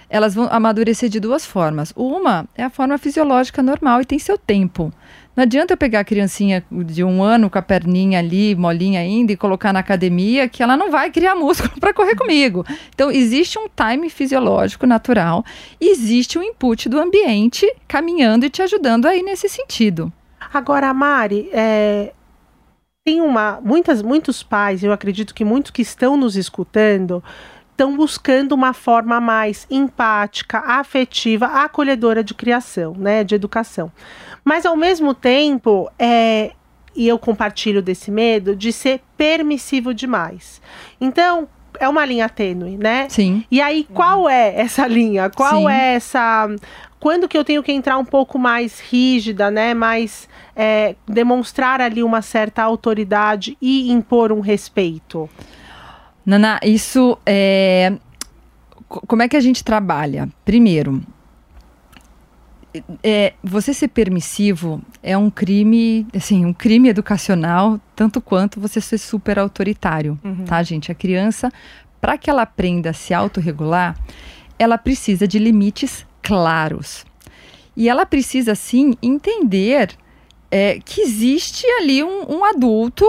elas 0.09 0.35
vão 0.35 0.49
amadurecer 0.51 1.09
de 1.09 1.21
duas 1.21 1.47
formas. 1.47 1.93
Uma 1.97 2.47
é 2.57 2.65
a 2.65 2.71
forma 2.71 2.99
fisiológica 2.99 3.63
normal 3.63 4.01
e 4.01 4.05
tem 4.05 4.19
seu 4.19 4.37
tempo. 4.37 4.93
Não 5.41 5.45
adianta 5.45 5.73
eu 5.73 5.79
pegar 5.79 6.01
a 6.01 6.05
criancinha 6.05 6.63
de 6.71 7.03
um 7.03 7.23
ano 7.23 7.49
com 7.49 7.59
a 7.59 7.63
perninha 7.63 8.19
ali, 8.19 8.55
molinha 8.55 9.01
ainda, 9.01 9.33
e 9.33 9.39
colocar 9.39 9.73
na 9.73 9.79
academia, 9.79 10.47
que 10.47 10.63
ela 10.63 10.77
não 10.77 10.91
vai 10.91 11.11
criar 11.11 11.35
músculo 11.35 11.73
para 11.81 11.95
correr 11.95 12.15
comigo. 12.15 12.63
Então, 12.95 13.11
existe 13.11 13.59
um 13.59 13.65
time 13.67 14.11
fisiológico 14.11 14.87
natural, 14.87 15.43
existe 15.81 16.39
um 16.39 16.43
input 16.43 16.91
do 16.91 17.01
ambiente 17.01 17.67
caminhando 17.89 18.45
e 18.45 18.51
te 18.51 18.61
ajudando 18.61 19.07
aí 19.07 19.23
nesse 19.23 19.49
sentido. 19.49 20.13
Agora, 20.53 20.93
Mari, 20.93 21.49
é, 21.55 22.13
tem 23.03 23.23
uma. 23.23 23.63
Muitas, 23.63 24.03
muitos 24.03 24.43
pais, 24.43 24.85
eu 24.85 24.93
acredito 24.93 25.35
que 25.35 25.43
muitos 25.43 25.71
que 25.71 25.81
estão 25.81 26.19
nos 26.19 26.37
escutando, 26.37 27.25
estão 27.81 27.97
buscando 27.97 28.53
uma 28.53 28.75
forma 28.75 29.19
mais 29.23 29.67
empática, 29.71 30.59
afetiva, 30.59 31.47
acolhedora 31.47 32.23
de 32.23 32.35
criação, 32.35 32.93
né, 32.93 33.25
de 33.25 33.35
educação. 33.35 33.91
Mas 34.45 34.67
ao 34.67 34.77
mesmo 34.77 35.15
tempo, 35.15 35.91
é, 35.99 36.53
e 36.95 37.09
eu 37.09 37.19
compartilho 37.19 37.81
desse 37.81 38.11
medo 38.11 38.55
de 38.55 38.71
ser 38.71 39.01
permissivo 39.17 39.95
demais. 39.95 40.61
Então, 41.01 41.49
é 41.79 41.89
uma 41.89 42.05
linha 42.05 42.29
tênue, 42.29 42.77
né? 42.77 43.07
Sim. 43.09 43.47
E 43.51 43.63
aí, 43.63 43.85
qual 43.95 44.29
é 44.29 44.61
essa 44.61 44.87
linha? 44.87 45.31
Qual 45.31 45.61
Sim. 45.63 45.71
é 45.71 45.95
essa. 45.95 46.49
Quando 46.99 47.27
que 47.27 47.39
eu 47.39 47.45
tenho 47.45 47.63
que 47.63 47.73
entrar 47.73 47.97
um 47.97 48.05
pouco 48.05 48.39
mais 48.39 48.79
rígida, 48.79 49.51
né? 49.51 49.73
Mais 49.73 50.29
é, 50.55 50.97
demonstrar 51.09 51.81
ali 51.81 52.03
uma 52.03 52.21
certa 52.21 52.63
autoridade 52.63 53.57
e 53.63 53.91
impor 53.91 54.33
um 54.33 54.41
respeito? 54.41 55.31
Nana, 56.25 56.61
isso 56.63 57.19
é. 57.25 57.93
Como 58.89 59.23
é 59.23 59.29
que 59.29 59.37
a 59.37 59.41
gente 59.41 59.63
trabalha? 59.63 60.29
Primeiro, 60.45 61.01
é, 63.03 63.35
você 63.43 63.75
ser 63.75 63.89
permissivo 63.89 64.81
é 65.03 65.17
um 65.17 65.31
crime, 65.31 66.07
assim, 66.15 66.45
um 66.45 66.53
crime 66.53 66.89
educacional, 66.89 67.81
tanto 67.97 68.21
quanto 68.21 68.61
você 68.61 68.81
ser 68.81 68.99
super 68.99 69.39
autoritário, 69.39 70.19
uhum. 70.23 70.45
tá, 70.45 70.63
gente? 70.63 70.91
A 70.91 70.95
criança, 70.95 71.53
para 72.01 72.17
que 72.17 72.31
ela 72.31 72.43
aprenda 72.43 72.91
a 72.91 72.93
se 72.93 73.13
autorregular, 73.13 73.97
ela 74.59 74.79
precisa 74.79 75.27
de 75.27 75.39
limites 75.39 76.07
claros. 76.23 77.05
E 77.77 77.89
ela 77.89 78.05
precisa, 78.05 78.55
sim, 78.55 78.95
entender 79.03 79.91
é, 80.51 80.81
que 80.85 81.01
existe 81.01 81.67
ali 81.67 82.03
um, 82.03 82.39
um 82.39 82.45
adulto 82.45 83.07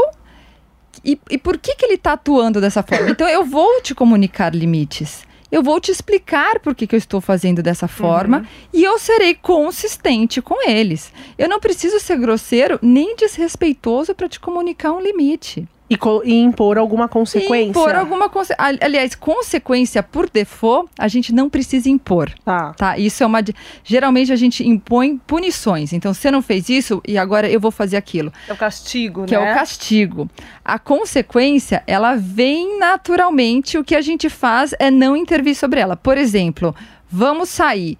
e, 1.03 1.19
e 1.29 1.37
por 1.37 1.57
que, 1.57 1.75
que 1.75 1.85
ele 1.85 1.95
está 1.95 2.13
atuando 2.13 2.61
dessa 2.61 2.83
forma? 2.83 3.09
Então, 3.09 3.27
eu 3.27 3.43
vou 3.43 3.81
te 3.81 3.95
comunicar 3.95 4.53
limites. 4.53 5.25
Eu 5.51 5.61
vou 5.61 5.81
te 5.81 5.91
explicar 5.91 6.59
por 6.59 6.73
que, 6.73 6.87
que 6.87 6.95
eu 6.95 6.97
estou 6.97 7.19
fazendo 7.19 7.61
dessa 7.61 7.87
forma 7.87 8.37
uhum. 8.37 8.45
e 8.73 8.83
eu 8.83 8.97
serei 8.97 9.35
consistente 9.35 10.41
com 10.41 10.65
eles. 10.67 11.11
Eu 11.37 11.49
não 11.49 11.59
preciso 11.59 11.99
ser 11.99 12.17
grosseiro 12.17 12.79
nem 12.81 13.17
desrespeitoso 13.17 14.15
para 14.15 14.29
te 14.29 14.39
comunicar 14.39 14.93
um 14.93 15.01
limite. 15.01 15.67
E, 15.91 15.97
e, 16.23 16.41
impor 16.41 16.77
alguma 16.77 17.09
consequência. 17.09 17.69
impor 17.69 17.93
alguma 17.93 18.29
consequência. 18.29 18.79
Aliás, 18.81 19.13
consequência 19.13 20.01
por 20.01 20.29
default, 20.29 20.89
a 20.97 21.09
gente 21.09 21.33
não 21.33 21.49
precisa 21.49 21.89
impor. 21.89 22.31
Tá. 22.45 22.73
tá. 22.73 22.97
Isso 22.97 23.21
é 23.21 23.25
uma. 23.25 23.39
Geralmente 23.83 24.31
a 24.31 24.37
gente 24.37 24.65
impõe 24.65 25.17
punições. 25.17 25.91
Então, 25.91 26.13
você 26.13 26.31
não 26.31 26.41
fez 26.41 26.69
isso 26.69 27.01
e 27.05 27.17
agora 27.17 27.49
eu 27.49 27.59
vou 27.59 27.71
fazer 27.71 27.97
aquilo. 27.97 28.31
É 28.47 28.53
o 28.53 28.55
castigo, 28.55 29.25
que 29.25 29.35
né? 29.35 29.41
Que 29.41 29.49
é 29.49 29.51
o 29.51 29.55
castigo. 29.55 30.29
A 30.63 30.79
consequência, 30.79 31.83
ela 31.85 32.15
vem 32.15 32.79
naturalmente. 32.79 33.77
O 33.77 33.83
que 33.83 33.95
a 33.95 34.01
gente 34.01 34.29
faz 34.29 34.73
é 34.79 34.89
não 34.89 35.17
intervir 35.17 35.55
sobre 35.55 35.81
ela. 35.81 35.97
Por 35.97 36.17
exemplo, 36.17 36.73
vamos 37.09 37.49
sair. 37.49 37.97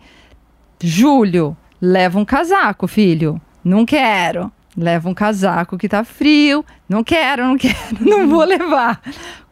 Júlio, 0.81 1.57
leva 1.81 2.17
um 2.17 2.23
casaco, 2.23 2.87
filho. 2.87 3.41
Não 3.63 3.85
quero 3.85 4.49
leva 4.77 5.09
um 5.09 5.13
casaco 5.13 5.77
que 5.77 5.89
tá 5.89 6.03
frio, 6.03 6.65
não 6.87 7.03
quero, 7.03 7.43
não 7.45 7.57
quero, 7.57 7.75
não 7.99 8.27
vou 8.27 8.43
levar. 8.43 9.01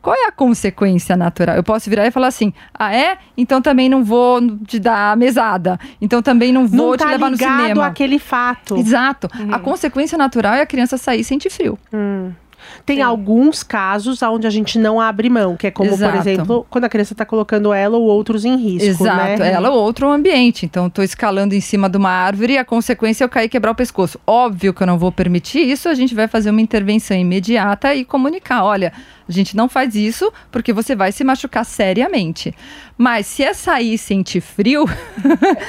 Qual 0.02 0.16
é 0.16 0.28
a 0.28 0.32
consequência 0.32 1.18
natural? 1.18 1.58
Eu 1.58 1.64
posso 1.64 1.90
virar 1.90 2.08
e 2.08 2.12
falar 2.12 2.28
assim: 2.28 2.54
ah, 2.74 2.96
é? 2.96 3.18
Então 3.38 3.62
também 3.62 3.90
não 3.90 4.04
vou 4.04 4.40
te 4.66 4.80
dar 4.80 5.16
mesada. 5.18 5.78
Então 6.02 6.22
também 6.22 6.54
não 6.54 6.66
vou 6.66 6.92
não 6.92 6.98
te 6.98 7.00
tá 7.00 7.10
levar 7.10 7.30
no 7.30 7.38
cinema. 7.38 7.86
aquele 7.86 8.18
fato. 8.18 8.78
Exato. 8.78 9.28
Uhum. 9.38 9.54
A 9.54 9.60
consequência 9.60 10.18
natural 10.18 10.54
é 10.54 10.62
a 10.62 10.66
criança 10.66 10.98
sair 10.98 11.20
e 11.20 11.24
sentir 11.24 11.50
frio. 11.50 11.78
Hum. 11.94 12.32
Tem 12.86 12.98
Sim. 12.98 13.02
alguns 13.04 13.64
casos 13.64 14.22
onde 14.24 14.48
a 14.48 14.50
gente 14.50 14.78
não 14.78 15.00
abre 15.00 15.30
mão, 15.30 15.56
que 15.56 15.68
é 15.68 15.72
como, 15.72 15.92
Exato. 15.92 16.12
por 16.12 16.20
exemplo, 16.20 16.68
quando 16.70 16.86
a 16.86 16.90
criança 16.90 17.14
está 17.14 17.26
colocando 17.26 17.74
ela 17.74 17.98
ou 17.98 18.04
outros 18.04 18.46
em 18.46 18.58
risco. 18.58 19.04
Exato, 19.04 19.42
né? 19.42 19.52
ela 19.52 19.70
ou 19.70 19.82
outro 19.82 20.10
ambiente. 20.10 20.66
Então, 20.66 20.88
estou 20.88 21.04
escalando 21.04 21.56
em 21.56 21.62
cima 21.62 21.90
de 21.90 21.98
uma 21.98 22.10
árvore 22.10 22.54
e 22.54 22.58
a 22.58 22.66
consequência 22.66 23.24
é 23.24 23.26
eu 23.26 23.30
cair 23.30 23.46
e 23.46 23.50
quebrar 23.50 23.72
o 23.72 23.76
pescoço. 23.76 24.20
Óbvio 24.26 24.74
que 24.74 24.84
eu 24.84 24.88
não 24.88 24.98
vou 24.98 25.12
permitir 25.12 25.60
isso, 25.60 25.90
a 25.90 25.94
gente 25.94 26.14
vai 26.16 26.28
fazer 26.28 26.50
uma 26.50 26.62
intervenção 26.62 27.18
imediata 27.18 27.94
e 27.94 28.06
comunicar: 28.06 28.64
olha, 28.64 28.94
a 29.30 29.32
gente 29.32 29.56
não 29.56 29.70
faz 29.70 29.94
isso 29.94 30.34
porque 30.52 30.74
você 30.74 30.96
vai 30.96 31.12
se 31.12 31.24
machucar 31.24 31.64
seriamente. 31.64 32.54
Mas 32.98 33.28
se 33.28 33.44
é 33.44 33.54
sair 33.54 33.94
e 33.94 33.98
sentir 33.98 34.42
frio. 34.42 34.86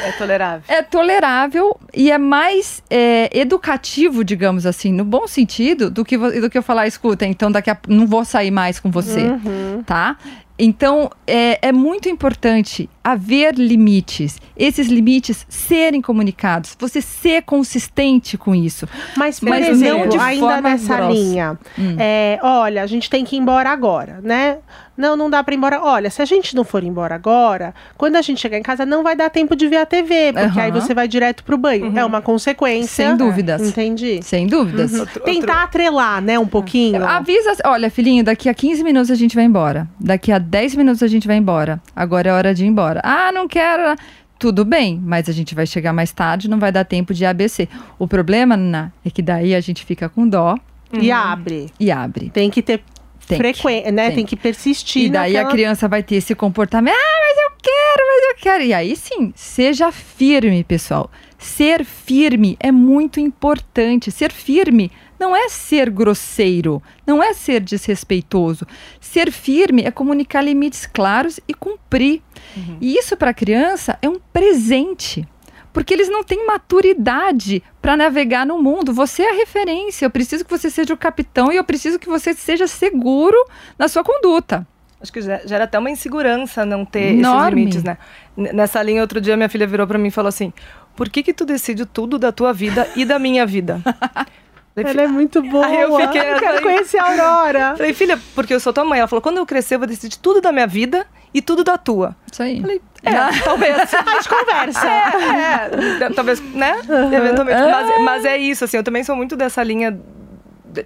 é, 0.04 0.08
é 0.08 0.12
tolerável. 0.12 0.62
é 0.74 0.82
tolerável 0.82 1.80
e 1.94 2.10
é 2.10 2.16
mais 2.16 2.82
é, 2.88 3.28
educativo, 3.38 4.24
digamos 4.24 4.64
assim, 4.64 4.92
no 4.92 5.04
bom 5.04 5.26
sentido, 5.26 5.90
do 5.90 6.06
que, 6.06 6.16
do 6.16 6.48
que 6.48 6.56
eu 6.56 6.62
falar, 6.62 6.86
escuta, 6.86 7.26
então 7.26 7.52
daqui 7.52 7.70
a 7.70 7.76
não 7.86 8.06
vou 8.06 8.24
sair 8.24 8.50
mais 8.50 8.80
com 8.80 8.90
você. 8.90 9.24
Uhum. 9.24 9.82
Tá? 9.84 10.16
Então, 10.58 11.10
é, 11.26 11.68
é, 11.68 11.72
muito 11.72 12.08
importante 12.08 12.88
haver 13.02 13.54
limites, 13.54 14.38
esses 14.56 14.88
limites 14.88 15.46
serem 15.48 16.02
comunicados, 16.02 16.76
você 16.78 17.00
ser 17.00 17.42
consistente 17.42 18.36
com 18.36 18.54
isso. 18.54 18.86
Mas, 19.16 19.40
por 19.40 19.48
mas 19.48 19.68
exemplo, 19.68 20.00
não 20.00 20.08
de 20.08 20.18
ainda 20.18 20.60
nessa 20.60 20.96
grossa. 20.96 21.12
linha, 21.12 21.58
hum. 21.78 21.96
é, 21.98 22.38
olha, 22.42 22.82
a 22.82 22.86
gente 22.86 23.08
tem 23.08 23.24
que 23.24 23.36
ir 23.36 23.38
embora 23.38 23.70
agora, 23.70 24.20
né? 24.22 24.58
Não, 25.00 25.16
não 25.16 25.30
dá 25.30 25.42
para 25.42 25.54
ir 25.54 25.56
embora. 25.56 25.80
Olha, 25.82 26.10
se 26.10 26.20
a 26.20 26.26
gente 26.26 26.54
não 26.54 26.62
for 26.62 26.84
embora 26.84 27.14
agora, 27.14 27.74
quando 27.96 28.16
a 28.16 28.22
gente 28.22 28.38
chegar 28.38 28.58
em 28.58 28.62
casa, 28.62 28.84
não 28.84 29.02
vai 29.02 29.16
dar 29.16 29.30
tempo 29.30 29.56
de 29.56 29.66
ver 29.66 29.78
a 29.78 29.86
TV, 29.86 30.34
porque 30.34 30.58
uhum. 30.58 30.64
aí 30.64 30.70
você 30.70 30.92
vai 30.92 31.08
direto 31.08 31.42
pro 31.42 31.56
banho. 31.56 31.86
Uhum. 31.86 31.98
É 31.98 32.04
uma 32.04 32.20
consequência. 32.20 33.06
Sem 33.06 33.16
dúvidas. 33.16 33.62
É, 33.62 33.66
entendi. 33.66 34.20
Sem 34.22 34.46
dúvidas. 34.46 34.92
Uhum. 34.92 35.00
Outro, 35.00 35.20
Tentar 35.22 35.52
outro... 35.52 35.64
atrelar, 35.64 36.20
né, 36.20 36.38
um 36.38 36.46
pouquinho. 36.46 37.02
Avisa, 37.02 37.56
olha, 37.64 37.90
filhinho, 37.90 38.22
daqui 38.22 38.46
a 38.46 38.52
15 38.52 38.84
minutos 38.84 39.10
a 39.10 39.14
gente 39.14 39.34
vai 39.34 39.44
embora. 39.44 39.88
Daqui 39.98 40.30
a 40.30 40.38
10 40.38 40.74
minutos 40.74 41.02
a 41.02 41.06
gente 41.06 41.26
vai 41.26 41.36
embora. 41.36 41.80
Agora 41.96 42.28
é 42.28 42.32
hora 42.32 42.54
de 42.54 42.64
ir 42.64 42.68
embora. 42.68 42.89
Ah, 43.02 43.30
não 43.32 43.46
quero 43.46 43.96
tudo 44.40 44.64
bem, 44.64 44.98
mas 45.04 45.28
a 45.28 45.32
gente 45.32 45.54
vai 45.54 45.66
chegar 45.66 45.92
mais 45.92 46.12
tarde, 46.12 46.48
não 46.48 46.58
vai 46.58 46.72
dar 46.72 46.82
tempo 46.82 47.12
de 47.12 47.26
ABC. 47.26 47.68
O 47.98 48.08
problema, 48.08 48.56
Nana, 48.56 48.92
é 49.04 49.10
que 49.10 49.20
daí 49.20 49.54
a 49.54 49.60
gente 49.60 49.84
fica 49.84 50.08
com 50.08 50.26
dó. 50.26 50.56
E 50.98 51.12
abre. 51.12 51.70
E 51.78 51.90
abre. 51.90 52.30
Tem 52.30 52.48
que 52.48 52.62
ter 52.62 52.82
frequência, 53.20 53.92
né? 53.92 54.06
Tem. 54.06 54.16
tem. 54.16 54.26
que 54.26 54.36
persistir. 54.36 55.04
E 55.04 55.10
daí 55.10 55.34
naquela... 55.34 55.48
a 55.48 55.52
criança 55.52 55.86
vai 55.86 56.02
ter 56.02 56.16
esse 56.16 56.34
comportamento. 56.34 56.94
Ah, 56.94 57.20
mas 57.20 57.38
eu 57.44 57.52
quero, 57.62 58.08
mas 58.08 58.30
eu 58.30 58.42
quero. 58.42 58.64
E 58.64 58.72
aí 58.72 58.96
sim, 58.96 59.30
seja 59.36 59.92
firme, 59.92 60.64
pessoal. 60.64 61.10
Ser 61.40 61.86
firme 61.86 62.54
é 62.60 62.70
muito 62.70 63.18
importante. 63.18 64.10
Ser 64.10 64.30
firme 64.30 64.92
não 65.18 65.34
é 65.34 65.48
ser 65.48 65.88
grosseiro, 65.88 66.82
não 67.06 67.22
é 67.22 67.32
ser 67.32 67.60
desrespeitoso. 67.60 68.66
Ser 69.00 69.32
firme 69.32 69.82
é 69.82 69.90
comunicar 69.90 70.42
limites 70.42 70.84
claros 70.84 71.40
e 71.48 71.54
cumprir. 71.54 72.20
Uhum. 72.54 72.76
E 72.78 72.94
isso 72.94 73.16
para 73.16 73.30
a 73.30 73.34
criança 73.34 73.98
é 74.02 74.08
um 74.08 74.20
presente 74.32 75.26
porque 75.72 75.94
eles 75.94 76.08
não 76.08 76.24
têm 76.24 76.46
maturidade 76.46 77.62
para 77.80 77.96
navegar 77.96 78.44
no 78.44 78.60
mundo. 78.60 78.92
Você 78.92 79.22
é 79.22 79.30
a 79.30 79.34
referência. 79.34 80.04
Eu 80.04 80.10
preciso 80.10 80.44
que 80.44 80.50
você 80.50 80.68
seja 80.68 80.92
o 80.92 80.96
capitão 80.96 81.52
e 81.52 81.56
eu 81.56 81.64
preciso 81.64 81.98
que 81.98 82.08
você 82.08 82.34
seja 82.34 82.66
seguro 82.66 83.36
na 83.78 83.88
sua 83.88 84.02
conduta. 84.02 84.66
Acho 85.00 85.12
que 85.12 85.22
gera 85.22 85.64
até 85.64 85.78
uma 85.78 85.90
insegurança 85.90 86.66
não 86.66 86.84
ter 86.84 87.14
Enorme. 87.14 87.62
esses 87.62 87.82
limites, 87.82 87.84
né? 87.84 87.96
Nessa 88.36 88.82
linha, 88.82 89.00
outro 89.00 89.18
dia 89.18 89.34
minha 89.34 89.48
filha 89.48 89.66
virou 89.66 89.86
para 89.86 89.96
mim 89.96 90.08
e 90.08 90.10
falou 90.10 90.28
assim: 90.28 90.52
"Por 91.00 91.08
que 91.08 91.22
que 91.22 91.32
tu 91.32 91.46
decide 91.46 91.86
tudo 91.86 92.18
da 92.18 92.30
tua 92.30 92.52
vida 92.52 92.86
e 92.94 93.06
da 93.06 93.18
minha 93.18 93.46
vida?" 93.46 93.80
Ela 94.76 95.02
é 95.02 95.06
muito 95.06 95.42
boa. 95.42 95.66
Aí 95.66 95.80
eu 95.80 95.96
fiquei, 95.96 96.20
eu 96.20 96.38
quero 96.38 96.62
conhecer 96.62 96.98
a 96.98 97.04
Aurora. 97.04 97.74
Falei, 97.78 97.94
filha, 97.94 98.18
porque 98.34 98.52
eu 98.52 98.60
sou 98.60 98.70
tua 98.70 98.84
mãe. 98.84 98.98
Ela 98.98 99.08
falou, 99.08 99.22
quando 99.22 99.38
eu 99.38 99.46
crescer, 99.46 99.76
eu 99.76 99.78
vou 99.78 99.88
decidir 99.88 100.18
tudo 100.18 100.40
da 100.40 100.52
minha 100.52 100.66
vida 100.66 101.06
e 101.32 101.42
tudo 101.42 101.64
da 101.64 101.76
tua. 101.76 102.14
Isso 102.30 102.42
aí. 102.42 102.60
Falei, 102.60 102.80
é, 103.02 103.10
ah. 103.10 103.30
talvez. 103.44 103.76
A 103.76 104.12
gente 104.12 104.28
conversa. 104.28 104.86
É, 104.86 106.04
é, 106.04 106.10
talvez, 106.10 106.40
né? 106.54 106.80
Uhum. 106.88 107.12
Eventualmente. 107.12 107.60
Mas, 107.60 108.04
mas, 108.04 108.24
é 108.24 108.38
isso, 108.38 108.64
assim, 108.64 108.76
eu 108.76 108.84
também 108.84 109.02
sou 109.02 109.16
muito 109.16 109.36
dessa 109.36 109.62
linha 109.62 109.98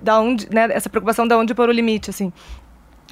da 0.01 0.19
onde, 0.19 0.49
né? 0.51 0.69
Essa 0.71 0.89
preocupação 0.89 1.29
da 1.29 1.37
onde 1.37 1.55
pôr 1.55 1.69
o 1.69 1.73
limite, 1.73 2.11
assim. 2.11 2.33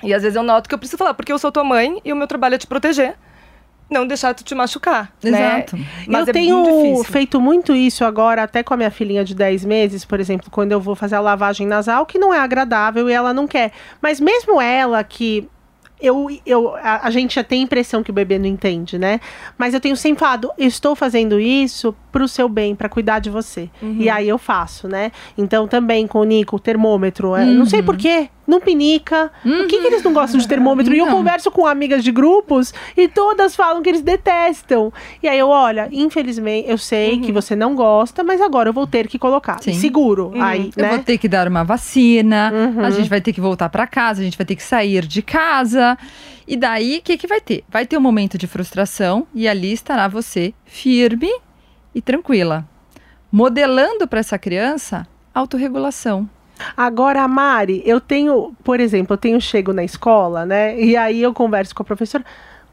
E 0.03 0.12
às 0.12 0.22
vezes 0.22 0.37
eu 0.37 0.43
noto 0.43 0.68
que 0.68 0.74
eu 0.74 0.79
preciso 0.79 0.99
falar, 0.99 1.14
porque 1.14 1.33
eu 1.33 1.39
sou 1.39 1.53
tua 1.53 1.62
mãe 1.62 2.01
e 2.05 2.12
o 2.12 2.16
meu 2.16 2.26
trabalho 2.26 2.55
é 2.55 2.59
te 2.59 2.66
proteger. 2.66 3.14
Não 3.93 4.07
deixar 4.07 4.34
tu 4.34 4.43
te 4.43 4.55
machucar. 4.55 5.12
Exato. 5.22 5.76
Né? 5.76 5.84
Mas 6.09 6.26
eu 6.26 6.30
é 6.30 6.32
tenho 6.32 6.57
muito 6.59 7.05
feito 7.05 7.40
muito 7.40 7.74
isso 7.74 8.05
agora, 8.05 8.43
até 8.43 8.62
com 8.62 8.74
a 8.74 8.76
minha 8.76 8.90
filhinha 8.90 9.24
de 9.24 9.34
10 9.34 9.64
meses, 9.64 10.05
por 10.05 10.18
exemplo, 10.18 10.51
quando 10.51 10.72
eu 10.72 10.80
vou 10.80 10.95
fazer 10.95 11.16
a 11.16 11.20
lavagem 11.20 11.66
nasal, 11.66 12.07
que 12.07 12.18
não 12.18 12.32
é 12.32 12.38
agradável 12.38 13.09
e 13.09 13.12
ela 13.12 13.32
não 13.34 13.47
quer. 13.47 13.72
Mas 14.01 14.18
mesmo 14.20 14.61
ela 14.61 15.03
que. 15.05 15.49
Eu, 16.01 16.26
eu, 16.45 16.74
a, 16.74 17.07
a 17.07 17.11
gente 17.12 17.36
já 17.36 17.45
tem 17.45 17.61
a 17.61 17.62
impressão 17.62 18.03
que 18.03 18.11
o 18.11 18.12
bebê 18.12 18.36
não 18.36 18.47
entende, 18.47 18.99
né? 18.99 19.20
Mas 19.57 19.72
eu 19.72 19.78
tenho 19.78 19.97
sempre 19.97 20.18
falado, 20.18 20.51
eu 20.59 20.66
estou 20.66 20.97
fazendo 20.97 21.38
isso 21.38 21.95
pro 22.11 22.26
seu 22.26 22.49
bem, 22.49 22.74
para 22.74 22.88
cuidar 22.88 23.20
de 23.20 23.30
você. 23.30 23.70
E 24.01 24.11
aí 24.11 24.28
eu 24.28 24.36
faço, 24.36 24.88
né? 24.88 25.12
Então 25.38 25.68
também 25.68 26.09
com 26.09 26.18
o 26.18 26.24
Nico, 26.24 26.57
o 26.57 26.59
termômetro. 26.59 27.36
é, 27.36 27.45
Não 27.45 27.66
sei 27.66 27.84
porquê, 27.84 28.28
não 28.53 28.61
pinica. 28.61 29.30
Por 29.42 29.66
que, 29.66 29.80
que 29.80 29.86
eles 29.86 30.03
não 30.03 30.12
gostam 30.12 30.38
de 30.38 30.46
termômetro? 30.46 30.94
E 30.94 30.98
eu 30.98 31.07
Não. 31.07 31.12
converso 31.16 31.50
com 31.50 31.66
amigas 31.66 32.05
de 32.05 32.12
grupos 32.12 32.72
e 32.96 33.09
todas 33.09 33.57
falam 33.57 33.82
que 33.82 33.88
eles 33.88 34.03
detestam. 34.03 34.92
E 35.22 35.28
aí 35.28 35.38
eu, 35.38 35.48
olha, 35.48 35.88
infelizmente, 35.90 36.68
eu 36.70 36.78
sei 36.78 37.18
que 37.20 37.32
você 37.32 37.57
não 37.57 37.74
gosta, 37.74 38.22
mas 38.22 38.40
agora 38.40 38.68
eu 38.68 38.72
vou 38.72 38.86
ter 38.86 39.09
que 39.09 39.18
colocar. 39.18 39.61
Sim. 39.62 39.72
Seguro. 39.74 40.32
Aí, 40.40 40.70
Eu 40.76 40.82
né? 40.82 40.90
vou 40.90 40.98
ter 41.00 41.18
que 41.18 41.28
dar 41.28 41.48
uma 41.48 41.64
vacina, 41.64 42.53
Uhum. 42.53 42.84
a 42.84 42.90
gente 42.90 43.09
vai 43.09 43.20
ter 43.20 43.32
que 43.32 43.40
voltar 43.40 43.68
para 43.68 43.86
casa, 43.86 44.20
a 44.20 44.24
gente 44.24 44.36
vai 44.36 44.44
ter 44.46 44.57
que 44.57 44.62
sair 44.62 45.07
de 45.07 45.22
casa. 45.22 45.96
E 46.46 46.57
daí, 46.57 46.98
o 46.98 47.03
que, 47.03 47.16
que 47.16 47.26
vai 47.26 47.40
ter? 47.40 47.64
Vai 47.68 47.86
ter 47.86 47.96
um 47.96 48.00
momento 48.00 48.36
de 48.36 48.46
frustração 48.46 49.26
e 49.34 49.48
ali 49.48 49.72
estará 49.72 50.09
você 50.09 50.53
firme 50.64 51.30
e 51.94 52.03
tranquila, 52.03 52.64
modelando 53.30 54.07
para 54.07 54.20
essa 54.20 54.38
criança 54.38 55.07
autorregulação. 55.34 56.28
Agora, 56.76 57.26
Mari, 57.26 57.82
eu 57.84 58.00
tenho, 58.00 58.55
por 58.62 58.80
exemplo, 58.80 59.14
eu 59.14 59.18
tenho 59.18 59.40
chego 59.40 59.72
na 59.72 59.84
escola, 59.84 60.46
né? 60.46 60.78
E 60.80 60.96
aí 60.96 61.22
eu 61.22 61.32
converso 61.32 61.74
com 61.74 61.82
a 61.82 61.86
professora. 61.86 62.24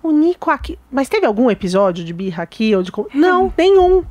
O 0.01 0.11
Nico 0.11 0.49
aqui. 0.49 0.77
Mas 0.91 1.09
teve 1.09 1.25
algum 1.25 1.49
episódio 1.49 2.03
de 2.03 2.13
birra 2.13 2.43
aqui? 2.43 2.75
Ou 2.75 2.83
de... 2.83 2.91
Não, 3.13 3.53
nenhum. 3.57 4.03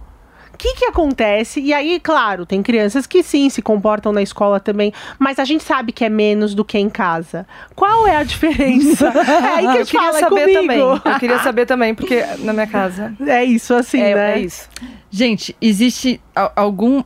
O 0.58 0.60
que, 0.60 0.74
que 0.74 0.86
acontece? 0.86 1.60
E 1.60 1.72
aí, 1.72 2.00
claro, 2.02 2.44
tem 2.44 2.64
crianças 2.64 3.06
que 3.06 3.22
sim 3.22 3.48
se 3.48 3.62
comportam 3.62 4.12
na 4.12 4.20
escola 4.20 4.58
também, 4.58 4.92
mas 5.16 5.38
a 5.38 5.44
gente 5.44 5.62
sabe 5.62 5.92
que 5.92 6.04
é 6.04 6.08
menos 6.08 6.52
do 6.52 6.64
que 6.64 6.76
em 6.76 6.90
casa. 6.90 7.46
Qual 7.76 8.08
é 8.08 8.16
a 8.16 8.24
diferença? 8.24 9.12
É 9.28 9.54
aí 9.54 9.62
que 9.62 9.68
a 9.68 9.72
eu 9.74 9.76
gente 9.84 9.90
queria 9.92 10.06
fala 10.12 10.18
saber 10.18 10.40
comigo. 10.40 10.60
também. 10.60 10.80
Eu 10.80 11.18
queria 11.20 11.38
saber 11.38 11.64
também, 11.64 11.94
porque 11.94 12.24
na 12.40 12.52
minha 12.52 12.66
casa 12.66 13.14
É 13.24 13.44
isso, 13.44 13.72
assim, 13.72 14.00
é, 14.00 14.14
né? 14.16 14.34
é 14.34 14.40
isso. 14.40 14.68
Gente, 15.08 15.54
existe 15.60 16.20
algum. 16.56 17.04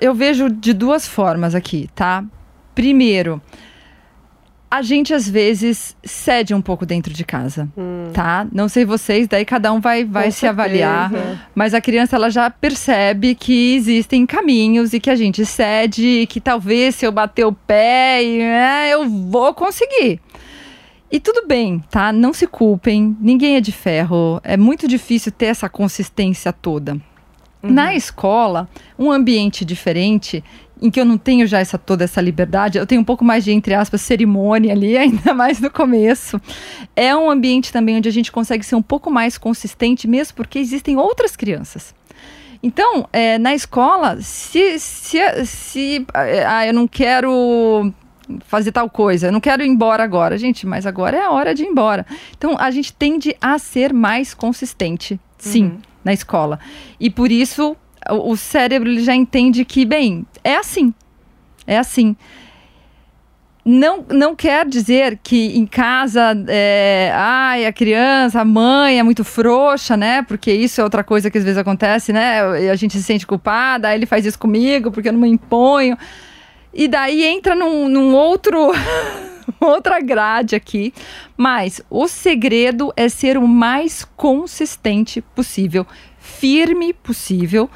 Eu 0.00 0.14
vejo 0.14 0.48
de 0.48 0.72
duas 0.72 1.06
formas 1.06 1.54
aqui, 1.54 1.90
tá? 1.94 2.24
Primeiro, 2.74 3.42
a 4.76 4.82
gente 4.82 5.14
às 5.14 5.28
vezes 5.28 5.96
cede 6.04 6.52
um 6.52 6.60
pouco 6.60 6.84
dentro 6.84 7.12
de 7.12 7.24
casa, 7.24 7.68
tá? 8.12 8.46
Não 8.52 8.68
sei 8.68 8.84
vocês, 8.84 9.26
daí 9.26 9.44
cada 9.44 9.72
um 9.72 9.80
vai, 9.80 10.04
vai 10.04 10.26
Com 10.26 10.30
se 10.32 10.46
avaliar. 10.46 11.10
certeza. 11.10 11.40
Mas 11.54 11.72
a 11.72 11.80
criança 11.80 12.16
ela 12.16 12.30
já 12.30 12.50
percebe 12.50 13.34
que 13.34 13.74
existem 13.74 14.26
caminhos 14.26 14.92
e 14.92 15.00
que 15.00 15.08
a 15.08 15.16
gente 15.16 15.46
cede 15.46 16.06
e 16.06 16.26
que 16.26 16.40
talvez 16.40 16.94
se 16.94 17.06
eu 17.06 17.12
bater 17.12 17.46
o 17.46 17.52
pé, 17.52 18.22
e, 18.22 18.40
é, 18.42 18.92
eu 18.92 19.08
vou 19.08 19.54
conseguir. 19.54 20.20
E 21.10 21.18
tudo 21.20 21.46
bem, 21.46 21.82
tá? 21.90 22.12
Não 22.12 22.32
se 22.34 22.46
culpem, 22.46 23.16
ninguém 23.20 23.56
é 23.56 23.60
de 23.60 23.72
ferro. 23.72 24.40
É 24.44 24.56
muito 24.56 24.86
difícil 24.86 25.32
ter 25.32 25.46
essa 25.46 25.68
consistência 25.68 26.52
toda. 26.52 27.00
Na 27.62 27.94
escola, 27.94 28.68
um 28.98 29.10
ambiente 29.10 29.64
diferente, 29.64 30.44
em 30.80 30.90
que 30.90 31.00
eu 31.00 31.04
não 31.04 31.16
tenho 31.16 31.46
já 31.46 31.58
essa 31.58 31.78
toda 31.78 32.04
essa 32.04 32.20
liberdade, 32.20 32.78
eu 32.78 32.86
tenho 32.86 33.00
um 33.00 33.04
pouco 33.04 33.24
mais 33.24 33.44
de, 33.44 33.52
entre 33.52 33.74
aspas, 33.74 34.00
cerimônia 34.00 34.72
ali, 34.72 34.96
ainda 34.98 35.32
mais 35.32 35.60
no 35.60 35.70
começo. 35.70 36.40
É 36.94 37.14
um 37.16 37.30
ambiente 37.30 37.72
também 37.72 37.96
onde 37.96 38.08
a 38.08 38.12
gente 38.12 38.30
consegue 38.30 38.64
ser 38.64 38.74
um 38.74 38.82
pouco 38.82 39.10
mais 39.10 39.38
consistente, 39.38 40.06
mesmo 40.06 40.36
porque 40.36 40.58
existem 40.58 40.96
outras 40.96 41.36
crianças. 41.36 41.94
Então, 42.62 43.08
é, 43.12 43.38
na 43.38 43.54
escola, 43.54 44.20
se, 44.20 44.78
se, 44.78 45.18
se 45.44 46.06
ah, 46.12 46.66
eu 46.66 46.72
não 46.72 46.88
quero 46.88 47.92
fazer 48.46 48.72
tal 48.72 48.90
coisa, 48.90 49.28
eu 49.28 49.32
não 49.32 49.40
quero 49.40 49.62
ir 49.62 49.68
embora 49.68 50.02
agora. 50.02 50.36
Gente, 50.36 50.66
mas 50.66 50.86
agora 50.86 51.16
é 51.16 51.22
a 51.22 51.30
hora 51.30 51.54
de 51.54 51.62
ir 51.62 51.66
embora. 51.66 52.04
Então, 52.36 52.56
a 52.58 52.70
gente 52.70 52.92
tende 52.92 53.36
a 53.40 53.58
ser 53.58 53.92
mais 53.92 54.34
consistente, 54.34 55.20
sim, 55.38 55.78
na 56.04 56.12
escola. 56.12 56.58
E 56.98 57.08
por 57.08 57.30
isso, 57.30 57.76
o, 58.10 58.32
o 58.32 58.36
cérebro 58.36 58.88
ele 58.88 59.02
já 59.02 59.14
entende 59.14 59.64
que, 59.64 59.84
bem, 59.84 60.26
é 60.50 60.56
assim. 60.56 60.92
É 61.66 61.78
assim. 61.78 62.16
Não, 63.64 64.04
não 64.08 64.36
quer 64.36 64.64
dizer 64.64 65.18
que 65.20 65.58
em 65.58 65.66
casa, 65.66 66.36
é, 66.46 67.10
ai, 67.12 67.66
a 67.66 67.72
criança, 67.72 68.40
a 68.40 68.44
mãe 68.44 69.00
é 69.00 69.02
muito 69.02 69.24
frouxa, 69.24 69.96
né? 69.96 70.22
Porque 70.22 70.52
isso 70.52 70.80
é 70.80 70.84
outra 70.84 71.02
coisa 71.02 71.28
que 71.28 71.36
às 71.36 71.42
vezes 71.42 71.58
acontece, 71.58 72.12
né? 72.12 72.40
A 72.70 72.76
gente 72.76 72.96
se 72.96 73.02
sente 73.02 73.26
culpada, 73.26 73.92
ele 73.92 74.06
faz 74.06 74.24
isso 74.24 74.38
comigo 74.38 74.92
porque 74.92 75.08
eu 75.08 75.12
não 75.12 75.20
me 75.20 75.28
imponho. 75.28 75.98
E 76.72 76.86
daí 76.86 77.24
entra 77.24 77.56
num, 77.56 77.88
num 77.88 78.14
outro. 78.14 78.70
outra 79.60 80.00
grade 80.00 80.54
aqui. 80.54 80.92
Mas 81.36 81.80
o 81.90 82.06
segredo 82.06 82.92
é 82.96 83.08
ser 83.08 83.36
o 83.36 83.48
mais 83.48 84.04
consistente 84.16 85.20
possível, 85.20 85.86
firme 86.18 86.92
possível, 86.92 87.68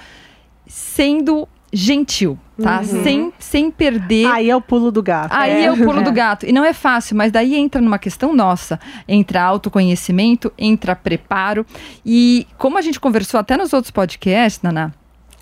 sendo 0.66 1.48
gentil, 1.72 2.38
tá? 2.60 2.82
Sem, 2.82 3.32
sem 3.38 3.70
perder. 3.70 4.26
Aí 4.26 4.50
é 4.50 4.56
o 4.56 4.60
pulo 4.60 4.90
do 4.90 5.02
gato. 5.02 5.32
Aí 5.32 5.64
é, 5.64 5.72
o 5.72 5.76
pulo 5.76 6.02
do 6.02 6.12
gato. 6.12 6.46
E 6.46 6.52
não 6.52 6.64
é 6.64 6.72
fácil, 6.72 7.16
mas 7.16 7.30
daí 7.30 7.54
entra 7.54 7.80
numa 7.80 7.98
questão 7.98 8.34
nossa. 8.34 8.78
Entra 9.06 9.42
autoconhecimento, 9.42 10.52
entra 10.58 10.96
preparo. 10.96 11.64
E 12.04 12.46
como 12.58 12.76
a 12.76 12.82
gente 12.82 12.98
conversou 12.98 13.38
até 13.38 13.56
nos 13.56 13.72
outros 13.72 13.90
podcasts, 13.90 14.62
Naná, 14.62 14.92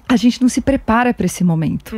a 0.09 0.16
gente 0.16 0.41
não 0.41 0.49
se 0.49 0.61
prepara 0.61 1.12
para 1.12 1.26
esse 1.26 1.45
momento. 1.45 1.95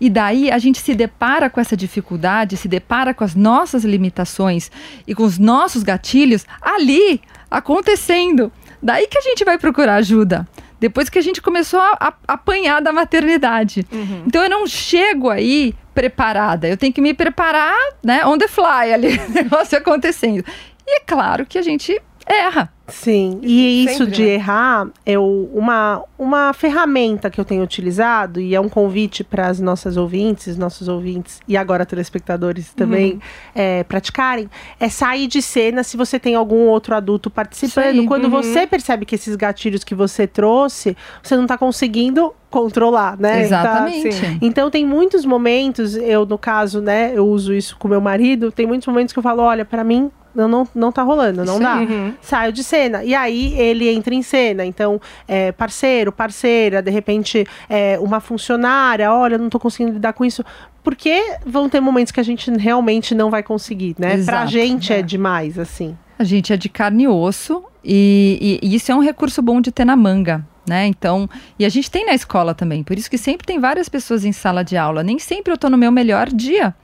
E 0.00 0.10
daí 0.10 0.50
a 0.50 0.58
gente 0.58 0.80
se 0.80 0.94
depara 0.94 1.48
com 1.48 1.60
essa 1.60 1.76
dificuldade, 1.76 2.56
se 2.56 2.66
depara 2.66 3.14
com 3.14 3.22
as 3.22 3.34
nossas 3.34 3.84
limitações 3.84 4.70
e 5.06 5.14
com 5.14 5.22
os 5.22 5.38
nossos 5.38 5.84
gatilhos 5.84 6.44
ali 6.60 7.20
acontecendo. 7.48 8.52
Daí 8.82 9.06
que 9.06 9.16
a 9.18 9.22
gente 9.22 9.44
vai 9.44 9.56
procurar 9.56 9.96
ajuda. 9.96 10.46
Depois 10.84 11.08
que 11.08 11.18
a 11.18 11.22
gente 11.22 11.40
começou 11.40 11.80
a, 11.80 11.96
a 11.98 12.14
apanhar 12.28 12.82
da 12.82 12.92
maternidade. 12.92 13.86
Então 14.26 14.42
eu 14.42 14.50
não 14.50 14.66
chego 14.66 15.30
aí 15.30 15.74
preparada. 15.94 16.68
Eu 16.68 16.76
tenho 16.76 16.92
que 16.92 17.00
me 17.00 17.14
preparar, 17.14 17.74
né, 18.04 18.22
on 18.26 18.36
the 18.36 18.46
fly 18.46 18.92
ali, 18.92 19.16
o 19.26 19.30
negócio 19.30 19.78
acontecendo. 19.78 20.44
E 20.86 20.96
é 20.98 21.00
claro 21.00 21.46
que 21.46 21.56
a 21.56 21.62
gente 21.62 21.98
erra. 22.26 22.70
Sim, 22.86 23.40
e 23.42 23.84
isso 23.84 23.98
Sempre, 24.04 24.12
de 24.12 24.22
né? 24.24 24.28
errar 24.34 24.88
é 25.06 25.18
uma, 25.18 26.02
uma 26.18 26.52
ferramenta 26.52 27.30
que 27.30 27.40
eu 27.40 27.44
tenho 27.44 27.62
utilizado 27.62 28.38
e 28.38 28.54
é 28.54 28.60
um 28.60 28.68
convite 28.68 29.24
para 29.24 29.46
as 29.46 29.58
nossas 29.58 29.96
ouvintes, 29.96 30.58
nossos 30.58 30.86
ouvintes 30.86 31.40
e 31.48 31.56
agora 31.56 31.86
telespectadores 31.86 32.74
também 32.74 33.18
é, 33.54 33.84
praticarem, 33.84 34.50
é 34.78 34.90
sair 34.90 35.26
de 35.26 35.40
cena 35.40 35.82
se 35.82 35.96
você 35.96 36.18
tem 36.18 36.34
algum 36.34 36.66
outro 36.66 36.94
adulto 36.94 37.30
participando. 37.30 38.00
Aí, 38.00 38.06
Quando 38.06 38.28
você 38.28 38.66
percebe 38.66 39.06
que 39.06 39.14
esses 39.14 39.34
gatilhos 39.34 39.82
que 39.82 39.94
você 39.94 40.26
trouxe, 40.26 40.94
você 41.22 41.36
não 41.36 41.44
está 41.44 41.56
conseguindo 41.56 42.34
controlar, 42.54 43.16
né? 43.18 43.32
Tá- 43.32 43.40
Exatamente. 43.40 44.12
sim. 44.12 44.38
então 44.40 44.70
tem 44.70 44.86
muitos 44.86 45.24
momentos, 45.24 45.96
eu 45.96 46.24
no 46.24 46.38
caso, 46.38 46.80
né, 46.80 47.12
eu 47.14 47.26
uso 47.26 47.52
isso 47.52 47.76
com 47.76 47.88
meu 47.88 48.00
marido, 48.00 48.52
tem 48.52 48.64
muitos 48.66 48.86
momentos 48.86 49.12
que 49.12 49.18
eu 49.18 49.22
falo, 49.22 49.42
olha, 49.42 49.64
pra 49.64 49.82
mim 49.82 50.08
não, 50.32 50.48
não, 50.48 50.68
não 50.74 50.92
tá 50.92 51.02
rolando, 51.02 51.44
não 51.44 51.54
Isso 51.54 51.62
dá. 51.62 51.74
aí. 51.74 52.14
Saio 52.20 52.52
de 52.52 52.62
cena. 52.64 53.04
E 53.04 53.14
aí 53.14 53.54
ele 53.56 53.88
entra 53.88 54.12
em 54.14 54.22
cena. 54.22 54.64
Então, 54.64 55.00
é, 55.28 55.52
parceiro, 55.52 56.10
parceira, 56.10 56.82
de 56.82 56.90
repente, 56.90 57.46
é, 57.70 57.98
uma 58.00 58.18
funcionária, 58.18 59.12
olha, 59.12 59.38
não 59.38 59.48
tô 59.48 59.60
conseguindo 59.60 59.92
lidar 59.92 60.12
com 60.12 60.24
isso. 60.24 60.44
Porque 60.82 61.36
vão 61.46 61.68
ter 61.68 61.78
momentos 61.80 62.10
que 62.10 62.18
a 62.18 62.24
gente 62.24 62.50
realmente 62.50 63.14
não 63.14 63.30
vai 63.30 63.42
conseguir, 63.44 63.94
né? 63.96 64.08
Pra 64.08 64.16
Exato. 64.16 64.50
gente 64.50 64.92
é 64.92 65.02
demais, 65.02 65.56
assim. 65.56 65.96
A 66.18 66.24
gente 66.24 66.52
é 66.52 66.56
de 66.56 66.68
carne 66.68 67.04
e 67.04 67.08
osso 67.08 67.62
e, 67.84 68.58
e- 68.62 68.68
e 68.68 68.74
isso 68.74 68.90
é 68.90 68.94
um 68.94 69.00
recurso 69.00 69.40
bom 69.40 69.60
de 69.60 69.70
ter 69.70 69.84
na 69.84 69.94
manga. 69.96 70.44
Né? 70.66 70.86
Então, 70.86 71.28
e 71.58 71.64
a 71.64 71.68
gente 71.68 71.90
tem 71.90 72.06
na 72.06 72.14
escola 72.14 72.54
também, 72.54 72.82
por 72.82 72.96
isso 72.96 73.10
que 73.10 73.18
sempre 73.18 73.46
tem 73.46 73.58
várias 73.58 73.88
pessoas 73.88 74.24
em 74.24 74.32
sala 74.32 74.64
de 74.64 74.76
aula. 74.76 75.02
Nem 75.02 75.18
sempre 75.18 75.52
eu 75.52 75.58
tô 75.58 75.68
no 75.68 75.76
meu 75.76 75.92
melhor 75.92 76.28
dia. 76.30 76.74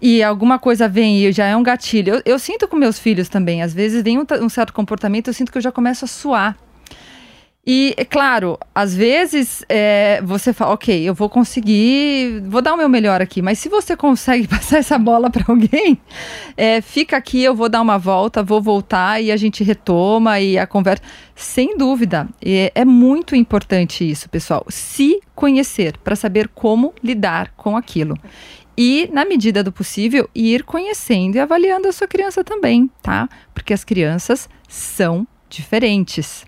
E 0.00 0.22
alguma 0.22 0.58
coisa 0.58 0.88
vem 0.88 1.24
e 1.24 1.32
já 1.32 1.46
é 1.46 1.56
um 1.56 1.62
gatilho. 1.62 2.14
Eu, 2.14 2.22
eu 2.24 2.38
sinto 2.38 2.66
com 2.66 2.76
meus 2.76 2.98
filhos 2.98 3.28
também. 3.28 3.62
Às 3.62 3.72
vezes 3.72 4.02
vem 4.02 4.18
um, 4.18 4.26
um 4.40 4.48
certo 4.48 4.72
comportamento, 4.72 5.28
eu 5.28 5.34
sinto 5.34 5.52
que 5.52 5.58
eu 5.58 5.62
já 5.62 5.70
começo 5.70 6.04
a 6.04 6.08
suar. 6.08 6.56
E, 7.64 7.94
é 7.96 8.04
claro, 8.04 8.58
às 8.74 8.92
vezes 8.92 9.64
é, 9.68 10.20
você 10.24 10.52
fala, 10.52 10.72
ok, 10.72 11.08
eu 11.08 11.14
vou 11.14 11.28
conseguir, 11.28 12.42
vou 12.48 12.60
dar 12.60 12.74
o 12.74 12.76
meu 12.76 12.88
melhor 12.88 13.22
aqui, 13.22 13.40
mas 13.40 13.60
se 13.60 13.68
você 13.68 13.96
consegue 13.96 14.48
passar 14.48 14.78
essa 14.78 14.98
bola 14.98 15.30
para 15.30 15.44
alguém, 15.46 15.96
é, 16.56 16.80
fica 16.80 17.16
aqui, 17.16 17.40
eu 17.40 17.54
vou 17.54 17.68
dar 17.68 17.80
uma 17.80 17.98
volta, 17.98 18.42
vou 18.42 18.60
voltar 18.60 19.22
e 19.22 19.30
a 19.30 19.36
gente 19.36 19.62
retoma 19.62 20.40
e 20.40 20.58
a 20.58 20.66
conversa. 20.66 21.04
Sem 21.36 21.78
dúvida, 21.78 22.28
é, 22.44 22.72
é 22.74 22.84
muito 22.84 23.36
importante 23.36 24.08
isso, 24.10 24.28
pessoal. 24.28 24.66
Se 24.68 25.20
conhecer 25.32 25.96
para 25.98 26.16
saber 26.16 26.48
como 26.48 26.92
lidar 27.00 27.52
com 27.56 27.76
aquilo. 27.76 28.18
E, 28.76 29.08
na 29.12 29.24
medida 29.24 29.62
do 29.62 29.70
possível, 29.70 30.28
ir 30.34 30.64
conhecendo 30.64 31.36
e 31.36 31.38
avaliando 31.38 31.86
a 31.86 31.92
sua 31.92 32.08
criança 32.08 32.42
também, 32.42 32.90
tá? 33.00 33.28
Porque 33.54 33.72
as 33.72 33.84
crianças 33.84 34.48
são 34.66 35.24
diferentes. 35.48 36.44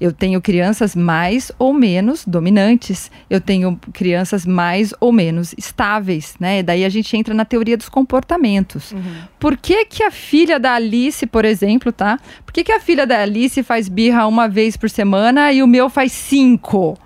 Eu 0.00 0.12
tenho 0.12 0.40
crianças 0.40 0.94
mais 0.94 1.50
ou 1.58 1.72
menos 1.72 2.24
dominantes, 2.24 3.10
eu 3.28 3.40
tenho 3.40 3.78
crianças 3.92 4.46
mais 4.46 4.94
ou 5.00 5.10
menos 5.10 5.52
estáveis, 5.58 6.34
né? 6.38 6.60
E 6.60 6.62
daí 6.62 6.84
a 6.84 6.88
gente 6.88 7.16
entra 7.16 7.34
na 7.34 7.44
teoria 7.44 7.76
dos 7.76 7.88
comportamentos. 7.88 8.92
Uhum. 8.92 9.02
Por 9.40 9.56
que, 9.56 9.84
que 9.86 10.04
a 10.04 10.10
filha 10.10 10.60
da 10.60 10.74
Alice, 10.74 11.26
por 11.26 11.44
exemplo, 11.44 11.90
tá? 11.90 12.18
Por 12.46 12.52
que, 12.52 12.62
que 12.62 12.72
a 12.72 12.80
filha 12.80 13.06
da 13.06 13.20
Alice 13.20 13.62
faz 13.62 13.88
birra 13.88 14.26
uma 14.26 14.48
vez 14.48 14.76
por 14.76 14.88
semana 14.88 15.52
e 15.52 15.62
o 15.62 15.66
meu 15.66 15.90
faz 15.90 16.12
cinco? 16.12 16.96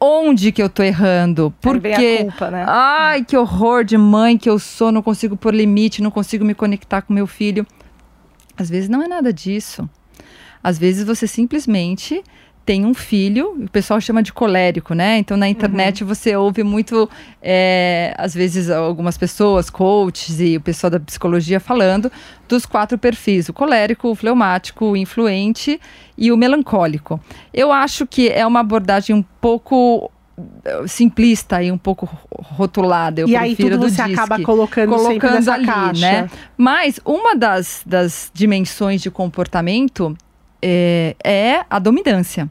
onde 0.00 0.52
que 0.52 0.62
eu 0.62 0.68
tô 0.68 0.82
errando? 0.82 1.52
Porque, 1.60 2.18
culpa, 2.18 2.50
né? 2.50 2.64
ai, 2.66 3.24
que 3.24 3.36
horror 3.36 3.84
de 3.84 3.98
mãe 3.98 4.38
que 4.38 4.48
eu 4.48 4.58
sou, 4.58 4.92
não 4.92 5.02
consigo 5.02 5.36
pôr 5.36 5.54
limite, 5.54 6.02
não 6.02 6.10
consigo 6.10 6.44
me 6.44 6.54
conectar 6.54 7.02
com 7.02 7.12
meu 7.12 7.26
filho. 7.26 7.66
Às 8.56 8.68
vezes 8.68 8.88
não 8.88 9.02
é 9.02 9.08
nada 9.08 9.32
disso. 9.32 9.88
Às 10.68 10.78
vezes 10.78 11.02
você 11.06 11.26
simplesmente 11.26 12.22
tem 12.66 12.84
um 12.84 12.92
filho, 12.92 13.56
o 13.64 13.70
pessoal 13.70 13.98
chama 13.98 14.22
de 14.22 14.30
colérico, 14.30 14.92
né? 14.92 15.16
Então 15.16 15.34
na 15.38 15.48
internet 15.48 16.02
uhum. 16.02 16.08
você 16.08 16.36
ouve 16.36 16.62
muito, 16.62 17.08
é, 17.40 18.14
às 18.18 18.34
vezes, 18.34 18.68
algumas 18.68 19.16
pessoas, 19.16 19.70
coaches 19.70 20.38
e 20.38 20.58
o 20.58 20.60
pessoal 20.60 20.90
da 20.90 21.00
psicologia 21.00 21.58
falando 21.58 22.12
dos 22.46 22.66
quatro 22.66 22.98
perfis: 22.98 23.48
o 23.48 23.54
colérico, 23.54 24.08
o 24.08 24.14
fleumático, 24.14 24.84
o 24.84 24.94
influente 24.98 25.80
e 26.18 26.30
o 26.30 26.36
melancólico. 26.36 27.18
Eu 27.54 27.72
acho 27.72 28.06
que 28.06 28.28
é 28.28 28.46
uma 28.46 28.60
abordagem 28.60 29.16
um 29.16 29.24
pouco 29.40 30.10
eh, 30.66 30.86
simplista 30.86 31.62
e 31.62 31.72
um 31.72 31.78
pouco 31.78 32.06
rotulada. 32.30 33.22
Eu 33.22 33.28
e 33.28 33.34
aí 33.34 33.56
tudo 33.56 33.78
você 33.78 34.02
DISC, 34.02 34.12
acaba 34.12 34.42
colocando, 34.42 34.94
colocando 34.94 35.48
ali, 35.48 35.64
caixa. 35.64 36.00
né? 36.00 36.30
Mas 36.54 37.00
uma 37.02 37.34
das, 37.34 37.82
das 37.86 38.30
dimensões 38.34 39.00
de 39.00 39.10
comportamento 39.10 40.14
é, 40.62 41.16
é 41.24 41.64
a 41.68 41.78
dominância. 41.78 42.50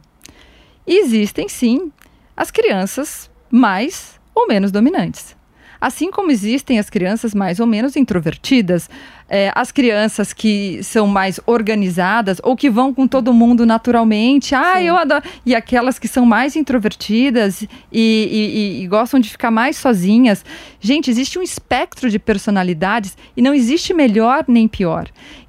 Existem 0.85 1.49
sim 1.49 1.91
as 2.35 2.51
crianças 2.51 3.29
mais 3.51 4.19
ou 4.33 4.47
menos 4.47 4.71
dominantes. 4.71 5.35
Assim 5.79 6.09
como 6.09 6.31
existem 6.31 6.79
as 6.79 6.89
crianças 6.89 7.35
mais 7.35 7.59
ou 7.59 7.67
menos 7.67 7.95
introvertidas, 7.95 8.89
é, 9.29 9.51
as 9.53 9.71
crianças 9.71 10.33
que 10.33 10.81
são 10.83 11.07
mais 11.07 11.39
organizadas 11.45 12.39
ou 12.43 12.55
que 12.55 12.69
vão 12.69 12.93
com 12.93 13.07
todo 13.07 13.33
mundo 13.33 13.65
naturalmente, 13.65 14.55
ah, 14.55 14.75
Sim. 14.77 14.83
eu 14.83 14.97
adoro. 14.97 15.23
E 15.45 15.53
aquelas 15.53 15.99
que 15.99 16.07
são 16.07 16.25
mais 16.25 16.55
introvertidas 16.55 17.61
e, 17.61 17.67
e, 17.91 18.83
e, 18.83 18.87
gostam 18.87 19.19
de 19.19 19.29
ficar 19.29 19.51
mais 19.51 19.77
sozinhas. 19.77 20.45
Gente, 20.79 21.09
existe 21.09 21.37
um 21.37 21.41
espectro 21.41 22.09
de 22.09 22.19
personalidades 22.19 23.17
e 23.35 23.41
não 23.41 23.53
existe 23.53 23.93
melhor 23.93 24.45
nem 24.47 24.67
pior. 24.67 25.07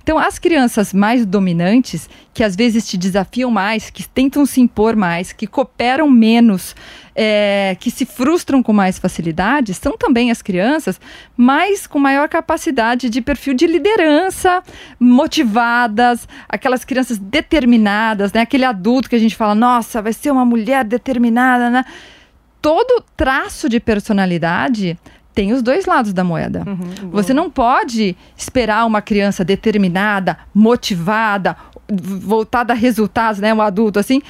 Então, 0.09 0.19
as 0.19 0.39
crianças 0.39 0.95
mais 0.95 1.27
dominantes, 1.27 2.09
que 2.33 2.43
às 2.43 2.57
vezes 2.57 2.89
te 2.89 2.97
desafiam 2.97 3.51
mais, 3.51 3.91
que 3.91 4.09
tentam 4.09 4.47
se 4.47 4.59
impor 4.59 4.97
mais, 4.97 5.35
que 5.35 5.47
cooperam 5.47 6.09
menos, 6.11 6.75
é, 7.15 7.77
que 7.79 7.91
se 7.91 8.07
frustram 8.07 8.63
com 8.63 8.73
mais 8.73 8.99
facilidade, 8.99 9.75
são 9.75 9.99
também 9.99 10.31
as 10.31 10.41
crianças 10.41 10.99
mais 11.37 11.87
com 11.87 11.99
maior 11.99 12.27
capacidade 12.27 13.11
de 13.11 13.21
perfil 13.21 13.53
de 13.53 13.67
liderança, 13.69 14.63
motivadas, 14.99 16.27
aquelas 16.49 16.85
crianças 16.85 17.19
determinadas, 17.19 18.33
né? 18.33 18.41
Aquele 18.41 18.65
adulto 18.65 19.09
que 19.09 19.17
a 19.17 19.19
gente 19.19 19.37
fala, 19.37 19.55
nossa, 19.55 20.03
vai 20.03 20.13
ser 20.13 20.31
uma 20.31 20.45
mulher 20.45 20.85
determinada, 20.85 21.71
né? 21.71 21.85
Todo 22.61 23.03
traço 23.17 23.69
de 23.69 23.79
personalidade 23.79 24.99
tem 25.39 25.53
os 25.53 25.63
dois 25.63 25.87
lados 25.87 26.13
da 26.13 26.25
moeda. 26.25 26.65
Uhum, 26.67 27.11
Você 27.11 27.33
não 27.33 27.49
pode 27.49 28.17
esperar 28.37 28.85
uma 28.85 29.01
criança 29.01 29.45
determinada, 29.45 30.37
motivada, 30.53 31.57
voltada 31.89 32.73
a 32.73 32.77
resultados, 32.77 33.41
né, 33.41 33.55
um 33.55 33.63
adulto 33.63 34.01
assim, 34.01 34.21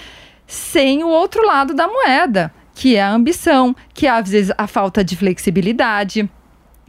sem 0.47 1.03
o 1.03 1.09
outro 1.09 1.47
lado 1.47 1.72
da 1.72 1.89
moeda, 1.89 2.53
que 2.74 2.95
é 2.95 3.03
a 3.03 3.11
ambição, 3.11 3.74
que 3.95 4.07
é 4.07 4.11
às 4.11 4.28
vezes 4.28 4.53
a 4.59 4.66
falta 4.66 5.03
de 5.03 5.16
flexibilidade, 5.16 6.28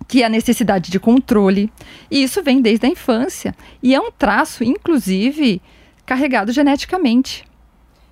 que 0.08 0.24
é 0.24 0.26
a 0.26 0.30
necessidade 0.30 0.91
de 0.91 1.00
controle. 1.00 1.72
E 2.10 2.24
isso 2.24 2.41
vem 2.41 2.62
desde 2.62 2.86
a 2.86 2.89
infância 2.89 3.56
e 3.82 3.93
é 3.93 4.00
um 4.00 4.12
traço, 4.12 4.64
inclusive, 4.64 5.62
carregado 6.06 6.52
geneticamente. 6.52 7.45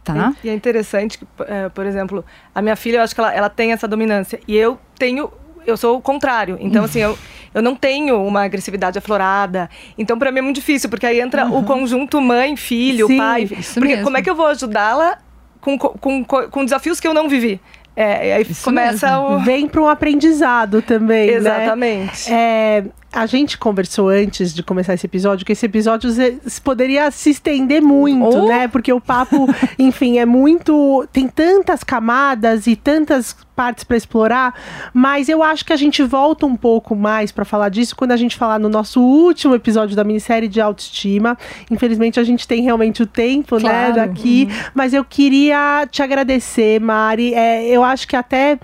Tá? 0.03 0.33
E, 0.43 0.47
e 0.47 0.49
é 0.49 0.53
interessante 0.53 1.17
que, 1.17 1.27
é, 1.47 1.69
por 1.69 1.85
exemplo, 1.85 2.23
a 2.53 2.61
minha 2.61 2.75
filha, 2.75 2.97
eu 2.97 3.01
acho 3.01 3.13
que 3.13 3.19
ela, 3.19 3.33
ela 3.33 3.49
tem 3.49 3.71
essa 3.71 3.88
dominância. 3.88 4.39
E 4.47 4.55
eu 4.55 4.79
tenho 4.97 5.31
eu 5.67 5.75
sou 5.75 5.97
o 5.97 6.01
contrário. 6.01 6.57
Então, 6.61 6.85
assim, 6.85 6.99
eu, 6.99 7.19
eu 7.53 7.61
não 7.61 7.75
tenho 7.75 8.25
uma 8.25 8.43
agressividade 8.43 8.97
aflorada. 8.97 9.69
Então, 9.97 10.17
para 10.17 10.31
mim 10.31 10.39
é 10.39 10.41
muito 10.41 10.55
difícil, 10.55 10.89
porque 10.89 11.05
aí 11.05 11.19
entra 11.19 11.45
uhum. 11.45 11.59
o 11.59 11.63
conjunto 11.63 12.21
mãe, 12.21 12.55
filho, 12.55 13.07
Sim, 13.07 13.17
pai. 13.17 13.45
Porque 13.45 13.79
mesmo. 13.89 14.03
como 14.05 14.17
é 14.17 14.21
que 14.21 14.29
eu 14.29 14.35
vou 14.35 14.47
ajudá-la 14.47 15.19
com, 15.59 15.77
com, 15.77 16.23
com, 16.23 16.63
desafios 16.63 17.01
que 17.01 17.07
eu 17.07 17.13
não 17.13 17.27
vivi? 17.27 17.59
É, 17.99 18.35
aí 18.35 18.45
Isso 18.47 18.63
começa 18.63 19.07
mesmo. 19.07 19.37
o. 19.37 19.39
Vem 19.39 19.67
para 19.67 19.81
um 19.81 19.89
aprendizado 19.89 20.83
também. 20.83 21.31
Né? 21.31 21.33
Exatamente. 21.33 22.29
Né? 22.29 22.37
É, 22.37 22.83
a 23.11 23.25
gente 23.25 23.57
conversou 23.57 24.09
antes 24.09 24.53
de 24.53 24.61
começar 24.61 24.93
esse 24.93 25.05
episódio 25.05 25.45
que 25.45 25.53
esse 25.53 25.65
episódio 25.65 26.09
poderia 26.63 27.09
se 27.09 27.29
estender 27.29 27.81
muito, 27.81 28.37
oh. 28.37 28.47
né? 28.47 28.67
Porque 28.67 28.91
o 28.91 28.99
papo, 28.99 29.47
enfim, 29.79 30.17
é 30.17 30.25
muito. 30.25 31.07
tem 31.11 31.27
tantas 31.27 31.83
camadas 31.83 32.67
e 32.67 32.75
tantas 32.75 33.35
partes 33.55 33.83
para 33.83 33.97
explorar, 33.97 34.53
mas 34.93 35.27
eu 35.27 35.41
acho 35.41 35.65
que 35.65 35.73
a 35.73 35.75
gente 35.75 36.03
volta 36.03 36.45
um 36.45 36.55
pouco 36.55 36.95
mais 36.95 37.31
para 37.31 37.43
falar 37.43 37.69
disso 37.69 37.95
quando 37.95 38.11
a 38.11 38.17
gente 38.17 38.35
falar 38.35 38.59
no 38.59 38.69
nosso 38.69 39.01
último 39.01 39.55
episódio 39.55 39.95
da 39.95 40.03
minissérie 40.03 40.47
de 40.47 40.61
autoestima. 40.61 41.35
Infelizmente 41.71 42.19
a 42.19 42.23
gente 42.23 42.47
tem 42.47 42.61
realmente 42.61 43.01
o 43.01 43.07
tempo, 43.07 43.55
né, 43.55 43.61
claro. 43.61 43.87
né, 43.87 43.93
daqui, 43.95 44.47
uhum. 44.47 44.71
mas 44.75 44.93
eu 44.93 45.03
queria 45.03 45.87
te 45.89 46.03
agradecer, 46.03 46.79
Mari. 46.79 47.33
É, 47.33 47.65
eu 47.65 47.83
acho 47.83 48.07
que 48.07 48.15
até 48.15 48.59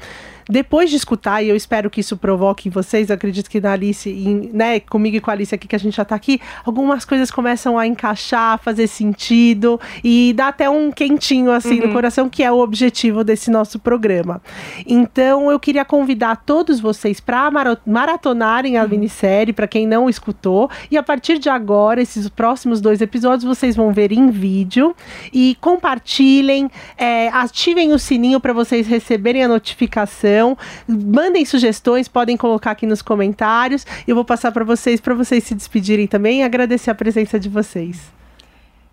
depois 0.49 0.89
de 0.89 0.95
escutar, 0.95 1.43
e 1.43 1.49
eu 1.49 1.55
espero 1.55 1.89
que 1.89 2.01
isso 2.01 2.17
provoque 2.17 2.67
em 2.67 2.71
vocês, 2.71 3.09
acredito 3.09 3.49
que 3.49 3.61
na 3.61 3.73
Alice, 3.73 4.09
em, 4.09 4.49
né, 4.53 4.79
comigo 4.79 5.17
e 5.17 5.19
com 5.19 5.29
a 5.29 5.33
Alice 5.33 5.53
aqui, 5.53 5.67
que 5.67 5.75
a 5.75 5.79
gente 5.79 5.95
já 5.95 6.05
tá 6.05 6.15
aqui, 6.15 6.39
algumas 6.65 7.05
coisas 7.05 7.31
começam 7.31 7.77
a 7.77 7.87
encaixar, 7.87 8.53
a 8.53 8.57
fazer 8.57 8.87
sentido 8.87 9.79
e 10.03 10.33
dá 10.35 10.47
até 10.47 10.69
um 10.69 10.91
quentinho 10.91 11.51
assim 11.51 11.79
uhum. 11.79 11.87
no 11.87 11.93
coração, 11.93 12.29
que 12.29 12.43
é 12.43 12.51
o 12.51 12.59
objetivo 12.59 13.23
desse 13.23 13.49
nosso 13.49 13.79
programa. 13.79 14.41
Então, 14.85 15.51
eu 15.51 15.59
queria 15.59 15.85
convidar 15.85 16.37
todos 16.37 16.79
vocês 16.79 17.19
para 17.19 17.49
maratonarem 17.85 18.77
a 18.77 18.83
uhum. 18.83 18.89
minissérie, 18.89 19.53
para 19.53 19.67
quem 19.67 19.87
não 19.87 20.09
escutou, 20.09 20.69
e 20.89 20.97
a 20.97 21.03
partir 21.03 21.37
de 21.39 21.49
agora, 21.49 22.01
esses 22.01 22.27
próximos 22.29 22.81
dois 22.81 23.01
episódios, 23.01 23.43
vocês 23.43 23.75
vão 23.75 23.91
ver 23.91 24.11
em 24.11 24.29
vídeo 24.29 24.95
e 25.31 25.55
compartilhem, 25.61 26.69
é, 26.97 27.29
ativem 27.29 27.93
o 27.93 27.99
sininho 27.99 28.39
para 28.39 28.53
vocês 28.53 28.87
receberem 28.87 29.43
a 29.43 29.47
notificação 29.47 30.32
Mandem 30.87 31.45
sugestões, 31.45 32.07
podem 32.07 32.35
colocar 32.37 32.71
aqui 32.71 32.85
nos 32.85 33.01
comentários. 33.01 33.85
Eu 34.07 34.15
vou 34.15 34.25
passar 34.25 34.51
para 34.51 34.63
vocês, 34.63 34.99
para 34.99 35.13
vocês 35.13 35.43
se 35.43 35.55
despedirem 35.55 36.07
também 36.07 36.41
e 36.41 36.43
agradecer 36.43 36.89
a 36.91 36.95
presença 36.95 37.39
de 37.39 37.49
vocês. 37.49 38.11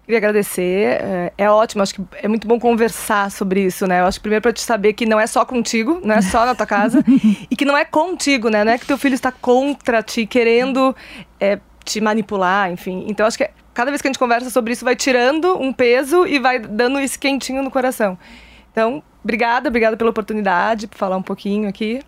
Queria 0.05 0.19
agradecer. 0.19 1.03
É, 1.03 1.33
é 1.39 1.51
ótimo, 1.51 1.83
acho 1.83 1.95
que 1.95 2.03
é 2.21 2.27
muito 2.27 2.49
bom 2.49 2.59
conversar 2.59 3.31
sobre 3.31 3.65
isso, 3.65 3.87
né? 3.87 4.01
Eu 4.01 4.07
acho 4.07 4.19
que 4.19 4.23
primeiro 4.23 4.43
para 4.43 4.53
te 4.53 4.61
saber 4.61 4.93
que 4.93 5.07
não 5.07 5.21
é 5.21 5.27
só 5.27 5.45
contigo, 5.45 6.01
não 6.05 6.17
é 6.17 6.21
só 6.21 6.45
na 6.45 6.55
tua 6.55 6.67
casa, 6.67 7.05
e 7.49 7.55
que 7.55 7.65
não 7.65 7.77
é 7.77 7.85
contigo, 7.85 8.49
né? 8.49 8.65
Não 8.65 8.73
é 8.73 8.79
que 8.79 8.87
teu 8.87 8.99
filho 8.99 9.15
está 9.15 9.31
contra 9.31 10.03
ti, 10.03 10.27
querendo 10.27 10.95
é, 11.39 11.61
te 11.85 12.01
manipular, 12.01 12.73
enfim. 12.73 13.05
Então 13.07 13.25
acho 13.25 13.39
que 13.39 13.49
cada 13.73 13.91
vez 13.91 14.03
que 14.03 14.09
a 14.09 14.11
gente 14.11 14.19
conversa 14.19 14.51
sobre 14.51 14.73
isso, 14.73 14.85
vai 14.85 14.97
tirando 14.97 15.57
um 15.61 15.73
peso 15.73 16.27
e 16.27 16.39
vai 16.39 16.59
dando 16.59 16.99
esse 16.99 17.19
quentinho 17.19 17.63
no 17.63 17.71
coração. 17.71 18.19
Então, 18.73 19.03
obrigada, 19.23 19.69
obrigada 19.69 19.97
pela 19.97 20.11
oportunidade, 20.11 20.87
por 20.87 20.97
falar 20.97 21.17
um 21.17 21.23
pouquinho 21.23 21.69
aqui. 21.69 22.01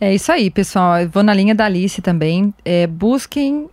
É 0.00 0.14
isso 0.14 0.32
aí, 0.32 0.50
pessoal. 0.50 1.00
Eu 1.00 1.08
vou 1.08 1.22
na 1.22 1.32
linha 1.32 1.54
da 1.54 1.64
Alice 1.64 2.02
também. 2.02 2.52
É, 2.64 2.86
busquem 2.86 3.68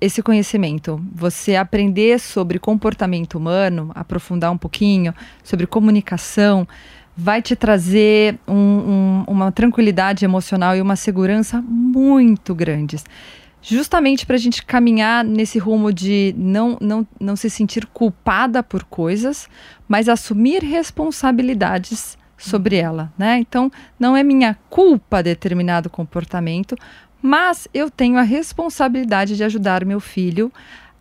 esse 0.00 0.22
conhecimento, 0.22 1.00
você 1.14 1.56
aprender 1.56 2.20
sobre 2.20 2.58
comportamento 2.58 3.36
humano, 3.36 3.90
aprofundar 3.94 4.52
um 4.52 4.58
pouquinho 4.58 5.14
sobre 5.42 5.66
comunicação, 5.66 6.68
vai 7.16 7.40
te 7.40 7.56
trazer 7.56 8.38
um, 8.46 8.54
um, 8.54 9.24
uma 9.26 9.50
tranquilidade 9.50 10.26
emocional 10.26 10.76
e 10.76 10.82
uma 10.82 10.94
segurança 10.94 11.62
muito 11.62 12.54
grandes 12.54 13.02
justamente 13.68 14.24
para 14.24 14.36
a 14.36 14.38
gente 14.38 14.64
caminhar 14.64 15.24
nesse 15.24 15.58
rumo 15.58 15.92
de 15.92 16.32
não, 16.38 16.78
não, 16.80 17.06
não 17.18 17.34
se 17.34 17.50
sentir 17.50 17.84
culpada 17.86 18.62
por 18.62 18.84
coisas, 18.84 19.48
mas 19.88 20.08
assumir 20.08 20.62
responsabilidades 20.62 22.16
sobre 22.38 22.76
ela, 22.76 23.12
né? 23.18 23.38
Então, 23.38 23.70
não 23.98 24.16
é 24.16 24.22
minha 24.22 24.56
culpa 24.70 25.20
determinado 25.20 25.90
comportamento, 25.90 26.76
mas 27.20 27.66
eu 27.74 27.90
tenho 27.90 28.18
a 28.18 28.22
responsabilidade 28.22 29.36
de 29.36 29.42
ajudar 29.42 29.84
meu 29.84 29.98
filho 29.98 30.52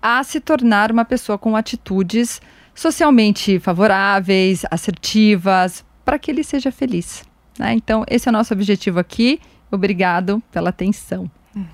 a 0.01 0.24
se 0.24 0.39
tornar 0.39 0.91
uma 0.91 1.05
pessoa 1.05 1.38
com 1.38 1.55
atitudes 1.55 2.41
socialmente 2.74 3.59
favoráveis, 3.59 4.66
assertivas, 4.72 5.86
para 6.03 6.18
que 6.18 6.32
ele 6.32 6.43
seja 6.43 6.72
feliz. 6.72 7.24
Né? 7.59 7.74
Então, 7.74 8.03
esse 8.09 8.28
é 8.28 8.32
o 8.32 8.34
nosso 8.34 8.53
objetivo 8.55 8.99
aqui. 8.99 9.39
Obrigado 9.70 10.41
pela 10.51 10.70
atenção. 10.70 11.30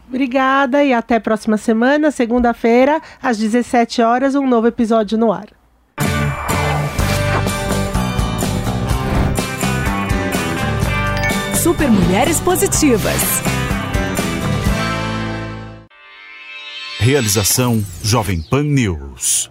Obrigada 0.07 0.83
e 0.83 0.93
até 0.93 1.19
próxima 1.19 1.57
semana, 1.57 2.11
segunda-feira, 2.11 3.01
às 3.21 3.37
17 3.37 4.01
horas, 4.01 4.35
um 4.35 4.47
novo 4.47 4.67
episódio 4.67 5.17
no 5.17 5.31
ar. 5.33 5.47
Super 11.61 11.89
Mulheres 11.89 12.39
Positivas. 12.39 13.41
Realização 16.99 17.83
Jovem 18.03 18.41
Pan 18.41 18.63
News. 18.63 19.49